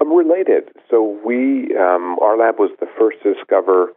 Um, 0.00 0.12
related. 0.12 0.70
So 0.90 1.20
we, 1.24 1.76
um, 1.76 2.16
our 2.20 2.36
lab 2.38 2.58
was 2.58 2.70
the 2.80 2.88
first 2.98 3.18
to 3.22 3.34
discover 3.34 3.92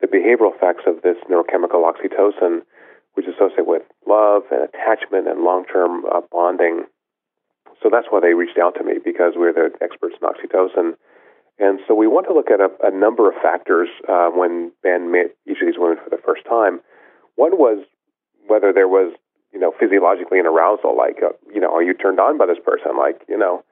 the 0.00 0.06
behavioral 0.06 0.54
effects 0.54 0.84
of 0.86 1.02
this 1.02 1.16
neurochemical 1.30 1.84
oxytocin, 1.84 2.62
which 3.14 3.26
is 3.26 3.34
associated 3.36 3.66
with 3.66 3.82
love 4.08 4.42
and 4.50 4.62
attachment 4.62 5.28
and 5.28 5.44
long-term 5.44 6.04
uh, 6.06 6.20
bonding. 6.30 6.84
So 7.82 7.90
that's 7.92 8.06
why 8.10 8.20
they 8.20 8.34
reached 8.34 8.58
out 8.58 8.74
to 8.76 8.84
me 8.84 8.94
because 9.04 9.34
we're 9.36 9.52
the 9.52 9.70
experts 9.82 10.16
in 10.20 10.26
oxytocin. 10.26 10.94
And 11.58 11.80
so 11.86 11.94
we 11.94 12.06
want 12.06 12.26
to 12.26 12.34
look 12.34 12.50
at 12.50 12.60
a, 12.60 12.70
a 12.82 12.90
number 12.90 13.28
of 13.28 13.34
factors 13.40 13.88
uh, 14.08 14.28
when 14.30 14.72
Ben 14.82 15.12
met 15.12 15.36
each 15.46 15.60
of 15.60 15.66
these 15.66 15.78
women 15.78 15.98
for 16.02 16.10
the 16.10 16.22
first 16.22 16.44
time. 16.48 16.80
One 17.36 17.58
was 17.58 17.84
whether 18.46 18.72
there 18.72 18.88
was, 18.88 19.14
you 19.52 19.60
know, 19.60 19.72
physiologically 19.78 20.40
an 20.40 20.46
arousal, 20.46 20.96
like, 20.96 21.22
uh, 21.22 21.36
you 21.52 21.60
know, 21.60 21.72
are 21.72 21.82
you 21.82 21.94
turned 21.94 22.18
on 22.18 22.38
by 22.38 22.46
this 22.46 22.58
person? 22.64 22.96
Like, 22.98 23.22
you 23.28 23.38
know, 23.38 23.62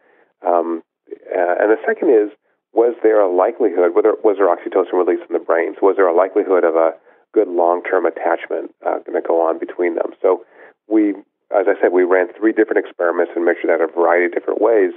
um, 0.46 0.82
uh, 1.10 1.54
and 1.58 1.70
the 1.72 1.80
second 1.86 2.10
is, 2.10 2.30
was 2.72 2.94
there 3.02 3.20
a 3.20 3.26
likelihood, 3.26 3.94
whether 3.94 4.14
was 4.22 4.38
there 4.38 4.46
oxytocin 4.46 4.94
released 4.94 5.26
in 5.28 5.34
the 5.34 5.42
brain? 5.42 5.74
So 5.74 5.86
was 5.86 5.96
there 5.96 6.06
a 6.06 6.14
likelihood 6.14 6.62
of 6.62 6.76
a 6.76 6.94
good 7.34 7.48
long-term 7.48 8.06
attachment 8.06 8.70
uh, 8.86 9.02
going 9.02 9.20
to 9.20 9.26
go 9.26 9.42
on 9.42 9.58
between 9.58 9.96
them? 9.96 10.14
So 10.22 10.46
we, 10.86 11.10
as 11.50 11.66
I 11.66 11.74
said, 11.82 11.90
we 11.92 12.04
ran 12.04 12.28
three 12.38 12.52
different 12.52 12.78
experiments 12.78 13.32
and 13.34 13.44
measured 13.44 13.74
that 13.74 13.82
a 13.82 13.90
variety 13.90 14.26
of 14.26 14.32
different 14.32 14.62
ways 14.62 14.94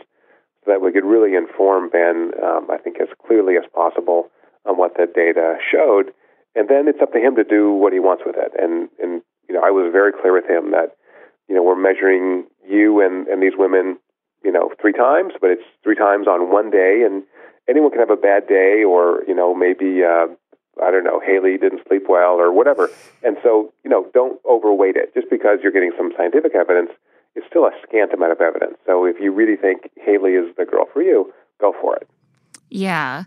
that 0.66 0.82
we 0.82 0.92
could 0.92 1.06
really 1.06 1.36
inform 1.36 1.90
Ben, 1.90 2.32
um, 2.44 2.68
I 2.72 2.78
think, 2.78 2.98
as 3.02 3.08
clearly 3.26 3.56
as 3.56 3.64
possible 3.74 4.30
on 4.66 4.78
what 4.78 4.96
the 4.96 5.06
data 5.06 5.56
showed. 5.72 6.14
And 6.56 6.70
then 6.70 6.88
it's 6.88 7.02
up 7.02 7.12
to 7.14 7.20
him 7.20 7.36
to 7.36 7.44
do 7.44 7.72
what 7.72 7.94
he 7.94 8.00
wants 8.00 8.24
with 8.26 8.36
it. 8.38 8.54
And, 8.58 8.90
and 9.02 9.22
you 9.50 9.56
know, 9.56 9.62
I 9.64 9.72
was 9.72 9.92
very 9.92 10.12
clear 10.14 10.34
with 10.34 10.46
him 10.46 10.72
that, 10.72 10.96
you 11.50 11.56
know, 11.56 11.64
we're 11.64 11.76
measuring 11.76 12.46
you 12.68 13.02
and, 13.02 13.28
and 13.28 13.42
these 13.42 13.58
women, 13.58 13.98
you 14.44 14.52
know, 14.52 14.72
three 14.80 14.94
times, 14.94 15.34
but 15.42 15.50
it's 15.50 15.64
three 15.84 15.96
times 15.96 16.28
on 16.28 16.52
one 16.52 16.70
day. 16.70 17.04
And 17.06 17.24
anyone 17.68 17.92
can 17.92 18.00
have 18.00 18.12
a 18.12 18.16
bad 18.16 18.48
day 18.48 18.84
or, 18.84 19.24
you 19.28 19.36
know, 19.36 19.54
maybe, 19.54 20.04
uh, 20.04 20.28
I 20.82 20.92
don't 20.92 21.04
know, 21.04 21.20
Haley 21.20 21.58
didn't 21.58 21.82
sleep 21.88 22.04
well 22.08 22.40
or 22.40 22.52
whatever. 22.52 22.90
And 23.24 23.38
so, 23.44 23.74
you 23.84 23.90
know, 23.90 24.08
don't 24.14 24.40
overweight 24.50 24.96
it. 24.96 25.14
Just 25.14 25.30
because 25.30 25.60
you're 25.62 25.72
getting 25.72 25.92
some 25.98 26.14
scientific 26.18 26.56
evidence, 26.56 26.92
it's 27.36 27.46
still 27.48 27.66
a 27.66 27.72
scant 27.88 28.14
amount 28.14 28.32
of 28.32 28.42
evidence. 28.42 28.78
So 28.86 29.06
if 29.06 29.18
you 29.20 29.32
really 29.32 29.56
think 29.56 29.90
Haley 29.96 30.32
is 30.32 30.56
the 30.58 30.66
girl 30.66 30.86
for 30.92 31.02
you, 31.02 31.34
go 31.60 31.74
for 31.82 31.96
it. 31.96 32.08
Yeah. 32.70 33.24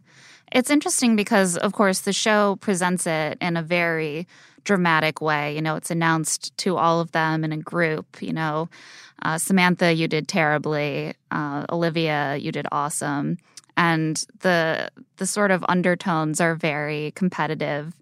It's 0.53 0.71
interesting 0.71 1.17
because, 1.17 1.57
of 1.57 1.73
course, 1.73 2.01
the 2.01 2.13
show 2.13 2.57
presents 2.61 3.07
it 3.07 3.39
in 3.41 3.57
a 3.57 3.63
very 3.63 4.27
dramatic 4.65 5.21
way. 5.21 5.55
You 5.55 5.63
know, 5.63 5.77
it's 5.77 5.91
announced 5.91 6.57
to 6.59 6.77
all 6.77 7.01
of 7.01 7.13
them 7.13 7.45
in 7.45 7.53
a 7.53 7.57
group. 7.57 8.21
You 8.21 8.33
know, 8.33 8.69
uh, 9.23 9.39
Samantha, 9.39 9.93
you 9.93 10.09
did 10.09 10.29
terribly. 10.29 11.15
Uh, 11.31 11.65
Olivia, 11.71 12.37
you 12.37 12.53
did 12.53 12.67
awesome. 12.71 13.39
And 13.77 14.25
the 14.41 14.91
the 15.17 15.27
sort 15.27 15.51
of 15.51 15.65
undertones 15.69 16.41
are 16.41 16.55
very 16.55 17.13
competitive 17.15 17.95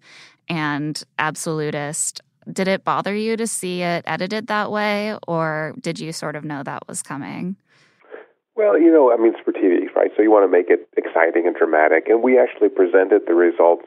and 0.49 1.03
absolutist. 1.19 2.21
Did 2.51 2.69
it 2.69 2.85
bother 2.85 3.15
you 3.15 3.37
to 3.37 3.47
see 3.47 3.83
it 3.83 4.05
edited 4.07 4.47
that 4.49 4.71
way, 4.71 5.17
or 5.27 5.75
did 5.81 5.99
you 5.99 6.13
sort 6.13 6.37
of 6.37 6.45
know 6.45 6.63
that 6.63 6.87
was 6.89 7.03
coming? 7.03 7.57
Well, 8.57 8.79
you 8.79 8.93
know, 8.93 9.13
I 9.13 9.17
mean, 9.17 9.35
it's 9.35 9.45
for 9.45 9.53
TV, 9.53 9.93
right? 9.97 10.11
So 10.17 10.23
you 10.23 10.31
want 10.31 10.45
to 10.45 10.53
make 10.53 10.71
it 10.71 10.89
exciting 10.97 11.47
and 11.47 11.57
dramatic. 11.57 12.09
And 12.09 12.23
we 12.23 12.39
actually 12.39 12.69
presented 12.69 13.23
the 13.27 13.35
results 13.35 13.87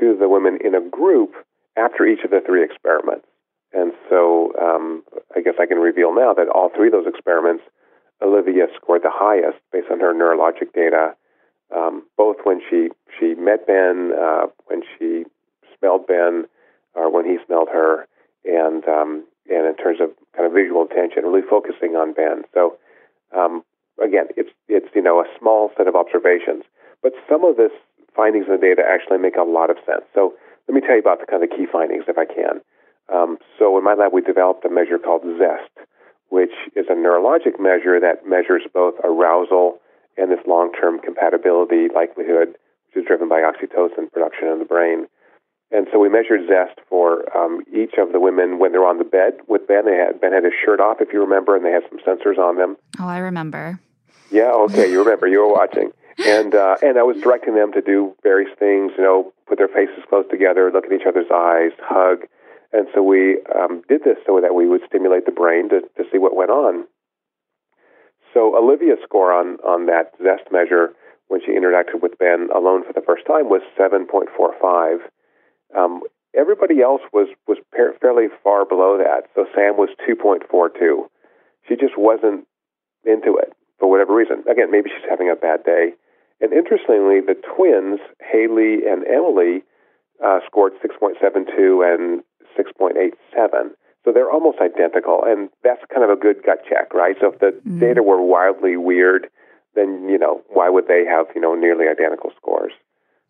to 0.00 0.16
the 0.18 0.28
women 0.28 0.58
in 0.64 0.74
a 0.74 0.80
group 0.80 1.34
after 1.76 2.04
each 2.06 2.24
of 2.24 2.30
the 2.30 2.40
three 2.44 2.64
experiments. 2.64 3.26
And 3.72 3.92
so 4.08 4.52
um, 4.60 5.02
I 5.36 5.40
guess 5.40 5.54
I 5.60 5.66
can 5.66 5.78
reveal 5.78 6.14
now 6.14 6.34
that 6.34 6.48
all 6.48 6.70
three 6.74 6.88
of 6.88 6.92
those 6.92 7.06
experiments, 7.06 7.62
Olivia 8.22 8.66
scored 8.74 9.02
the 9.02 9.12
highest 9.12 9.58
based 9.72 9.90
on 9.90 10.00
her 10.00 10.14
neurologic 10.14 10.72
data, 10.72 11.14
um, 11.74 12.02
both 12.16 12.36
when 12.44 12.60
she, 12.70 12.88
she 13.18 13.34
met 13.34 13.66
Ben, 13.66 14.12
uh, 14.14 14.46
when 14.66 14.82
she 14.98 15.24
smelled 15.78 16.06
Ben, 16.06 16.46
or 16.94 17.10
when 17.10 17.24
he 17.24 17.38
smelled 17.46 17.68
her, 17.72 18.06
and 18.44 18.86
um, 18.88 19.24
and 19.48 19.66
in 19.66 19.76
terms 19.76 20.00
of 20.00 20.10
kind 20.36 20.46
of 20.46 20.52
visual 20.52 20.84
attention, 20.84 21.24
really 21.24 21.46
focusing 21.48 21.96
on 21.96 22.12
Ben. 22.12 22.44
So 22.52 22.76
um, 23.36 23.62
again, 24.02 24.26
it's 24.36 24.50
it's 24.68 24.88
you 24.94 25.02
know 25.02 25.20
a 25.20 25.28
small 25.38 25.70
set 25.76 25.88
of 25.88 25.94
observations, 25.94 26.64
but 27.02 27.12
some 27.28 27.44
of 27.44 27.56
this 27.56 27.72
findings 28.14 28.46
in 28.46 28.52
the 28.52 28.58
data 28.58 28.82
actually 28.86 29.18
make 29.18 29.36
a 29.36 29.42
lot 29.42 29.70
of 29.70 29.76
sense. 29.84 30.06
So 30.14 30.34
let 30.68 30.74
me 30.74 30.80
tell 30.80 30.94
you 30.94 31.02
about 31.02 31.20
the 31.20 31.26
kind 31.26 31.42
of 31.42 31.50
key 31.50 31.66
findings 31.70 32.04
if 32.08 32.16
I 32.16 32.24
can. 32.24 32.62
Um, 33.12 33.38
so 33.58 33.76
in 33.76 33.84
my 33.84 33.94
lab, 33.94 34.12
we 34.12 34.22
developed 34.22 34.64
a 34.64 34.70
measure 34.70 34.98
called 34.98 35.22
ZEST, 35.22 35.86
which 36.30 36.54
is 36.74 36.86
a 36.88 36.96
neurologic 36.96 37.60
measure 37.60 38.00
that 38.00 38.26
measures 38.26 38.62
both 38.72 38.94
arousal 39.04 39.78
and 40.16 40.30
this 40.30 40.40
long-term 40.46 41.00
compatibility 41.00 41.88
likelihood, 41.94 42.56
which 42.88 43.02
is 43.02 43.04
driven 43.06 43.28
by 43.28 43.42
oxytocin 43.42 44.10
production 44.10 44.48
in 44.48 44.58
the 44.58 44.64
brain. 44.64 45.06
And 45.74 45.88
so 45.90 45.98
we 45.98 46.08
measured 46.08 46.46
zest 46.46 46.78
for 46.88 47.26
um, 47.36 47.64
each 47.66 47.94
of 47.98 48.12
the 48.12 48.20
women 48.20 48.60
when 48.60 48.70
they're 48.70 48.86
on 48.86 48.98
the 48.98 49.04
bed 49.04 49.42
with 49.48 49.66
Ben. 49.66 49.86
They 49.86 49.96
had 49.96 50.20
Ben 50.20 50.32
had 50.32 50.44
his 50.44 50.52
shirt 50.64 50.78
off, 50.78 50.98
if 51.00 51.12
you 51.12 51.18
remember, 51.20 51.56
and 51.56 51.64
they 51.64 51.72
had 51.72 51.82
some 51.90 51.98
sensors 52.06 52.38
on 52.38 52.56
them. 52.56 52.76
Oh, 53.00 53.08
I 53.08 53.18
remember. 53.18 53.80
Yeah, 54.30 54.52
okay, 54.70 54.88
you 54.88 55.00
remember. 55.02 55.26
You 55.26 55.40
were 55.40 55.52
watching, 55.52 55.90
and 56.24 56.54
uh, 56.54 56.76
and 56.80 56.96
I 56.96 57.02
was 57.02 57.16
directing 57.20 57.56
them 57.56 57.72
to 57.72 57.80
do 57.80 58.14
various 58.22 58.50
things. 58.56 58.92
You 58.96 59.02
know, 59.02 59.32
put 59.48 59.58
their 59.58 59.68
faces 59.68 60.04
close 60.08 60.24
together, 60.30 60.70
look 60.72 60.86
at 60.86 60.92
each 60.92 61.06
other's 61.08 61.30
eyes, 61.34 61.72
hug, 61.82 62.22
and 62.72 62.86
so 62.94 63.02
we 63.02 63.42
um, 63.50 63.82
did 63.88 64.04
this 64.04 64.16
so 64.24 64.40
that 64.40 64.54
we 64.54 64.68
would 64.68 64.82
stimulate 64.86 65.26
the 65.26 65.32
brain 65.32 65.68
to 65.70 65.80
to 65.80 66.04
see 66.12 66.18
what 66.18 66.36
went 66.36 66.50
on. 66.50 66.86
So 68.32 68.56
Olivia's 68.56 69.02
score 69.02 69.32
on 69.32 69.58
on 69.66 69.86
that 69.86 70.14
zest 70.22 70.52
measure 70.52 70.94
when 71.26 71.40
she 71.44 71.50
interacted 71.50 72.00
with 72.00 72.16
Ben 72.18 72.46
alone 72.54 72.84
for 72.86 72.92
the 72.92 73.04
first 73.04 73.26
time 73.26 73.50
was 73.50 73.62
seven 73.76 74.06
point 74.06 74.28
four 74.36 74.54
five 74.62 75.00
um, 75.76 76.02
everybody 76.34 76.80
else 76.82 77.02
was 77.12 77.28
was 77.46 77.58
fairly 78.00 78.26
far 78.42 78.64
below 78.64 78.98
that. 78.98 79.28
So 79.34 79.46
Sam 79.54 79.76
was 79.76 79.90
2.42. 80.08 81.06
She 81.68 81.76
just 81.76 81.96
wasn't 81.96 82.46
into 83.04 83.36
it 83.36 83.52
for 83.78 83.90
whatever 83.90 84.14
reason. 84.14 84.44
Again, 84.50 84.70
maybe 84.70 84.90
she's 84.90 85.08
having 85.08 85.30
a 85.30 85.36
bad 85.36 85.64
day. 85.64 85.92
And 86.40 86.52
interestingly, 86.52 87.20
the 87.20 87.36
twins, 87.56 88.00
Haley 88.20 88.86
and 88.86 89.06
Emily, 89.06 89.62
uh, 90.22 90.40
scored 90.46 90.72
6.72 90.84 91.46
and 91.82 92.22
6.87. 92.58 93.70
So 94.04 94.12
they're 94.12 94.30
almost 94.30 94.58
identical, 94.60 95.22
and 95.24 95.48
that's 95.62 95.80
kind 95.92 96.04
of 96.04 96.10
a 96.10 96.20
good 96.20 96.42
gut 96.44 96.58
check, 96.68 96.92
right? 96.92 97.16
So 97.20 97.32
if 97.32 97.40
the 97.40 97.56
mm-hmm. 97.56 97.80
data 97.80 98.02
were 98.02 98.20
wildly 98.20 98.76
weird, 98.76 99.28
then 99.74 100.08
you 100.08 100.18
know 100.18 100.42
why 100.48 100.68
would 100.68 100.86
they 100.86 101.04
have 101.08 101.26
you 101.34 101.40
know 101.40 101.54
nearly 101.54 101.86
identical 101.88 102.30
scores? 102.36 102.72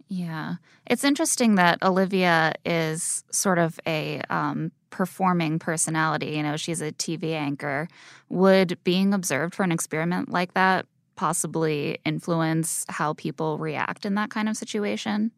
Yeah. 0.08 0.56
It's 0.86 1.04
interesting 1.04 1.54
that 1.56 1.82
Olivia 1.82 2.54
is 2.64 3.24
sort 3.30 3.58
of 3.58 3.80
a 3.86 4.20
um, 4.30 4.70
performing 4.90 5.58
personality. 5.58 6.36
You 6.36 6.42
know, 6.42 6.56
she's 6.56 6.80
a 6.80 6.92
TV 6.92 7.32
anchor. 7.32 7.88
Would 8.28 8.78
being 8.84 9.14
observed 9.14 9.54
for 9.54 9.62
an 9.62 9.72
experiment 9.72 10.28
like 10.30 10.54
that 10.54 10.86
possibly 11.16 11.98
influence 12.04 12.84
how 12.88 13.14
people 13.14 13.58
react 13.58 14.04
in 14.04 14.14
that 14.14 14.30
kind 14.30 14.48
of 14.48 14.56
situation? 14.56 15.30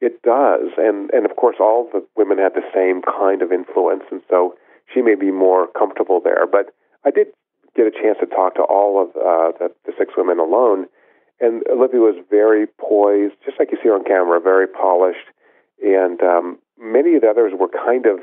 It 0.00 0.22
does. 0.22 0.72
And, 0.76 1.10
and 1.10 1.24
of 1.24 1.36
course, 1.36 1.56
all 1.60 1.88
the 1.92 2.06
women 2.16 2.38
had 2.38 2.54
the 2.54 2.64
same 2.74 3.02
kind 3.02 3.42
of 3.42 3.52
influence. 3.52 4.04
And 4.10 4.20
so 4.30 4.54
she 4.92 5.02
may 5.02 5.14
be 5.14 5.30
more 5.30 5.66
comfortable 5.78 6.20
there. 6.22 6.46
But 6.50 6.74
I 7.04 7.10
did 7.10 7.28
get 7.74 7.86
a 7.86 7.90
chance 7.90 8.18
to 8.20 8.26
talk 8.26 8.54
to 8.56 8.62
all 8.62 9.02
of 9.02 9.08
uh, 9.16 9.56
the, 9.58 9.74
the 9.86 9.92
six 9.98 10.14
women 10.16 10.38
alone 10.38 10.86
and 11.44 11.62
Olivia 11.70 12.00
was 12.00 12.16
very 12.30 12.66
poised, 12.66 13.34
just 13.44 13.58
like 13.58 13.70
you 13.70 13.78
see 13.82 13.88
her 13.88 13.94
on 13.94 14.04
camera, 14.04 14.40
very 14.40 14.66
polished. 14.66 15.28
And 15.82 16.20
um, 16.22 16.58
many 16.78 17.16
of 17.16 17.22
the 17.22 17.28
others 17.28 17.52
were 17.58 17.68
kind 17.68 18.06
of, 18.06 18.20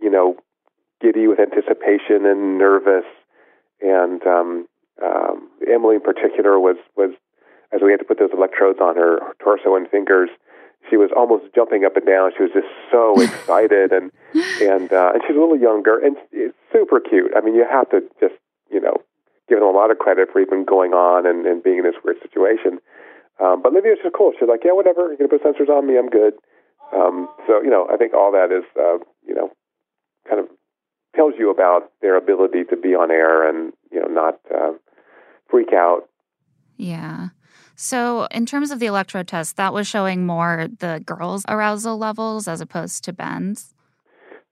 you 0.00 0.10
know, 0.10 0.36
giddy 1.00 1.26
with 1.26 1.40
anticipation 1.40 2.26
and 2.26 2.58
nervous. 2.58 3.08
And 3.80 4.20
um, 4.26 4.68
um, 5.02 5.48
Emily, 5.66 5.96
in 5.96 6.02
particular, 6.02 6.58
was 6.58 6.76
was 6.96 7.12
as 7.72 7.80
we 7.82 7.90
had 7.90 8.00
to 8.00 8.04
put 8.04 8.18
those 8.18 8.32
electrodes 8.32 8.80
on 8.80 8.96
her 8.96 9.20
torso 9.42 9.76
and 9.76 9.88
fingers. 9.88 10.28
She 10.90 10.96
was 10.96 11.10
almost 11.14 11.54
jumping 11.54 11.84
up 11.84 11.96
and 11.96 12.06
down. 12.06 12.32
She 12.36 12.42
was 12.42 12.52
just 12.52 12.68
so 12.90 13.20
excited, 13.20 13.92
and 13.92 14.10
and 14.60 14.92
uh, 14.92 15.12
and 15.14 15.22
she's 15.26 15.36
a 15.36 15.40
little 15.40 15.58
younger 15.58 15.98
and 15.98 16.16
it's 16.32 16.56
super 16.72 17.00
cute. 17.00 17.32
I 17.36 17.40
mean, 17.40 17.54
you 17.54 17.64
have 17.68 17.88
to 17.90 18.02
just 18.20 18.34
you 18.70 18.80
know 18.80 19.00
given 19.48 19.64
him 19.64 19.74
a 19.74 19.76
lot 19.76 19.90
of 19.90 19.98
credit 19.98 20.28
for 20.32 20.40
even 20.40 20.64
going 20.64 20.92
on 20.92 21.26
and, 21.26 21.46
and 21.46 21.62
being 21.62 21.78
in 21.78 21.84
this 21.84 21.98
weird 22.04 22.20
situation. 22.22 22.78
Um, 23.40 23.62
but 23.62 23.72
Livia's 23.72 23.98
just 24.02 24.14
cool. 24.14 24.32
She's 24.38 24.48
like, 24.48 24.62
yeah, 24.64 24.72
whatever. 24.72 25.14
You're 25.14 25.28
to 25.28 25.38
put 25.38 25.42
sensors 25.42 25.68
on 25.68 25.86
me. 25.86 25.96
I'm 25.96 26.10
good. 26.10 26.34
Um, 26.94 27.28
so, 27.46 27.62
you 27.62 27.70
know, 27.70 27.86
I 27.92 27.96
think 27.96 28.14
all 28.14 28.32
that 28.32 28.50
is, 28.50 28.64
uh, 28.78 28.98
you 29.26 29.34
know, 29.34 29.50
kind 30.28 30.40
of 30.40 30.46
tells 31.14 31.34
you 31.38 31.50
about 31.50 31.92
their 32.02 32.16
ability 32.16 32.64
to 32.70 32.76
be 32.76 32.90
on 32.90 33.10
air 33.10 33.48
and, 33.48 33.72
you 33.92 34.00
know, 34.00 34.08
not 34.08 34.40
uh, 34.54 34.72
freak 35.50 35.72
out. 35.72 36.08
Yeah. 36.76 37.28
So, 37.76 38.26
in 38.32 38.44
terms 38.44 38.70
of 38.70 38.80
the 38.80 38.86
electro 38.86 39.22
test, 39.22 39.56
that 39.56 39.72
was 39.72 39.86
showing 39.86 40.26
more 40.26 40.68
the 40.78 41.00
girls' 41.04 41.44
arousal 41.48 41.96
levels 41.96 42.48
as 42.48 42.60
opposed 42.60 43.04
to 43.04 43.12
Ben's. 43.12 43.74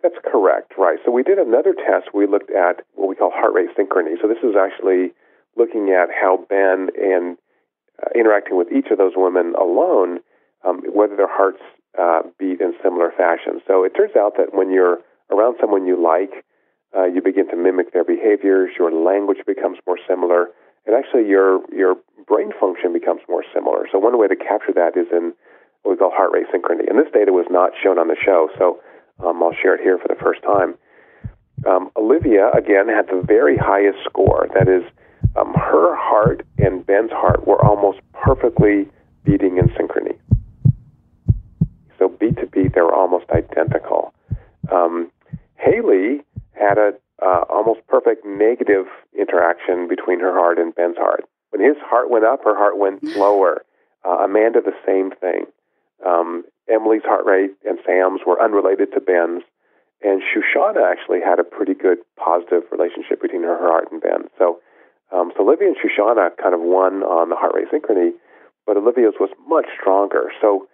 That's 0.07 0.23
correct, 0.23 0.75
right. 0.79 0.99
So 1.05 1.11
we 1.11 1.25
did 1.25 1.39
another 1.39 1.75
test. 1.75 2.15
We 2.15 2.29
looked 2.29 2.53
at 2.55 2.87
what 2.95 3.09
we 3.09 3.17
call 3.17 3.33
heart 3.35 3.55
rate 3.55 3.75
synchrony. 3.75 4.15
So 4.23 4.29
this 4.29 4.39
is 4.39 4.55
actually 4.55 5.11
looking 5.59 5.91
at 5.91 6.15
how 6.15 6.47
Ben 6.49 6.95
and 6.95 7.37
uh, 7.99 8.15
interacting 8.15 8.57
with 8.57 8.71
each 8.71 8.87
of 8.93 8.99
those 8.99 9.19
women 9.19 9.55
alone, 9.59 10.21
um, 10.63 10.83
whether 10.95 11.17
their 11.17 11.27
hearts 11.27 11.59
uh, 11.99 12.23
beat 12.39 12.61
in 12.61 12.75
similar 12.85 13.11
fashion. 13.11 13.59
So 13.67 13.83
it 13.83 13.99
turns 13.99 14.15
out 14.15 14.39
that 14.39 14.55
when 14.55 14.71
you're 14.71 15.03
around 15.35 15.57
someone 15.61 15.87
you 15.87 15.99
like, 15.99 16.47
uh, 16.97 17.07
you 17.11 17.21
begin 17.21 17.51
to 17.51 17.57
mimic 17.57 17.93
their 17.93 18.05
behaviors. 18.05 18.71
Your 18.79 18.95
language 18.95 19.43
becomes 19.45 19.79
more 19.89 19.99
similar, 20.07 20.55
and 20.87 20.95
actually 20.95 21.27
your 21.27 21.67
your 21.75 21.97
brain 22.31 22.53
function 22.55 22.93
becomes 22.93 23.23
more 23.29 23.43
similar. 23.53 23.91
So 23.91 23.99
one 23.99 24.17
way 24.21 24.29
to 24.29 24.37
capture 24.37 24.73
that 24.79 24.95
is 24.95 25.11
in 25.11 25.35
what 25.83 25.91
we 25.91 25.97
call 25.99 26.15
heart 26.15 26.31
rate 26.31 26.47
synchrony. 26.55 26.87
And 26.87 26.95
this 26.95 27.11
data 27.11 27.33
was 27.33 27.51
not 27.51 27.73
shown 27.83 27.99
on 27.99 28.07
the 28.07 28.17
show, 28.23 28.55
so 28.57 28.79
um, 29.25 29.43
I'll 29.43 29.55
share 29.63 29.75
it 29.75 29.81
here 29.81 29.99
for 29.99 30.09
the 30.09 30.21
first 30.21 30.43
time. 30.43 30.75
Um, 31.67 31.91
Olivia, 31.97 32.51
again, 32.53 32.89
had 32.89 33.07
the 33.07 33.23
very 33.25 33.57
highest 33.57 33.99
score. 34.05 34.49
That 34.55 34.69
is, 34.69 34.83
um, 35.37 35.55
her 35.55 35.97
heart 35.97 36.47
and 36.59 36.85
Ben's 36.85 37.11
heart 37.11 37.47
were 37.47 37.63
almost 37.65 38.01
perfectly 38.13 38.89
beating 39.25 39.59
in 39.59 39.69
synchrony. 39.71 40.19
So 41.99 42.09
beat 42.09 42.37
to 42.37 42.47
beat, 42.47 42.75
they 42.75 42.81
were 42.81 42.95
almost 42.95 43.27
identical. 43.31 44.13
Um, 44.71 45.11
Haley 45.57 46.23
had 46.53 46.79
a 46.79 46.93
uh, 47.23 47.45
almost 47.49 47.81
perfect 47.89 48.27
negative 48.27 48.87
interaction 49.19 49.89
between 49.89 50.21
her 50.21 50.35
heart 50.35 50.59
and 50.59 50.75
Ben's 50.75 50.99
heart. 50.99 51.25
When 51.51 51.67
his 51.67 51.77
heart 51.83 52.11
went 52.11 52.25
up, 52.25 52.45
her 52.45 52.57
heart 52.57 52.79
went 52.79 53.03
lower. 53.17 53.65
Uh, 54.05 54.25
Amanda, 54.25 54.61
the 54.61 54.75
same 54.87 55.11
thing. 55.11 55.47
Um, 56.07 56.45
Emily's 56.71 57.05
heart 57.05 57.25
rate 57.27 57.53
and 57.65 57.79
Sam's 57.87 58.21
were 58.27 58.43
unrelated 58.43 58.93
to 58.95 59.01
Ben's. 59.01 59.43
And 60.03 60.21
Shoshana 60.21 60.85
actually 60.85 61.21
had 61.25 61.41
a 61.41 61.45
pretty 61.45 61.73
good 61.73 61.99
positive 62.21 62.69
relationship 62.71 63.23
between 63.23 63.43
her 63.43 63.57
heart 63.57 63.89
and 63.91 64.01
Ben. 64.01 64.29
So, 64.39 64.61
um, 65.11 65.33
so 65.37 65.43
Olivia 65.43 65.69
and 65.69 65.77
Shoshana 65.77 66.37
kind 66.37 66.55
of 66.55 66.61
won 66.61 67.01
on 67.03 67.31
the 67.31 67.37
heart 67.37 67.55
rate 67.55 67.73
synchrony, 67.73 68.13
but 68.67 68.77
Olivia's 68.77 69.17
was 69.19 69.31
much 69.49 69.67
stronger. 69.73 70.29
So, 70.41 70.69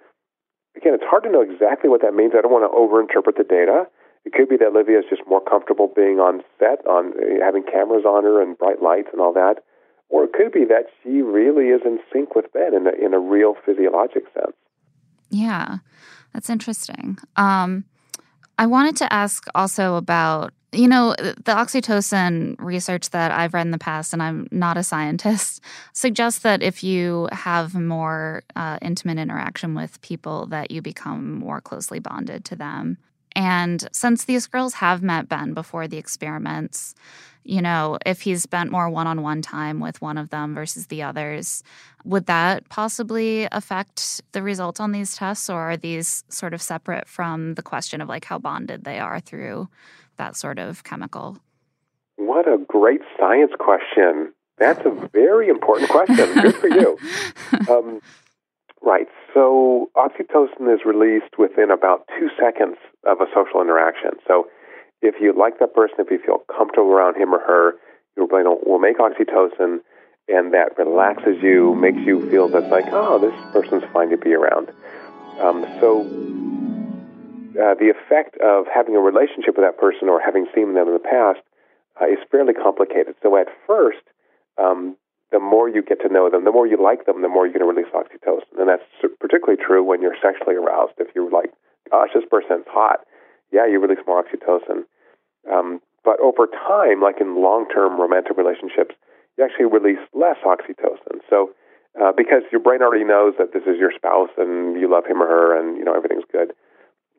again, 0.74 0.94
it's 0.94 1.06
hard 1.06 1.22
to 1.22 1.30
know 1.30 1.40
exactly 1.40 1.88
what 1.88 2.02
that 2.02 2.14
means. 2.14 2.32
I 2.36 2.42
don't 2.42 2.50
want 2.50 2.66
to 2.66 2.74
overinterpret 2.74 3.38
the 3.38 3.44
data. 3.44 3.86
It 4.24 4.32
could 4.32 4.48
be 4.48 4.56
that 4.56 4.74
Olivia 4.74 4.98
is 4.98 5.04
just 5.10 5.22
more 5.28 5.42
comfortable 5.42 5.90
being 5.94 6.18
on 6.18 6.42
set, 6.58 6.82
on 6.86 7.12
having 7.42 7.62
cameras 7.62 8.04
on 8.04 8.24
her 8.24 8.42
and 8.42 8.58
bright 8.58 8.82
lights 8.82 9.08
and 9.12 9.20
all 9.20 9.32
that, 9.34 9.62
or 10.08 10.24
it 10.24 10.32
could 10.32 10.52
be 10.52 10.64
that 10.66 10.86
she 11.02 11.22
really 11.22 11.70
is 11.70 11.82
in 11.84 11.98
sync 12.12 12.34
with 12.34 12.52
Ben 12.52 12.74
in 12.74 12.86
a, 12.86 12.94
in 12.94 13.14
a 13.14 13.18
real 13.18 13.54
physiologic 13.66 14.24
sense. 14.34 14.54
Yeah, 15.32 15.78
that's 16.34 16.50
interesting. 16.50 17.18
Um, 17.36 17.84
I 18.58 18.66
wanted 18.66 18.96
to 18.98 19.12
ask 19.12 19.46
also 19.54 19.96
about, 19.96 20.52
you 20.72 20.86
know, 20.86 21.14
the 21.18 21.52
oxytocin 21.52 22.54
research 22.58 23.10
that 23.10 23.32
I've 23.32 23.54
read 23.54 23.66
in 23.66 23.72
the 23.72 23.78
past, 23.78 24.12
and 24.12 24.22
I'm 24.22 24.46
not 24.50 24.76
a 24.76 24.82
scientist, 24.82 25.62
suggests 25.94 26.40
that 26.40 26.62
if 26.62 26.84
you 26.84 27.28
have 27.32 27.74
more 27.74 28.42
uh, 28.54 28.78
intimate 28.82 29.18
interaction 29.18 29.74
with 29.74 30.00
people, 30.02 30.46
that 30.46 30.70
you 30.70 30.82
become 30.82 31.38
more 31.38 31.62
closely 31.62 31.98
bonded 31.98 32.44
to 32.46 32.56
them. 32.56 32.98
And 33.34 33.88
since 33.90 34.24
these 34.24 34.46
girls 34.46 34.74
have 34.74 35.02
met 35.02 35.30
Ben 35.30 35.54
before 35.54 35.88
the 35.88 35.96
experiments, 35.96 36.94
you 37.44 37.60
know, 37.60 37.98
if 38.06 38.20
he's 38.20 38.42
spent 38.42 38.70
more 38.70 38.88
one 38.88 39.06
on 39.06 39.22
one 39.22 39.42
time 39.42 39.80
with 39.80 40.00
one 40.00 40.18
of 40.18 40.30
them 40.30 40.54
versus 40.54 40.86
the 40.86 41.02
others, 41.02 41.62
would 42.04 42.26
that 42.26 42.68
possibly 42.68 43.48
affect 43.50 44.20
the 44.32 44.42
results 44.42 44.80
on 44.80 44.92
these 44.92 45.16
tests, 45.16 45.50
or 45.50 45.72
are 45.72 45.76
these 45.76 46.24
sort 46.28 46.54
of 46.54 46.62
separate 46.62 47.08
from 47.08 47.54
the 47.54 47.62
question 47.62 48.00
of 48.00 48.08
like 48.08 48.24
how 48.24 48.38
bonded 48.38 48.84
they 48.84 48.98
are 48.98 49.20
through 49.20 49.68
that 50.16 50.36
sort 50.36 50.58
of 50.58 50.84
chemical? 50.84 51.38
What 52.16 52.46
a 52.46 52.58
great 52.58 53.00
science 53.18 53.52
question. 53.58 54.32
That's 54.58 54.84
a 54.84 55.08
very 55.12 55.48
important 55.48 55.90
question. 55.90 56.16
Good 56.16 56.54
for 56.54 56.68
you. 56.68 56.98
Um, 57.68 58.00
right. 58.82 59.06
So, 59.32 59.90
oxytocin 59.94 60.72
is 60.74 60.80
released 60.84 61.38
within 61.38 61.70
about 61.70 62.08
two 62.18 62.28
seconds 62.40 62.76
of 63.06 63.20
a 63.20 63.26
social 63.34 63.60
interaction. 63.60 64.12
So 64.26 64.48
if 65.02 65.16
you 65.20 65.34
like 65.36 65.58
that 65.58 65.74
person, 65.74 65.96
if 65.98 66.10
you 66.10 66.18
feel 66.24 66.42
comfortable 66.46 66.90
around 66.90 67.16
him 67.16 67.34
or 67.34 67.40
her, 67.40 67.74
your 68.16 68.26
brain 68.26 68.44
will, 68.46 68.78
make 68.78 68.98
oxytocin, 68.98 69.80
and 70.28 70.54
that 70.54 70.78
relaxes 70.78 71.42
you, 71.42 71.74
makes 71.74 71.98
you 72.06 72.30
feel 72.30 72.48
that 72.48 72.68
like, 72.68 72.86
oh, 72.92 73.18
this 73.18 73.34
person's 73.52 73.82
fine 73.92 74.10
to 74.10 74.16
be 74.16 74.32
around. 74.32 74.70
Um, 75.40 75.66
so 75.80 76.06
uh, 77.58 77.74
the 77.74 77.90
effect 77.90 78.38
of 78.38 78.66
having 78.72 78.94
a 78.94 79.00
relationship 79.00 79.56
with 79.56 79.66
that 79.66 79.78
person 79.78 80.08
or 80.08 80.20
having 80.20 80.46
seen 80.54 80.74
them 80.74 80.86
in 80.86 80.94
the 80.94 81.02
past 81.02 81.40
uh, 82.00 82.06
is 82.06 82.18
fairly 82.30 82.54
complicated. 82.54 83.16
So 83.22 83.36
at 83.36 83.48
first, 83.66 84.04
um, 84.56 84.96
the 85.32 85.40
more 85.40 85.68
you 85.68 85.82
get 85.82 86.00
to 86.02 86.12
know 86.12 86.30
them, 86.30 86.44
the 86.44 86.52
more 86.52 86.66
you 86.66 86.76
like 86.76 87.06
them, 87.06 87.22
the 87.22 87.28
more 87.28 87.46
you're 87.46 87.58
going 87.58 87.66
to 87.66 87.72
release 87.72 87.90
oxytocin. 87.90 88.60
And 88.60 88.68
that's 88.68 88.84
particularly 89.18 89.58
true 89.58 89.82
when 89.82 90.00
you're 90.00 90.16
sexually 90.22 90.54
aroused. 90.54 90.94
If 90.98 91.08
you're 91.14 91.30
like, 91.30 91.50
gosh, 91.90 92.10
this 92.14 92.24
person's 92.30 92.68
hot, 92.68 93.00
yeah, 93.52 93.66
you 93.66 93.78
release 93.78 94.02
more 94.06 94.22
oxytocin. 94.22 94.84
Um, 95.50 95.80
but 96.04 96.18
over 96.20 96.46
time, 96.46 97.00
like 97.00 97.20
in 97.20 97.40
long 97.40 97.68
term 97.68 98.00
romantic 98.00 98.36
relationships, 98.36 98.94
you 99.36 99.44
actually 99.44 99.66
release 99.66 100.02
less 100.12 100.36
oxytocin. 100.44 101.20
So, 101.30 101.50
uh, 102.00 102.12
because 102.16 102.42
your 102.50 102.60
brain 102.60 102.82
already 102.82 103.04
knows 103.04 103.34
that 103.38 103.52
this 103.52 103.62
is 103.64 103.78
your 103.78 103.92
spouse 103.94 104.30
and 104.38 104.80
you 104.80 104.90
love 104.90 105.04
him 105.06 105.22
or 105.22 105.26
her 105.26 105.58
and 105.58 105.76
you 105.76 105.84
know 105.84 105.94
everything's 105.94 106.24
good. 106.32 106.52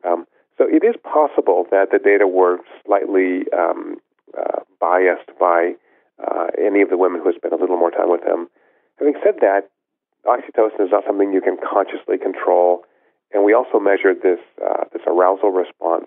Um, 0.04 0.26
so 0.58 0.66
it 0.68 0.84
is 0.84 0.94
possible 1.02 1.66
that 1.70 1.90
the 1.90 1.98
data 1.98 2.26
were 2.26 2.58
slightly 2.84 3.46
um, 3.56 3.96
uh, 4.36 4.60
biased 4.80 5.30
by 5.38 5.74
uh, 6.22 6.46
any 6.58 6.82
of 6.82 6.90
the 6.90 6.96
women 6.96 7.20
who 7.22 7.32
spent 7.32 7.52
a 7.52 7.56
little 7.56 7.76
more 7.76 7.90
time 7.90 8.10
with 8.10 8.22
him. 8.22 8.48
Having 8.98 9.14
said 9.24 9.34
that, 9.40 9.70
oxytocin 10.26 10.86
is 10.86 10.92
not 10.92 11.04
something 11.06 11.32
you 11.32 11.40
can 11.40 11.56
consciously 11.58 12.18
control, 12.18 12.84
and 13.32 13.44
we 13.44 13.52
also 13.52 13.80
measured 13.80 14.22
this 14.22 14.38
uh, 14.62 14.84
this 14.92 15.02
arousal 15.06 15.50
response, 15.50 16.06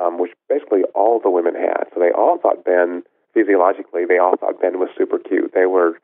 um, 0.00 0.18
which 0.18 0.32
basically 0.48 0.82
all 0.94 1.20
the 1.20 1.30
women 1.30 1.54
had. 1.54 1.84
So 1.94 2.00
they 2.00 2.10
all 2.10 2.38
thought 2.38 2.64
Ben 2.64 3.02
physiologically, 3.34 4.04
they 4.06 4.18
all 4.18 4.36
thought 4.36 4.60
Ben 4.60 4.78
was 4.78 4.88
super 4.96 5.18
cute. 5.18 5.52
They 5.54 5.66
were 5.66 5.98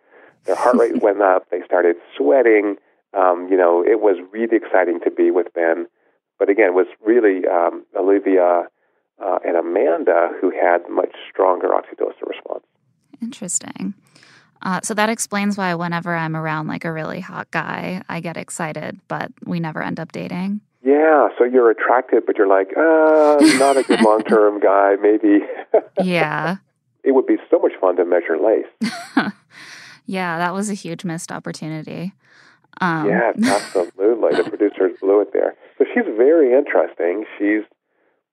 their 0.45 0.57
heart 0.57 0.77
rate 0.77 1.03
went 1.03 1.23
up, 1.23 1.51
they 1.51 1.61
started 1.65 1.97
sweating. 2.17 2.77
Um, 3.15 3.49
you 3.51 3.57
know, 3.57 3.83
it 3.83 4.01
was 4.01 4.17
really 4.33 4.57
exciting 4.57 5.01
to 5.05 5.11
be 5.11 5.31
with 5.31 5.53
Ben. 5.55 5.87
But 6.39 6.51
again, 6.51 6.69
it 6.69 6.75
was 6.75 6.87
really 7.05 7.47
um, 7.47 7.85
Olivia 7.97 8.69
uh, 9.23 9.39
and 9.45 9.57
Amanda 9.57 10.31
who 10.41 10.51
had 10.51 10.89
much 10.89 11.15
stronger 11.31 11.69
oxytocin 11.69 12.29
response. 12.29 12.65
Interesting. 13.21 13.95
Uh, 14.63 14.81
so 14.83 14.95
that 14.95 15.09
explains 15.09 15.57
why 15.57 15.75
whenever 15.75 16.15
I'm 16.15 16.37
around 16.37 16.67
like 16.67 16.85
a 16.85 16.93
really 16.93 17.21
hot 17.21 17.51
guy, 17.51 18.03
I 18.09 18.21
get 18.21 18.37
excited, 18.37 19.01
but 19.09 19.33
we 19.45 19.61
never 19.61 19.83
end 19.83 20.01
up 20.01 20.13
dating. 20.13 20.61
Yeah, 20.83 21.29
so 21.37 21.45
you're 21.45 21.71
attracted, 21.71 22.25
but 22.27 22.39
you're 22.39 22.47
like, 22.47 22.69
uh, 22.77 23.37
not 23.59 23.77
a 23.77 23.83
good 23.83 24.01
long 24.05 24.23
term 24.23 24.61
guy, 24.61 24.97
maybe. 25.01 25.41
yeah. 26.03 26.57
It 27.05 27.13
would 27.13 27.27
be 27.27 27.37
so 27.49 27.59
much 27.61 27.73
fun 27.81 27.97
to 27.97 28.05
measure 28.05 28.37
Lace. 28.37 28.67
yeah, 30.05 30.37
that 30.37 30.53
was 30.53 30.69
a 30.69 30.75
huge 30.75 31.05
missed 31.05 31.33
opportunity. 31.33 32.13
Um, 32.83 33.09
yeah, 33.09 33.33
absolutely. 33.45 34.37
the 34.37 34.45
producers 34.47 34.99
blew 35.01 35.23
it 35.23 35.33
there. 35.33 35.55
So 35.79 35.87
she's 35.95 36.05
very 36.05 36.53
interesting. 36.53 37.25
She's 37.39 37.63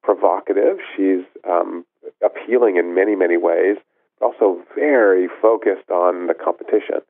provocative. 0.04 0.80
She's 0.98 1.24
um, 1.50 1.86
appealing 2.26 2.76
in 2.76 2.94
many, 2.96 3.16
many 3.16 3.38
ways 3.38 3.78
but 4.20 4.26
also 4.26 4.62
very 4.76 5.28
focused 5.42 5.90
on 5.90 6.28
the 6.28 6.34
competition. 6.34 7.02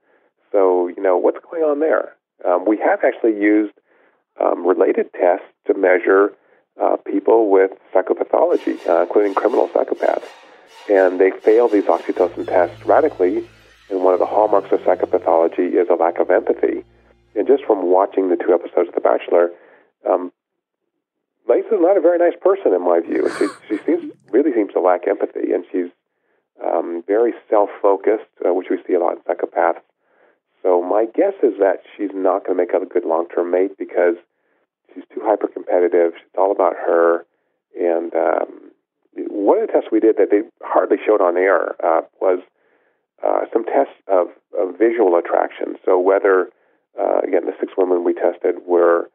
So, 0.51 0.87
you 0.87 1.01
know, 1.01 1.17
what's 1.17 1.37
going 1.49 1.63
on 1.63 1.79
there? 1.79 2.15
Um, 2.45 2.65
we 2.67 2.77
have 2.77 2.99
actually 3.03 3.39
used 3.41 3.73
um, 4.39 4.65
related 4.65 5.11
tests 5.13 5.47
to 5.67 5.73
measure 5.73 6.33
uh, 6.81 6.97
people 7.05 7.49
with 7.49 7.71
psychopathology, 7.93 8.85
uh, 8.87 9.03
including 9.03 9.33
criminal 9.33 9.69
psychopaths. 9.69 10.25
And 10.89 11.19
they 11.19 11.31
fail 11.31 11.67
these 11.67 11.85
oxytocin 11.85 12.45
tests 12.47 12.85
radically. 12.85 13.47
And 13.89 14.03
one 14.03 14.13
of 14.13 14.19
the 14.19 14.25
hallmarks 14.25 14.71
of 14.71 14.79
psychopathology 14.81 15.73
is 15.73 15.87
a 15.89 15.95
lack 15.95 16.19
of 16.19 16.29
empathy. 16.29 16.83
And 17.35 17.47
just 17.47 17.63
from 17.65 17.91
watching 17.91 18.29
the 18.29 18.35
two 18.35 18.53
episodes 18.53 18.89
of 18.89 18.95
The 18.95 19.01
Bachelor, 19.01 19.51
um, 20.09 20.31
is 21.75 21.81
not 21.81 21.97
a 21.97 22.01
very 22.01 22.17
nice 22.17 22.37
person 22.41 22.73
in 22.73 22.81
my 22.81 22.99
view. 22.99 23.29
She, 23.37 23.47
she 23.69 23.83
seems 23.85 24.11
really 24.31 24.53
seems 24.53 24.73
to 24.73 24.79
lack 24.79 25.07
empathy, 25.07 25.51
and 25.53 25.65
she's 25.71 25.91
um, 26.63 27.03
very 27.07 27.33
self-focused, 27.49 28.31
uh, 28.45 28.53
which 28.53 28.67
we 28.69 28.77
see 28.87 28.93
a 28.93 28.99
lot 28.99 29.17
in 29.17 29.23
psychopaths. 29.23 29.81
So 30.65 30.81
my 30.81 31.05
guess 31.05 31.37
is 31.43 31.53
that 31.59 31.85
she's 31.95 32.09
not 32.11 32.43
going 32.43 32.57
to 32.57 32.63
make 32.63 32.73
a 32.73 32.83
good 32.89 33.05
long-term 33.05 33.51
mate 33.51 33.77
because 33.77 34.15
she's 34.91 35.03
too 35.13 35.21
hyper-competitive. 35.21 36.13
It's 36.17 36.35
all 36.35 36.51
about 36.51 36.73
her. 36.73 37.23
And 37.77 38.11
um, 38.15 38.71
one 39.29 39.59
of 39.59 39.67
the 39.67 39.73
tests 39.73 39.89
we 39.91 39.99
did 39.99 40.17
that 40.17 40.31
they 40.31 40.41
hardly 40.63 40.97
showed 41.05 41.21
on 41.21 41.37
air 41.37 41.75
uh, 41.85 42.01
was 42.19 42.39
uh, 43.21 43.45
some 43.53 43.63
tests 43.65 43.93
of, 44.07 44.33
of, 44.57 44.79
visual 44.79 45.15
attraction. 45.21 45.77
So 45.85 45.99
whether, 45.99 46.49
uh, 46.99 47.21
again, 47.21 47.45
the 47.45 47.53
six 47.59 47.73
women 47.77 48.03
we 48.03 48.15
tested 48.15 48.65
were 48.65 49.11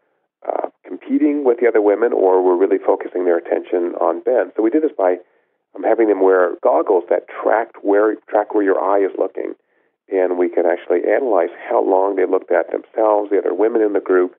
uh, 0.47 0.69
competing 0.87 1.43
with 1.45 1.59
the 1.59 1.67
other 1.67 1.83
women 1.83 2.13
or 2.13 2.43
were 2.43 2.57
really 2.57 2.79
focusing 2.79 3.25
their 3.25 3.39
attention 3.39 3.99
on 3.99 4.23
Ben. 4.23 4.53
So 4.57 4.63
we 4.63 4.71
did 4.71 4.85
this 4.85 4.95
by 4.97 5.17
I'm 5.75 5.83
having 5.83 6.09
them 6.09 6.23
wear 6.23 6.55
goggles 6.63 7.05
that 7.11 7.27
track 7.27 7.75
where 7.83 8.15
track 8.29 8.55
where 8.55 8.63
your 8.63 8.81
eye 8.81 9.05
is 9.05 9.13
looking, 9.19 9.55
and 10.11 10.39
we 10.39 10.49
can 10.49 10.67
actually 10.67 11.01
analyze 11.09 11.51
how 11.69 11.85
long 11.85 12.17
they 12.17 12.27
looked 12.27 12.51
at 12.51 12.71
themselves, 12.71 13.31
the 13.31 13.39
other 13.39 13.55
women 13.55 13.83
in 13.83 13.93
the 13.93 14.01
group, 14.01 14.35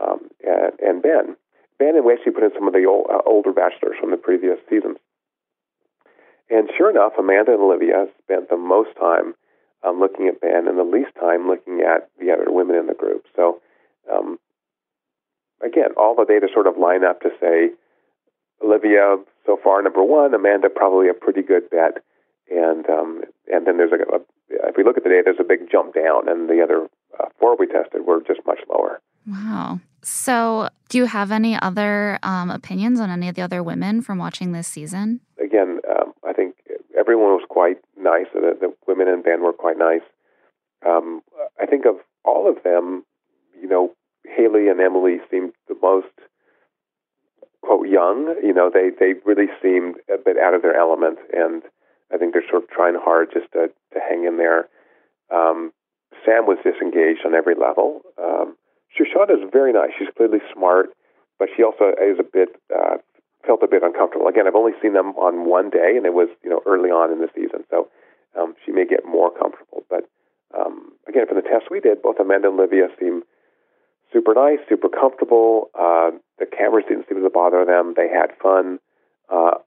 um, 0.00 0.30
and, 0.46 0.72
and 0.80 1.02
Ben. 1.02 1.36
Ben 1.78 1.96
and 1.96 2.04
we 2.04 2.12
actually 2.12 2.32
put 2.32 2.44
in 2.44 2.50
some 2.54 2.66
of 2.66 2.74
the 2.74 2.86
old, 2.86 3.06
uh, 3.10 3.22
older 3.26 3.52
bachelors 3.52 3.96
from 4.00 4.10
the 4.10 4.16
previous 4.16 4.58
seasons. 4.68 4.98
And 6.50 6.70
sure 6.76 6.90
enough, 6.90 7.12
Amanda 7.18 7.52
and 7.52 7.62
Olivia 7.62 8.06
spent 8.22 8.48
the 8.48 8.56
most 8.56 8.90
time 8.98 9.34
um, 9.86 10.00
looking 10.00 10.28
at 10.28 10.40
Ben 10.40 10.66
and 10.66 10.78
the 10.78 10.82
least 10.82 11.14
time 11.20 11.46
looking 11.46 11.82
at 11.82 12.08
the 12.18 12.32
other 12.32 12.50
women 12.50 12.76
in 12.76 12.86
the 12.86 12.94
group. 12.94 13.26
So, 13.36 13.60
um, 14.10 14.38
again, 15.62 15.90
all 15.96 16.14
the 16.16 16.24
data 16.24 16.48
sort 16.52 16.66
of 16.66 16.78
line 16.78 17.04
up 17.04 17.20
to 17.20 17.30
say 17.40 17.70
Olivia 18.64 19.16
so 19.46 19.58
far 19.62 19.82
number 19.82 20.02
one, 20.02 20.34
Amanda 20.34 20.68
probably 20.68 21.08
a 21.08 21.14
pretty 21.14 21.42
good 21.42 21.70
bet, 21.70 22.02
and 22.50 22.88
um, 22.88 23.22
and 23.52 23.66
then 23.66 23.76
there's 23.76 23.92
a, 23.92 24.14
a 24.14 24.20
if 24.68 24.76
we 24.76 24.84
look 24.84 24.96
at 24.96 25.04
the 25.04 25.10
data, 25.10 25.22
there's 25.24 25.40
a 25.40 25.44
big 25.44 25.70
jump 25.70 25.94
down, 25.94 26.28
and 26.28 26.48
the 26.48 26.62
other 26.62 26.88
uh, 27.18 27.26
four 27.38 27.56
we 27.56 27.66
tested 27.66 28.06
were 28.06 28.20
just 28.26 28.40
much 28.46 28.60
lower. 28.68 29.00
Wow. 29.26 29.80
So, 30.02 30.68
do 30.88 30.98
you 30.98 31.06
have 31.06 31.32
any 31.32 31.58
other 31.60 32.18
um, 32.22 32.50
opinions 32.50 33.00
on 33.00 33.10
any 33.10 33.28
of 33.28 33.34
the 33.34 33.42
other 33.42 33.62
women 33.62 34.00
from 34.00 34.18
watching 34.18 34.52
this 34.52 34.68
season? 34.68 35.20
Again, 35.42 35.80
um, 35.90 36.12
I 36.26 36.32
think 36.32 36.54
everyone 36.98 37.32
was 37.32 37.44
quite 37.48 37.78
nice. 38.00 38.26
The, 38.32 38.56
the 38.60 38.74
women 38.86 39.08
in 39.08 39.22
Ben 39.22 39.42
were 39.42 39.52
quite 39.52 39.78
nice. 39.78 40.02
Um, 40.86 41.22
I 41.60 41.66
think 41.66 41.84
of 41.84 41.96
all 42.24 42.48
of 42.48 42.62
them, 42.62 43.04
you 43.60 43.68
know, 43.68 43.92
Haley 44.24 44.68
and 44.68 44.80
Emily 44.80 45.18
seemed 45.30 45.52
the 45.68 45.76
most 45.82 46.06
quote 47.62 47.88
young. 47.88 48.34
You 48.42 48.52
know, 48.54 48.70
they 48.72 48.90
they 48.98 49.14
really 49.24 49.48
seemed 49.60 49.96
a 50.12 50.18
bit 50.18 50.38
out 50.38 50.54
of 50.54 50.62
their 50.62 50.76
element, 50.76 51.18
and 51.32 51.62
I 52.12 52.16
think 52.16 52.32
they're 52.32 52.46
sort 52.48 52.64
of 52.64 52.70
trying 52.70 52.96
hard 52.96 53.28
just 53.32 53.52
to 53.52 53.68
to 53.68 53.98
hang 54.00 54.24
in 54.24 54.36
there. 54.36 54.68
Um, 55.30 55.72
Sam 56.24 56.46
was 56.46 56.58
disengaged 56.64 57.24
on 57.24 57.34
every 57.34 57.54
level. 57.54 58.00
Um, 58.16 58.56
Shoshana 58.92 59.36
is 59.36 59.48
very 59.52 59.72
nice. 59.72 59.90
She's 59.98 60.08
clearly 60.16 60.40
smart, 60.52 60.90
but 61.38 61.48
she 61.54 61.62
also 61.62 61.92
is 62.00 62.18
a 62.18 62.24
bit 62.24 62.56
uh, 62.74 62.96
felt 63.46 63.62
a 63.62 63.68
bit 63.68 63.82
uncomfortable. 63.82 64.26
Again, 64.26 64.46
I've 64.46 64.56
only 64.58 64.72
seen 64.82 64.94
them 64.94 65.12
on 65.16 65.48
one 65.48 65.70
day, 65.70 65.94
and 65.96 66.06
it 66.06 66.14
was 66.14 66.28
you 66.42 66.50
know 66.50 66.62
early 66.66 66.90
on 66.90 67.12
in 67.12 67.20
the 67.20 67.28
season, 67.34 67.64
so 67.70 67.88
um, 68.38 68.54
she 68.64 68.72
may 68.72 68.84
get 68.86 69.04
more 69.04 69.30
comfortable. 69.30 69.84
But 69.88 70.08
um, 70.56 70.92
again, 71.06 71.26
from 71.26 71.36
the 71.36 71.46
tests 71.46 71.68
we 71.70 71.80
did, 71.80 72.02
both 72.02 72.18
Amanda 72.18 72.48
and 72.48 72.58
Olivia 72.58 72.88
seem 72.98 73.22
super 74.12 74.34
nice, 74.34 74.58
super 74.68 74.88
comfortable. 74.88 75.70
Uh, 75.74 76.10
the 76.38 76.46
cameras 76.46 76.84
didn't 76.88 77.06
seem 77.08 77.22
to 77.22 77.30
bother 77.30 77.64
them. 77.64 77.94
They 77.96 78.08
had 78.08 78.32
fun. 78.42 78.78
Uh, 79.28 79.60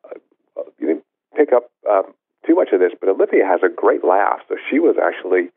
you 0.79 0.87
didn't 0.87 1.05
pick 1.35 1.53
up 1.53 1.69
um, 1.89 2.13
too 2.45 2.55
much 2.55 2.69
of 2.73 2.79
this, 2.79 2.91
but 2.99 3.09
Olivia 3.09 3.45
has 3.45 3.61
a 3.63 3.69
great 3.69 4.03
laugh. 4.03 4.39
So 4.49 4.55
she 4.69 4.79
was 4.79 4.95
actually, 5.01 5.49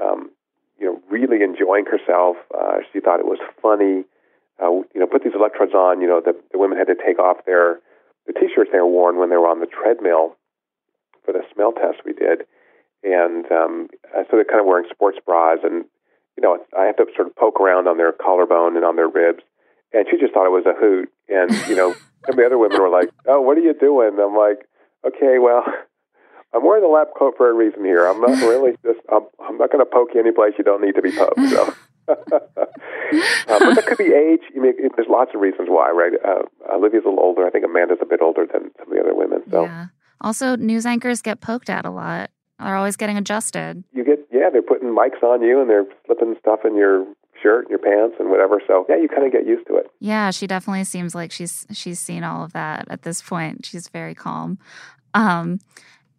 um, 0.00 0.30
you 0.78 0.86
know, 0.86 1.00
really 1.10 1.42
enjoying 1.42 1.84
herself. 1.86 2.36
Uh, 2.52 2.78
she 2.92 3.00
thought 3.00 3.20
it 3.20 3.26
was 3.26 3.40
funny. 3.60 4.04
Uh, 4.60 4.84
you 4.94 5.00
know, 5.00 5.06
put 5.06 5.24
these 5.24 5.34
electrodes 5.34 5.74
on. 5.74 6.00
You 6.00 6.08
know, 6.08 6.20
the, 6.24 6.36
the 6.52 6.58
women 6.58 6.78
had 6.78 6.88
to 6.88 6.96
take 6.96 7.18
off 7.18 7.44
their 7.46 7.80
the 8.26 8.32
t-shirts 8.34 8.70
they 8.72 8.78
were 8.78 8.86
worn 8.86 9.18
when 9.18 9.30
they 9.30 9.36
were 9.36 9.48
on 9.48 9.60
the 9.60 9.66
treadmill 9.66 10.36
for 11.24 11.32
the 11.32 11.42
smell 11.52 11.72
test 11.72 12.04
we 12.04 12.12
did, 12.12 12.44
and 13.02 13.50
um, 13.50 13.88
so 14.12 14.36
they're 14.36 14.44
kind 14.44 14.60
of 14.60 14.66
wearing 14.66 14.86
sports 14.92 15.18
bras 15.24 15.58
and 15.64 15.84
you 16.40 16.48
know, 16.48 16.58
I 16.76 16.84
have 16.86 16.96
to 16.96 17.04
sort 17.14 17.28
of 17.28 17.36
poke 17.36 17.60
around 17.60 17.88
on 17.88 17.98
their 17.98 18.12
collarbone 18.12 18.76
and 18.76 18.84
on 18.84 18.96
their 18.96 19.08
ribs. 19.08 19.42
And 19.92 20.06
she 20.10 20.16
just 20.16 20.32
thought 20.32 20.46
it 20.46 20.54
was 20.54 20.64
a 20.66 20.78
hoot. 20.78 21.10
And, 21.28 21.50
you 21.68 21.76
know, 21.76 21.92
some 22.24 22.32
of 22.32 22.36
the 22.36 22.46
other 22.46 22.58
women 22.58 22.80
were 22.80 22.88
like, 22.88 23.10
oh, 23.26 23.40
what 23.40 23.58
are 23.58 23.60
you 23.60 23.74
doing? 23.74 24.14
And 24.14 24.20
I'm 24.20 24.36
like, 24.36 24.64
okay, 25.04 25.36
well, 25.38 25.64
I'm 26.54 26.64
wearing 26.64 26.82
the 26.82 26.88
lab 26.88 27.08
coat 27.16 27.34
for 27.36 27.48
a 27.48 27.54
reason 27.54 27.84
here. 27.84 28.06
I'm 28.06 28.20
not 28.20 28.38
really 28.42 28.72
just, 28.84 29.00
I'm, 29.12 29.26
I'm 29.40 29.58
not 29.58 29.70
going 29.70 29.84
to 29.84 29.90
poke 29.90 30.10
you 30.14 30.20
any 30.20 30.32
place 30.32 30.52
you 30.58 30.64
don't 30.64 30.82
need 30.82 30.94
to 30.94 31.02
be 31.02 31.12
poked. 31.12 31.40
So. 31.48 31.74
uh, 32.08 32.14
but 33.46 33.74
that 33.74 33.84
could 33.86 33.98
be 33.98 34.12
age. 34.12 34.42
I 34.56 34.58
mean, 34.58 34.74
there's 34.96 35.08
lots 35.08 35.30
of 35.34 35.40
reasons 35.40 35.68
why, 35.70 35.90
right? 35.90 36.12
Uh, 36.24 36.74
Olivia's 36.74 37.04
a 37.04 37.08
little 37.08 37.22
older. 37.22 37.46
I 37.46 37.50
think 37.50 37.64
Amanda's 37.64 37.98
a 38.02 38.06
bit 38.06 38.20
older 38.20 38.46
than 38.46 38.70
some 38.78 38.88
of 38.88 38.94
the 38.94 39.00
other 39.00 39.14
women. 39.14 39.42
So. 39.50 39.64
Yeah. 39.64 39.86
Also, 40.20 40.56
news 40.56 40.86
anchors 40.86 41.22
get 41.22 41.40
poked 41.40 41.70
at 41.70 41.84
a 41.84 41.90
lot. 41.90 42.30
They're 42.58 42.76
always 42.76 42.96
getting 42.96 43.16
adjusted. 43.16 43.84
You 43.92 44.04
get, 44.04 44.18
yeah, 44.30 44.50
they're 44.52 44.60
putting 44.60 44.88
mics 44.88 45.22
on 45.22 45.42
you 45.42 45.60
and 45.60 45.70
they're 45.70 45.86
slipping 46.04 46.34
stuff 46.40 46.60
in 46.64 46.76
your 46.76 47.06
shirt 47.42 47.66
and 47.66 47.70
your 47.70 47.78
pants 47.78 48.16
and 48.18 48.28
whatever. 48.28 48.60
So 48.66 48.84
yeah, 48.88 48.96
you 48.96 49.08
kind 49.08 49.24
of 49.24 49.32
get 49.32 49.46
used 49.46 49.66
to 49.68 49.76
it. 49.76 49.90
Yeah, 49.98 50.30
she 50.30 50.46
definitely 50.46 50.84
seems 50.84 51.14
like 51.14 51.32
she's 51.32 51.66
she's 51.72 51.98
seen 51.98 52.22
all 52.22 52.44
of 52.44 52.52
that 52.52 52.86
at 52.90 53.02
this 53.02 53.22
point. 53.22 53.64
She's 53.64 53.88
very 53.88 54.14
calm. 54.14 54.58
Um, 55.14 55.58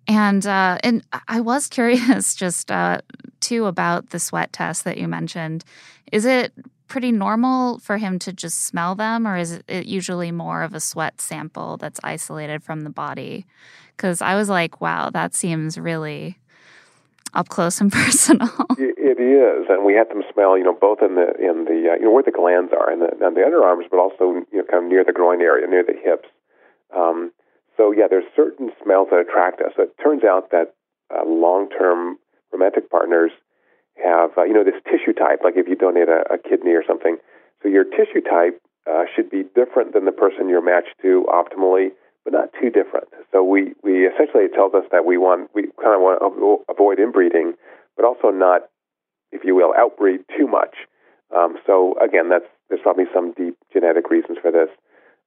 and 0.08 0.46
uh, 0.46 0.78
and 0.84 1.04
I 1.28 1.42
was 1.42 1.68
curious 1.68 2.36
just 2.44 2.72
uh, 2.72 3.02
too 3.40 3.66
about 3.66 4.10
the 4.10 4.20
sweat 4.20 4.54
test 4.54 4.84
that 4.86 4.98
you 4.98 5.08
mentioned. 5.08 5.64
Is 6.12 6.26
it 6.26 6.54
pretty 6.88 7.12
normal 7.12 7.80
for 7.80 7.98
him 7.98 8.20
to 8.20 8.34
just 8.34 8.66
smell 8.66 8.96
them, 8.96 9.26
or 9.26 9.38
is 9.38 9.62
it 9.68 9.86
usually 9.86 10.32
more 10.32 10.62
of 10.62 10.74
a 10.74 10.80
sweat 10.80 11.22
sample 11.22 11.78
that's 11.78 12.00
isolated 12.04 12.62
from 12.64 12.82
the 12.82 12.90
body? 12.90 13.46
Because 13.96 14.22
I 14.22 14.36
was 14.36 14.50
like, 14.50 14.82
wow, 14.82 15.10
that 15.10 15.34
seems 15.34 15.78
really 15.78 16.38
up 17.34 17.48
close 17.48 17.80
and 17.80 17.92
personal. 17.94 18.50
it 18.78 19.20
is, 19.20 19.68
and 19.70 19.86
we 19.86 19.94
had 19.94 20.10
them 20.10 20.24
smell, 20.34 20.58
you 20.58 20.64
know, 20.64 20.74
both 20.74 21.00
in 21.02 21.16
the 21.16 21.34
in 21.40 21.66
the 21.66 21.92
uh, 21.92 21.96
you 21.96 22.04
know 22.04 22.12
where 22.12 22.24
the 22.24 22.32
glands 22.32 22.74
are, 22.74 22.92
and 22.92 23.02
the, 23.02 23.26
and 23.26 23.36
the 23.36 23.42
underarms, 23.42 23.90
but 23.90 24.00
also 24.00 24.46
you 24.52 24.58
know 24.60 24.64
kind 24.70 24.86
of 24.86 24.90
near 24.92 25.04
the 25.04 25.14
groin 25.14 25.42
area, 25.42 25.68
near 25.68 25.84
the 25.84 25.94
hips. 25.94 26.28
Um, 26.96 27.32
so 27.78 27.92
yeah, 27.92 28.08
there's 28.10 28.26
certain 28.36 28.72
smells 28.84 29.08
that 29.12 29.20
attract 29.20 29.62
us. 29.62 29.74
It 29.78 29.96
turns 30.02 30.24
out 30.24 30.52
that 30.52 30.74
uh, 31.14 31.26
long-term 31.26 32.18
romantic 32.52 32.90
partners 32.90 33.32
have, 34.04 34.32
uh, 34.38 34.44
you 34.44 34.54
know, 34.54 34.64
this 34.64 34.82
tissue 34.86 35.14
type. 35.14 35.40
Like 35.44 35.56
if 35.56 35.68
you 35.68 35.76
donate 35.76 36.10
a, 36.10 36.34
a 36.34 36.38
kidney 36.38 36.72
or 36.72 36.84
something, 36.86 37.18
so 37.62 37.70
your 37.70 37.84
tissue 37.84 38.22
type 38.22 38.62
uh, 38.90 39.04
should 39.16 39.30
be 39.30 39.44
different 39.56 39.94
than 39.94 40.06
the 40.06 40.12
person 40.12 40.50
you're 40.50 40.64
matched 40.64 40.96
to 41.02 41.26
optimally, 41.30 41.90
but 42.24 42.34
not 42.34 42.50
too 42.60 42.70
different. 42.70 43.08
So 43.32 43.44
we, 43.44 43.74
we 43.84 44.08
essentially 44.08 44.46
it 44.46 44.54
tells 44.54 44.74
us 44.74 44.84
that 44.92 45.06
we 45.06 45.18
want 45.18 45.50
we 45.54 45.64
kind 45.82 45.96
of 45.96 46.02
want 46.02 46.20
to 46.22 46.72
avoid 46.72 47.00
inbreeding, 47.00 47.54
but 47.96 48.06
also 48.06 48.30
not, 48.30 48.64
if 49.32 49.44
you 49.44 49.56
will, 49.56 49.74
outbreed 49.78 50.22
too 50.38 50.48
much. 50.48 50.76
Um, 51.36 51.58
so 51.66 51.96
again, 52.04 52.30
that's 52.30 52.46
there's 52.70 52.82
probably 52.82 53.06
some 53.14 53.34
deep 53.34 53.58
genetic 53.72 54.10
reasons 54.10 54.38
for 54.42 54.52
this. 54.52 54.70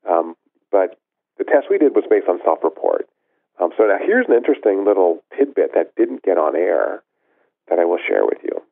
Um, 0.09 0.35
but 0.71 0.99
the 1.39 1.45
test 1.45 1.67
we 1.71 1.79
did 1.79 1.95
was 1.95 2.05
based 2.09 2.29
on 2.29 2.39
self-report. 2.45 3.09
Um, 3.61 3.71
so 3.77 3.85
now 3.85 3.99
here's 4.01 4.27
an 4.29 4.35
interesting 4.35 4.85
little 4.85 5.23
tidbit 5.37 5.75
that 5.75 5.95
didn't 5.97 6.23
get 6.23 6.39
on 6.39 6.57
air 6.57 7.03
that 7.69 7.79
I 7.79 7.85
will 7.85 7.99
share 7.99 8.25
with 8.25 8.39
you. 8.43 8.63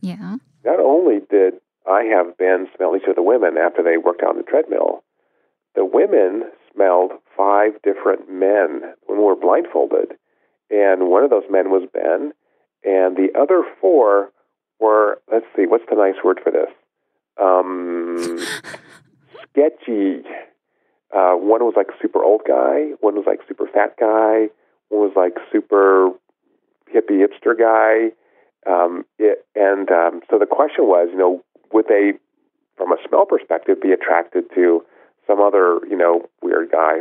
Yeah. 0.00 0.36
Not 0.64 0.80
only 0.80 1.20
did 1.30 1.54
I 1.86 2.04
have 2.04 2.36
Ben 2.36 2.68
smell 2.76 2.96
each 2.96 3.08
of 3.08 3.16
the 3.16 3.22
women 3.22 3.56
after 3.56 3.82
they 3.82 3.96
worked 3.96 4.22
out 4.22 4.30
on 4.30 4.36
the 4.36 4.42
treadmill, 4.42 5.02
the 5.74 5.84
women 5.84 6.44
smelled 6.72 7.12
five 7.36 7.72
different 7.82 8.30
men 8.30 8.82
when 9.06 9.18
we 9.18 9.24
were 9.24 9.36
blindfolded. 9.36 10.12
And 10.70 11.08
one 11.08 11.24
of 11.24 11.30
those 11.30 11.50
men 11.50 11.70
was 11.70 11.88
Ben, 11.92 12.32
and 12.84 13.16
the 13.16 13.28
other 13.38 13.64
four 13.80 14.30
were, 14.78 15.20
let's 15.30 15.46
see, 15.56 15.66
what's 15.66 15.84
the 15.90 15.96
nice 15.96 16.22
word 16.24 16.40
for 16.42 16.52
this? 16.52 16.70
Um, 17.40 18.38
sketchy. 19.50 20.22
Uh, 21.12 21.34
one 21.34 21.64
was 21.64 21.74
like 21.76 21.88
super 22.00 22.22
old 22.22 22.42
guy, 22.46 22.94
one 23.00 23.16
was 23.16 23.24
like 23.26 23.40
super 23.48 23.66
fat 23.66 23.96
guy, 23.98 24.46
one 24.88 25.02
was 25.02 25.12
like 25.16 25.34
super 25.50 26.10
hippie 26.94 27.18
hipster 27.18 27.58
guy. 27.58 28.14
Um, 28.70 29.04
it, 29.18 29.44
and 29.56 29.90
um, 29.90 30.20
so 30.30 30.38
the 30.38 30.46
question 30.46 30.86
was, 30.86 31.08
you 31.10 31.18
know, 31.18 31.42
would 31.72 31.86
they, 31.88 32.12
from 32.76 32.92
a 32.92 32.96
smell 33.08 33.26
perspective, 33.26 33.80
be 33.80 33.90
attracted 33.90 34.44
to 34.54 34.84
some 35.26 35.40
other, 35.40 35.80
you 35.88 35.96
know, 35.96 36.28
weird 36.42 36.70
guy? 36.70 37.00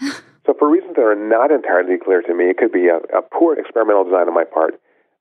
so 0.46 0.54
for 0.56 0.70
reasons 0.70 0.94
that 0.94 1.02
are 1.02 1.16
not 1.16 1.50
entirely 1.50 1.98
clear 1.98 2.22
to 2.22 2.34
me, 2.34 2.50
it 2.50 2.58
could 2.58 2.72
be 2.72 2.88
a, 2.88 2.98
a 3.16 3.22
poor 3.22 3.58
experimental 3.58 4.04
design 4.04 4.28
on 4.28 4.34
my 4.34 4.44
part. 4.44 4.80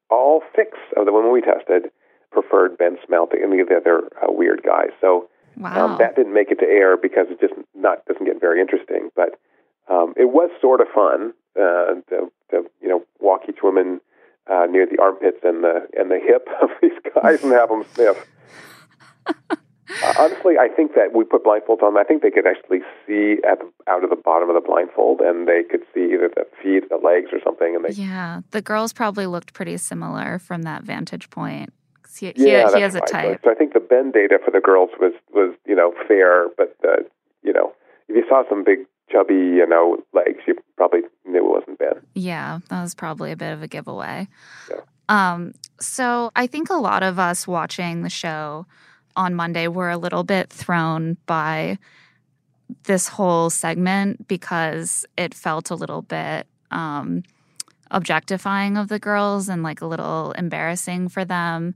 All 0.09 0.43
six 0.55 0.78
of 0.97 1.05
the 1.05 1.13
women 1.13 1.32
we 1.32 1.41
tested 1.41 1.89
preferred 2.32 2.78
Ben 2.78 2.97
smell 3.05 3.28
to 3.28 3.38
any 3.41 3.61
of 3.61 3.69
the 3.69 3.78
other 3.78 4.09
uh, 4.22 4.32
weird 4.32 4.61
guys. 4.63 4.91
So 4.99 5.30
wow. 5.62 5.86
um, 5.86 5.97
that 5.99 6.16
didn't 6.16 6.34
make 6.34 6.51
it 6.51 6.59
to 6.59 6.66
air 6.66 6.97
because 6.97 7.28
it 7.30 7.39
just 7.39 7.53
not 7.76 8.05
doesn't 8.05 8.26
get 8.26 8.39
very 8.39 8.59
interesting. 8.59 9.09
But 9.16 9.39
um, 9.89 10.14
it 10.18 10.30
was 10.30 10.49
sort 10.59 10.82
of 10.82 10.88
fun 10.93 11.34
uh, 11.55 12.01
to, 12.09 12.32
to 12.51 12.64
you 12.82 12.89
know 12.89 13.03
walk 13.20 13.41
each 13.47 13.59
woman 13.64 14.01
uh, 14.51 14.66
near 14.70 14.86
the 14.86 15.01
armpits 15.01 15.39
and 15.43 15.64
the 15.64 15.88
and 15.97 16.09
the 16.12 16.20
hip 16.20 16.47
of 16.62 16.70
these 16.82 16.97
guys 17.16 17.43
and 17.43 17.53
have 17.53 17.70
them 17.70 17.86
sniff. 17.93 18.28
Uh, 20.03 20.14
honestly, 20.20 20.55
I 20.57 20.70
think 20.70 20.93
that 20.95 21.14
we 21.14 21.26
put 21.26 21.43
blindfolds 21.43 21.84
on. 21.84 21.97
I 21.97 22.03
think 22.03 22.22
they 22.22 22.32
could 22.32 22.47
actually 22.47 22.80
see 23.05 23.38
at 23.47 23.59
the, 23.59 23.70
out 23.88 24.03
of 24.03 24.09
the 24.09 24.16
bottom 24.16 24.49
of 24.49 24.55
the 24.55 24.66
blindfold, 24.66 25.20
and 25.20 25.47
they 25.47 25.64
could 25.70 25.82
see 25.93 26.14
either 26.14 26.30
the 26.34 26.45
feet, 26.64 26.88
the 26.89 26.95
legs, 26.95 27.28
or 27.34 27.39
something. 27.43 27.76
And 27.76 27.84
they 27.84 27.91
yeah, 27.91 28.41
the 28.51 28.62
girls 28.62 28.93
probably 28.93 29.26
looked 29.26 29.53
pretty 29.53 29.78
similar 29.78 30.39
from 30.39 30.64
that 30.64 30.84
vantage 30.84 31.30
point. 31.30 31.74
He, 32.18 32.34
yeah, 32.36 32.70
he, 32.70 32.76
he 32.76 32.82
has 32.82 32.95
a 32.95 33.01
type. 33.01 33.41
So 33.43 33.51
I 33.51 33.55
think 33.55 33.74
the 33.74 33.80
Ben 33.80 34.12
data 34.12 34.39
for 34.43 34.51
the 34.51 34.59
girls 34.59 34.89
was 34.99 35.14
was 35.34 35.53
you 35.66 35.76
know 35.76 35.93
fair, 36.07 36.49
but 36.57 36.76
uh, 36.84 37.03
you 37.43 37.53
know 37.53 37.74
if 38.07 38.16
you 38.16 38.24
saw 38.28 38.43
some 38.49 38.64
big 38.64 38.80
chubby 39.12 39.34
you 39.34 39.68
know 39.68 39.97
legs, 40.14 40.39
you 40.47 40.55
probably 40.78 41.01
knew 41.26 41.45
it 41.45 41.49
wasn't 41.49 41.80
Ben. 41.80 42.01
Yeah, 42.14 42.59
that 42.70 42.82
was 42.82 42.95
probably 42.95 43.32
a 43.32 43.38
bit 43.38 43.53
of 43.53 43.62
a 43.62 43.68
giveaway. 43.68 44.28
Yeah. 44.70 44.82
Um, 45.09 45.53
so 45.80 46.32
I 46.36 46.47
think 46.47 46.70
a 46.70 46.76
lot 46.76 47.03
of 47.03 47.20
us 47.20 47.47
watching 47.47 48.03
the 48.03 48.09
show 48.09 48.66
on 49.16 49.36
Monday 49.36 49.68
were 49.68 49.89
a 49.89 49.97
little 49.97 50.24
bit 50.24 50.49
thrown 50.49 51.18
by 51.26 51.78
this 52.84 53.07
whole 53.07 53.49
segment 53.49 54.28
because 54.28 55.05
it 55.18 55.34
felt 55.34 55.70
a 55.70 55.76
little 55.76 56.01
bit 56.01 56.47
um, 56.72 57.24
objectifying 57.92 58.78
of 58.78 58.88
the 58.88 59.00
girls 59.00 59.50
and 59.50 59.64
like 59.64 59.82
a 59.82 59.86
little 59.86 60.32
embarrassing 60.32 61.10
for 61.10 61.24
them. 61.24 61.76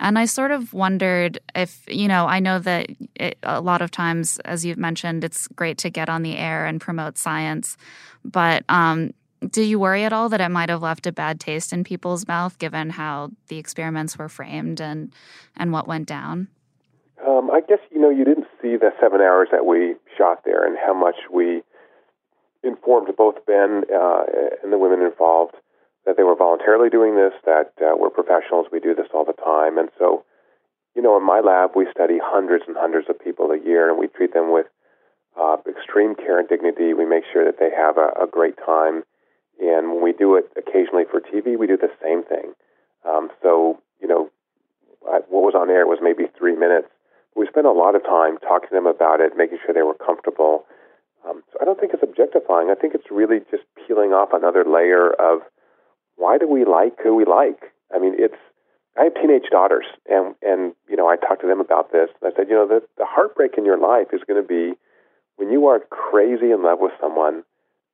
And 0.00 0.18
I 0.18 0.26
sort 0.26 0.50
of 0.50 0.72
wondered 0.72 1.38
if, 1.54 1.82
you 1.88 2.08
know, 2.08 2.26
I 2.26 2.40
know 2.40 2.58
that 2.58 2.90
it, 3.14 3.38
a 3.42 3.60
lot 3.60 3.82
of 3.82 3.90
times, 3.90 4.38
as 4.44 4.64
you've 4.64 4.78
mentioned, 4.78 5.24
it's 5.24 5.48
great 5.48 5.78
to 5.78 5.90
get 5.90 6.08
on 6.08 6.22
the 6.22 6.36
air 6.36 6.66
and 6.66 6.80
promote 6.80 7.18
science. 7.18 7.76
But 8.24 8.64
um, 8.68 9.14
do 9.50 9.62
you 9.62 9.78
worry 9.78 10.04
at 10.04 10.12
all 10.12 10.28
that 10.28 10.40
it 10.40 10.48
might 10.48 10.68
have 10.68 10.82
left 10.82 11.06
a 11.06 11.12
bad 11.12 11.40
taste 11.40 11.72
in 11.72 11.84
people's 11.84 12.26
mouth 12.26 12.58
given 12.58 12.90
how 12.90 13.30
the 13.48 13.58
experiments 13.58 14.18
were 14.18 14.28
framed 14.28 14.80
and, 14.80 15.12
and 15.56 15.72
what 15.72 15.86
went 15.86 16.08
down? 16.08 16.48
Um, 17.26 17.50
I 17.50 17.60
guess, 17.60 17.78
you 17.90 18.00
know, 18.00 18.10
you 18.10 18.24
didn't 18.24 18.48
see 18.60 18.76
the 18.76 18.90
seven 19.00 19.20
hours 19.20 19.48
that 19.52 19.64
we 19.64 19.94
shot 20.18 20.44
there 20.44 20.66
and 20.66 20.76
how 20.76 20.92
much 20.92 21.16
we 21.32 21.62
informed 22.64 23.08
both 23.16 23.44
Ben 23.46 23.84
uh, 23.92 24.24
and 24.62 24.72
the 24.72 24.78
women 24.78 25.02
involved 25.02 25.54
that 26.06 26.16
they 26.16 26.22
were 26.22 26.36
voluntarily 26.36 26.90
doing 26.90 27.16
this, 27.16 27.32
that 27.44 27.72
uh, 27.80 27.96
we're 27.96 28.10
professionals, 28.10 28.66
we 28.72 28.80
do 28.80 28.94
this 28.94 29.08
all 29.14 29.24
the 29.24 29.36
time. 29.40 29.78
And 29.78 29.88
so, 29.98 30.24
you 30.94 31.02
know, 31.02 31.16
in 31.16 31.24
my 31.24 31.40
lab, 31.40 31.70
we 31.74 31.86
study 31.90 32.18
hundreds 32.22 32.64
and 32.66 32.76
hundreds 32.76 33.08
of 33.08 33.18
people 33.18 33.50
a 33.50 33.58
year, 33.58 33.88
and 33.88 33.98
we 33.98 34.08
treat 34.08 34.32
them 34.34 34.52
with 34.52 34.66
uh, 35.40 35.56
extreme 35.68 36.14
care 36.14 36.38
and 36.38 36.48
dignity. 36.48 36.92
We 36.92 37.06
make 37.06 37.24
sure 37.32 37.44
that 37.44 37.58
they 37.58 37.70
have 37.74 37.96
a, 37.96 38.12
a 38.22 38.26
great 38.30 38.56
time. 38.58 39.02
And 39.60 39.92
when 39.92 40.02
we 40.02 40.12
do 40.12 40.36
it 40.36 40.50
occasionally 40.56 41.04
for 41.10 41.20
TV, 41.20 41.58
we 41.58 41.66
do 41.66 41.76
the 41.76 41.90
same 42.02 42.22
thing. 42.22 42.52
Um, 43.08 43.30
so, 43.42 43.80
you 44.00 44.08
know, 44.08 44.30
I, 45.08 45.20
what 45.28 45.42
was 45.42 45.54
on 45.56 45.70
air 45.70 45.86
was 45.86 45.98
maybe 46.02 46.24
three 46.36 46.56
minutes. 46.56 46.88
We 47.36 47.46
spent 47.48 47.66
a 47.66 47.72
lot 47.72 47.96
of 47.96 48.04
time 48.04 48.38
talking 48.38 48.68
to 48.68 48.74
them 48.74 48.86
about 48.86 49.20
it, 49.20 49.36
making 49.36 49.58
sure 49.64 49.74
they 49.74 49.82
were 49.82 49.98
comfortable. 49.98 50.64
Um, 51.28 51.42
so 51.52 51.58
I 51.60 51.64
don't 51.64 51.80
think 51.80 51.92
it's 51.94 52.02
objectifying. 52.02 52.70
I 52.70 52.74
think 52.74 52.94
it's 52.94 53.10
really 53.10 53.40
just 53.50 53.64
peeling 53.86 54.12
off 54.12 54.30
another 54.32 54.64
layer 54.64 55.10
of 55.10 55.40
why 56.16 56.38
do 56.38 56.48
we 56.48 56.64
like 56.64 56.96
who 57.02 57.14
we 57.14 57.24
like? 57.24 57.72
I 57.94 57.98
mean, 57.98 58.14
it's 58.18 58.38
I 58.96 59.04
have 59.04 59.14
teenage 59.14 59.50
daughters, 59.50 59.86
and 60.08 60.34
and 60.42 60.74
you 60.88 60.96
know 60.96 61.08
I 61.08 61.16
talked 61.16 61.40
to 61.42 61.46
them 61.46 61.60
about 61.60 61.92
this. 61.92 62.08
And 62.20 62.32
I 62.32 62.36
said, 62.36 62.48
you 62.48 62.54
know, 62.54 62.68
the 62.68 62.82
the 62.98 63.06
heartbreak 63.06 63.56
in 63.58 63.64
your 63.64 63.78
life 63.78 64.08
is 64.12 64.20
going 64.26 64.40
to 64.40 64.46
be 64.46 64.78
when 65.36 65.50
you 65.50 65.66
are 65.66 65.80
crazy 65.90 66.50
in 66.52 66.62
love 66.62 66.78
with 66.80 66.92
someone 67.00 67.42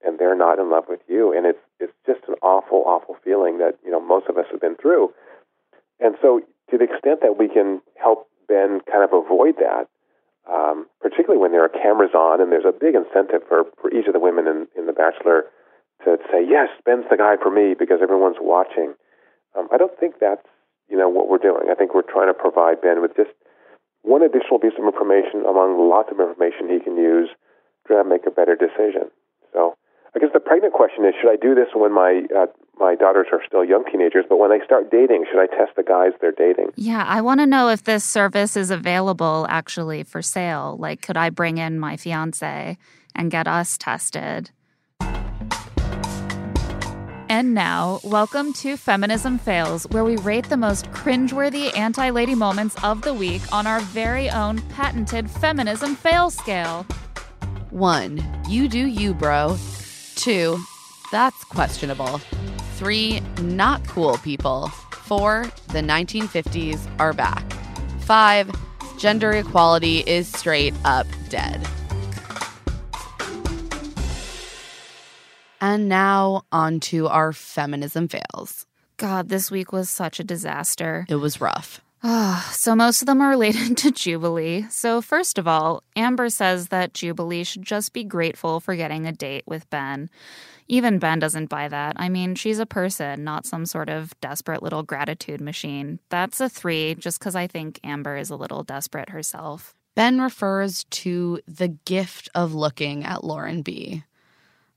and 0.03 0.18
they're 0.18 0.37
not 0.37 0.59
in 0.59 0.70
love 0.70 0.85
with 0.89 1.01
you, 1.09 1.33
and 1.37 1.47
it's 1.47 1.61
it's 1.78 1.93
just 2.07 2.20
an 2.28 2.35
awful, 2.43 2.85
awful 2.87 3.16
feeling 3.24 3.59
that 3.59 3.78
you 3.85 3.91
know 3.91 4.01
most 4.01 4.26
of 4.28 4.37
us 4.37 4.47
have 4.51 4.61
been 4.61 4.76
through. 4.76 5.12
And 6.01 6.16
so, 6.22 6.41
to 6.70 6.78
the 6.78 6.85
extent 6.85 7.20
that 7.22 7.37
we 7.39 7.49
can 7.49 7.81
help 8.01 8.28
Ben 8.49 8.81
kind 8.91 9.05
of 9.05 9.12
avoid 9.12 9.57
that, 9.59 9.89
um, 10.49 10.86
particularly 11.01 11.41
when 11.41 11.53
there 11.53 11.64
are 11.64 11.72
cameras 11.72 12.14
on, 12.14 12.41
and 12.41 12.53
there's 12.53 12.68
a 12.68 12.72
big 12.72 12.95
incentive 12.95 13.43
for 13.49 13.64
for 13.80 13.93
each 13.93 14.07
of 14.07 14.14
the 14.14 14.22
women 14.22 14.47
in 14.47 14.68
in 14.76 14.86
the 14.86 14.97
Bachelor 14.97 15.51
to 16.05 16.16
say, 16.32 16.41
yes, 16.41 16.68
Ben's 16.84 17.05
the 17.11 17.16
guy 17.16 17.36
for 17.36 17.51
me 17.51 17.74
because 17.76 18.01
everyone's 18.03 18.41
watching. 18.41 18.95
Um, 19.57 19.68
I 19.72 19.76
don't 19.76 19.97
think 19.99 20.16
that's 20.20 20.47
you 20.88 20.97
know 20.97 21.09
what 21.09 21.28
we're 21.28 21.43
doing. 21.43 21.68
I 21.70 21.74
think 21.74 21.95
we're 21.95 22.09
trying 22.09 22.28
to 22.28 22.34
provide 22.34 22.80
Ben 22.80 23.03
with 23.03 23.16
just 23.16 23.30
one 24.03 24.22
additional 24.22 24.59
piece 24.59 24.76
of 24.78 24.84
information 24.84 25.45
among 25.45 25.76
lots 25.76 26.09
of 26.11 26.20
information 26.20 26.72
he 26.72 26.80
can 26.80 26.97
use 26.97 27.28
to 27.88 28.03
make 28.05 28.24
a 28.26 28.30
better 28.32 28.57
decision. 28.57 29.12
So 29.53 29.76
I 30.14 30.18
guess 30.18 30.30
the 30.32 30.40
pregnant 30.40 30.74
question 30.74 31.04
is: 31.04 31.14
Should 31.20 31.30
I 31.30 31.36
do 31.36 31.54
this 31.54 31.68
when 31.74 31.92
my 31.92 32.22
uh, 32.36 32.46
my 32.78 32.96
daughters 32.96 33.28
are 33.30 33.40
still 33.46 33.64
young 33.64 33.84
teenagers, 33.84 34.24
but 34.28 34.38
when 34.38 34.50
they 34.50 34.64
start 34.64 34.90
dating, 34.90 35.26
should 35.30 35.40
I 35.40 35.46
test 35.46 35.76
the 35.76 35.84
guys 35.84 36.12
they're 36.20 36.32
dating? 36.32 36.70
Yeah, 36.74 37.04
I 37.06 37.20
want 37.20 37.40
to 37.40 37.46
know 37.46 37.68
if 37.68 37.84
this 37.84 38.04
service 38.04 38.56
is 38.56 38.70
available 38.70 39.46
actually 39.48 40.02
for 40.02 40.20
sale. 40.20 40.76
Like, 40.80 41.00
could 41.00 41.16
I 41.16 41.30
bring 41.30 41.58
in 41.58 41.78
my 41.78 41.96
fiance 41.96 42.76
and 43.14 43.30
get 43.30 43.46
us 43.46 43.78
tested? 43.78 44.50
And 47.28 47.54
now, 47.54 48.00
welcome 48.02 48.52
to 48.54 48.76
Feminism 48.76 49.38
Fails, 49.38 49.86
where 49.90 50.04
we 50.04 50.16
rate 50.16 50.48
the 50.48 50.56
most 50.56 50.90
cringeworthy 50.90 51.76
anti 51.78 52.11
lady 52.11 52.34
moments 52.34 52.74
of 52.82 53.02
the 53.02 53.14
week 53.14 53.42
on 53.52 53.68
our 53.68 53.78
very 53.78 54.28
own 54.28 54.61
patented 54.70 55.30
Feminism 55.30 55.94
Fail 55.94 56.30
scale. 56.30 56.84
One, 57.70 58.20
you 58.48 58.66
do 58.68 58.84
you, 58.84 59.14
bro. 59.14 59.56
Two, 60.21 60.59
that's 61.11 61.45
questionable. 61.45 62.18
Three, 62.75 63.21
not 63.41 63.87
cool 63.89 64.18
people. 64.18 64.68
Four, 64.68 65.51
the 65.68 65.79
1950s 65.79 66.79
are 67.01 67.14
back. 67.14 67.51
Five, 68.01 68.51
gender 68.99 69.33
equality 69.33 70.01
is 70.01 70.31
straight 70.31 70.75
up 70.85 71.07
dead. 71.31 71.66
And 75.62 75.89
now 75.89 76.43
on 76.53 76.81
to 76.81 77.09
our 77.09 77.33
feminism 77.33 78.07
fails. 78.07 78.66
God, 78.99 79.31
this 79.31 79.51
week 79.51 79.73
was 79.73 79.89
such 79.89 80.21
a 80.21 80.25
disaster. 80.25 81.07
It 81.09 81.14
was 81.14 81.41
rough. 81.41 81.81
Ah, 82.03 82.51
so 82.55 82.74
most 82.74 83.03
of 83.03 83.07
them 83.07 83.20
are 83.20 83.28
related 83.28 83.76
to 83.78 83.90
Jubilee. 83.90 84.66
So 84.70 85.03
first 85.03 85.38
of 85.38 85.46
all, 85.46 85.82
Amber 85.96 86.30
says 86.30 86.68
that 86.68 86.94
Jubilee 86.94 87.44
should 87.44 87.62
just 87.62 87.92
be 87.92 88.05
grateful 88.05 88.59
for 88.61 88.74
getting 88.74 89.07
a 89.07 89.12
date 89.12 89.44
with 89.46 89.68
Ben. 89.68 90.09
Even 90.66 90.98
Ben 90.98 91.18
doesn't 91.18 91.51
buy 91.51 91.68
that. 91.68 91.96
I 91.96 92.09
mean, 92.09 92.36
she's 92.36 92.59
a 92.59 92.64
person, 92.64 93.24
not 93.24 93.44
some 93.44 93.66
sort 93.66 93.90
of 93.90 94.18
desperate 94.20 94.62
little 94.62 94.82
gratitude 94.82 95.40
machine. 95.40 95.98
That's 96.09 96.40
a 96.40 96.48
three, 96.48 96.94
just 96.94 97.18
because 97.18 97.34
I 97.34 97.48
think 97.48 97.80
Amber 97.82 98.16
is 98.16 98.30
a 98.30 98.36
little 98.36 98.62
desperate 98.62 99.09
herself. 99.11 99.74
Ben 99.96 100.20
refers 100.20 100.84
to 100.84 101.40
the 101.48 101.68
gift 101.68 102.28
of 102.34 102.55
looking 102.55 103.05
at 103.05 103.24
Lauren 103.24 103.62
B. 103.62 104.05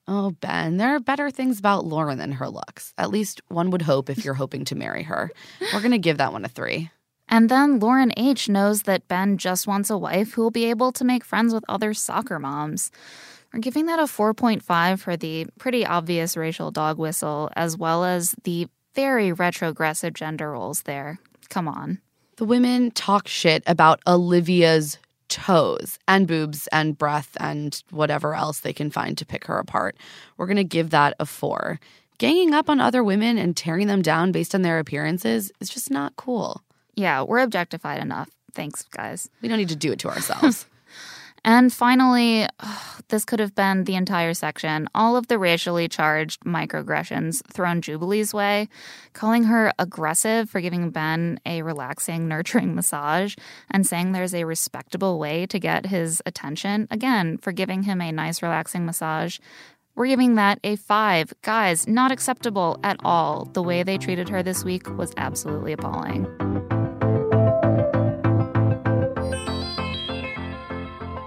Oh, 0.07 0.31
Ben, 0.31 0.77
there 0.77 0.95
are 0.95 0.99
better 0.99 1.29
things 1.31 1.59
about 1.59 1.85
Lauren 1.85 2.17
than 2.17 2.33
her 2.33 2.49
looks. 2.49 2.93
At 2.97 3.11
least 3.11 3.39
one 3.47 3.69
would 3.69 3.83
hope 3.83 4.09
if 4.09 4.25
you're 4.25 4.33
hoping 4.33 4.65
to 4.65 4.75
marry 4.75 5.03
her. 5.03 5.31
We're 5.71 5.79
going 5.79 5.91
to 5.91 5.97
give 5.99 6.17
that 6.17 6.33
one 6.33 6.43
a 6.43 6.49
three. 6.49 6.89
And 7.33 7.49
then 7.49 7.79
Lauren 7.79 8.13
H 8.15 8.47
knows 8.47 8.83
that 8.83 9.07
Ben 9.07 9.39
just 9.39 9.65
wants 9.65 9.89
a 9.89 9.97
wife 9.97 10.33
who 10.33 10.43
will 10.43 10.51
be 10.51 10.65
able 10.65 10.91
to 10.91 11.03
make 11.03 11.25
friends 11.25 11.51
with 11.51 11.65
other 11.67 11.91
soccer 11.91 12.37
moms. 12.37 12.91
We're 13.51 13.59
giving 13.59 13.87
that 13.87 13.97
a 13.97 14.03
4.5 14.03 14.99
for 14.99 15.17
the 15.17 15.47
pretty 15.57 15.83
obvious 15.83 16.37
racial 16.37 16.69
dog 16.69 16.99
whistle, 16.99 17.49
as 17.55 17.75
well 17.75 18.05
as 18.05 18.35
the 18.43 18.67
very 18.93 19.31
retrogressive 19.31 20.13
gender 20.13 20.51
roles 20.51 20.83
there. 20.83 21.17
Come 21.49 21.67
on. 21.67 21.97
The 22.35 22.45
women 22.45 22.91
talk 22.91 23.27
shit 23.27 23.63
about 23.65 23.99
Olivia's 24.05 24.99
toes 25.27 25.97
and 26.07 26.27
boobs 26.27 26.67
and 26.67 26.95
breath 26.95 27.35
and 27.39 27.81
whatever 27.89 28.35
else 28.35 28.59
they 28.59 28.73
can 28.73 28.91
find 28.91 29.17
to 29.17 29.25
pick 29.25 29.45
her 29.45 29.57
apart. 29.57 29.97
We're 30.37 30.45
going 30.45 30.57
to 30.57 30.63
give 30.63 30.91
that 30.91 31.15
a 31.19 31.25
four. 31.25 31.79
Ganging 32.19 32.53
up 32.53 32.69
on 32.69 32.79
other 32.79 33.03
women 33.03 33.39
and 33.39 33.57
tearing 33.57 33.87
them 33.87 34.03
down 34.03 34.31
based 34.31 34.53
on 34.53 34.61
their 34.61 34.77
appearances 34.77 35.51
is 35.59 35.69
just 35.69 35.89
not 35.89 36.15
cool. 36.15 36.61
Yeah, 36.95 37.23
we're 37.23 37.39
objectified 37.39 38.01
enough. 38.01 38.29
Thanks, 38.53 38.83
guys. 38.83 39.29
We 39.41 39.49
don't 39.49 39.57
need 39.57 39.69
to 39.69 39.75
do 39.75 39.91
it 39.91 39.99
to 39.99 40.09
ourselves. 40.13 40.67
And 41.45 41.73
finally, 41.73 42.47
this 43.09 43.25
could 43.25 43.41
have 43.41 43.53
been 43.53 43.83
the 43.83 43.95
entire 43.95 44.33
section. 44.33 44.87
All 44.95 45.17
of 45.17 45.27
the 45.27 45.37
racially 45.37 45.89
charged 45.89 46.41
microaggressions 46.45 47.45
thrown 47.51 47.81
Jubilee's 47.81 48.33
way, 48.33 48.69
calling 49.11 49.43
her 49.45 49.73
aggressive 49.77 50.49
for 50.49 50.61
giving 50.61 50.89
Ben 50.89 51.39
a 51.45 51.61
relaxing, 51.61 52.27
nurturing 52.29 52.75
massage, 52.75 53.35
and 53.69 53.85
saying 53.85 54.11
there's 54.13 54.33
a 54.33 54.45
respectable 54.45 55.19
way 55.19 55.45
to 55.47 55.59
get 55.59 55.87
his 55.87 56.21
attention. 56.25 56.87
Again, 56.89 57.37
for 57.39 57.51
giving 57.51 57.83
him 57.83 58.01
a 58.01 58.11
nice, 58.11 58.41
relaxing 58.41 58.85
massage. 58.85 59.39
We're 59.95 60.07
giving 60.07 60.35
that 60.35 60.59
a 60.63 60.77
five. 60.77 61.33
Guys, 61.43 61.87
not 61.87 62.11
acceptable 62.11 62.79
at 62.83 62.97
all. 63.03 63.45
The 63.53 63.61
way 63.61 63.83
they 63.83 63.99
treated 63.99 64.29
her 64.29 64.41
this 64.41 64.63
week 64.63 64.89
was 64.97 65.13
absolutely 65.17 65.73
appalling. 65.73 66.25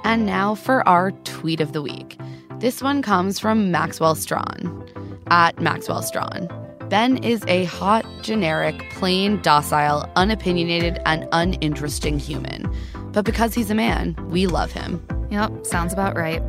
And 0.06 0.24
now 0.24 0.54
for 0.54 0.88
our 0.88 1.10
tweet 1.10 1.60
of 1.60 1.72
the 1.72 1.82
week. 1.82 2.16
This 2.60 2.80
one 2.80 3.02
comes 3.02 3.40
from 3.40 3.72
Maxwell 3.72 4.14
Strawn 4.14 4.88
at 5.26 5.60
Maxwell 5.60 6.00
Strawn. 6.00 6.48
Ben 6.88 7.16
is 7.24 7.42
a 7.48 7.64
hot, 7.64 8.06
generic, 8.22 8.88
plain, 8.90 9.42
docile, 9.42 10.08
unopinionated, 10.14 11.02
and 11.06 11.26
uninteresting 11.32 12.20
human. 12.20 12.72
But 13.10 13.24
because 13.24 13.52
he's 13.52 13.68
a 13.68 13.74
man, 13.74 14.14
we 14.30 14.46
love 14.46 14.70
him. 14.70 15.04
Yep, 15.32 15.66
sounds 15.66 15.92
about 15.92 16.14
right. 16.14 16.40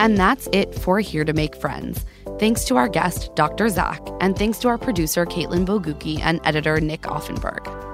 And 0.00 0.18
that's 0.18 0.48
it 0.52 0.74
for 0.74 0.98
Here 0.98 1.24
to 1.24 1.32
Make 1.32 1.54
Friends. 1.54 2.04
Thanks 2.40 2.64
to 2.64 2.76
our 2.76 2.88
guest, 2.88 3.32
Dr. 3.36 3.68
Zak, 3.68 4.00
and 4.20 4.36
thanks 4.36 4.58
to 4.58 4.68
our 4.68 4.78
producer, 4.78 5.24
Caitlin 5.24 5.64
Bogucki, 5.64 6.18
and 6.18 6.40
editor, 6.42 6.80
Nick 6.80 7.02
Offenberg. 7.02 7.91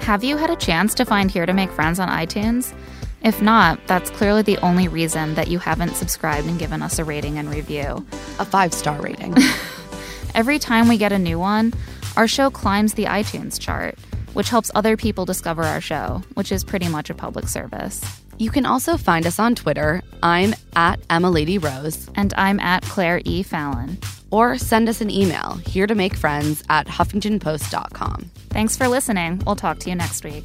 Have 0.00 0.24
you 0.24 0.36
had 0.36 0.50
a 0.50 0.56
chance 0.56 0.94
to 0.94 1.04
find 1.04 1.30
Here 1.30 1.46
to 1.46 1.52
Make 1.52 1.70
Friends 1.70 2.00
on 2.00 2.08
iTunes? 2.08 2.74
If 3.22 3.42
not, 3.42 3.78
that's 3.86 4.10
clearly 4.10 4.42
the 4.42 4.58
only 4.58 4.88
reason 4.88 5.34
that 5.34 5.48
you 5.48 5.58
haven't 5.58 5.96
subscribed 5.96 6.46
and 6.46 6.58
given 6.58 6.82
us 6.82 6.98
a 6.98 7.04
rating 7.04 7.38
and 7.38 7.50
review. 7.50 8.06
A 8.38 8.44
five 8.44 8.72
star 8.72 9.00
rating. 9.00 9.34
Every 10.34 10.58
time 10.58 10.88
we 10.88 10.96
get 10.98 11.12
a 11.12 11.18
new 11.18 11.38
one, 11.38 11.74
our 12.16 12.28
show 12.28 12.48
climbs 12.48 12.94
the 12.94 13.04
iTunes 13.04 13.60
chart, 13.60 13.98
which 14.34 14.48
helps 14.48 14.70
other 14.74 14.96
people 14.96 15.24
discover 15.24 15.64
our 15.64 15.80
show, 15.80 16.22
which 16.34 16.52
is 16.52 16.64
pretty 16.64 16.88
much 16.88 17.10
a 17.10 17.14
public 17.14 17.48
service. 17.48 18.02
You 18.38 18.50
can 18.50 18.66
also 18.66 18.96
find 18.96 19.26
us 19.26 19.40
on 19.40 19.56
Twitter. 19.56 20.00
I'm 20.22 20.54
at 20.76 21.00
Emma 21.10 21.28
Lady 21.28 21.58
Rose. 21.58 22.08
And 22.14 22.32
I'm 22.36 22.60
at 22.60 22.82
Claire 22.84 23.20
E. 23.24 23.42
Fallon. 23.42 23.98
Or 24.30 24.58
send 24.58 24.88
us 24.88 25.00
an 25.00 25.10
email, 25.10 25.54
here 25.66 25.86
to 25.86 25.94
make 25.94 26.14
friends 26.14 26.62
at 26.68 26.86
huffingtonpost.com. 26.86 28.30
Thanks 28.50 28.76
for 28.76 28.88
listening. 28.88 29.40
We'll 29.46 29.56
talk 29.56 29.78
to 29.80 29.90
you 29.90 29.96
next 29.96 30.24
week. 30.24 30.44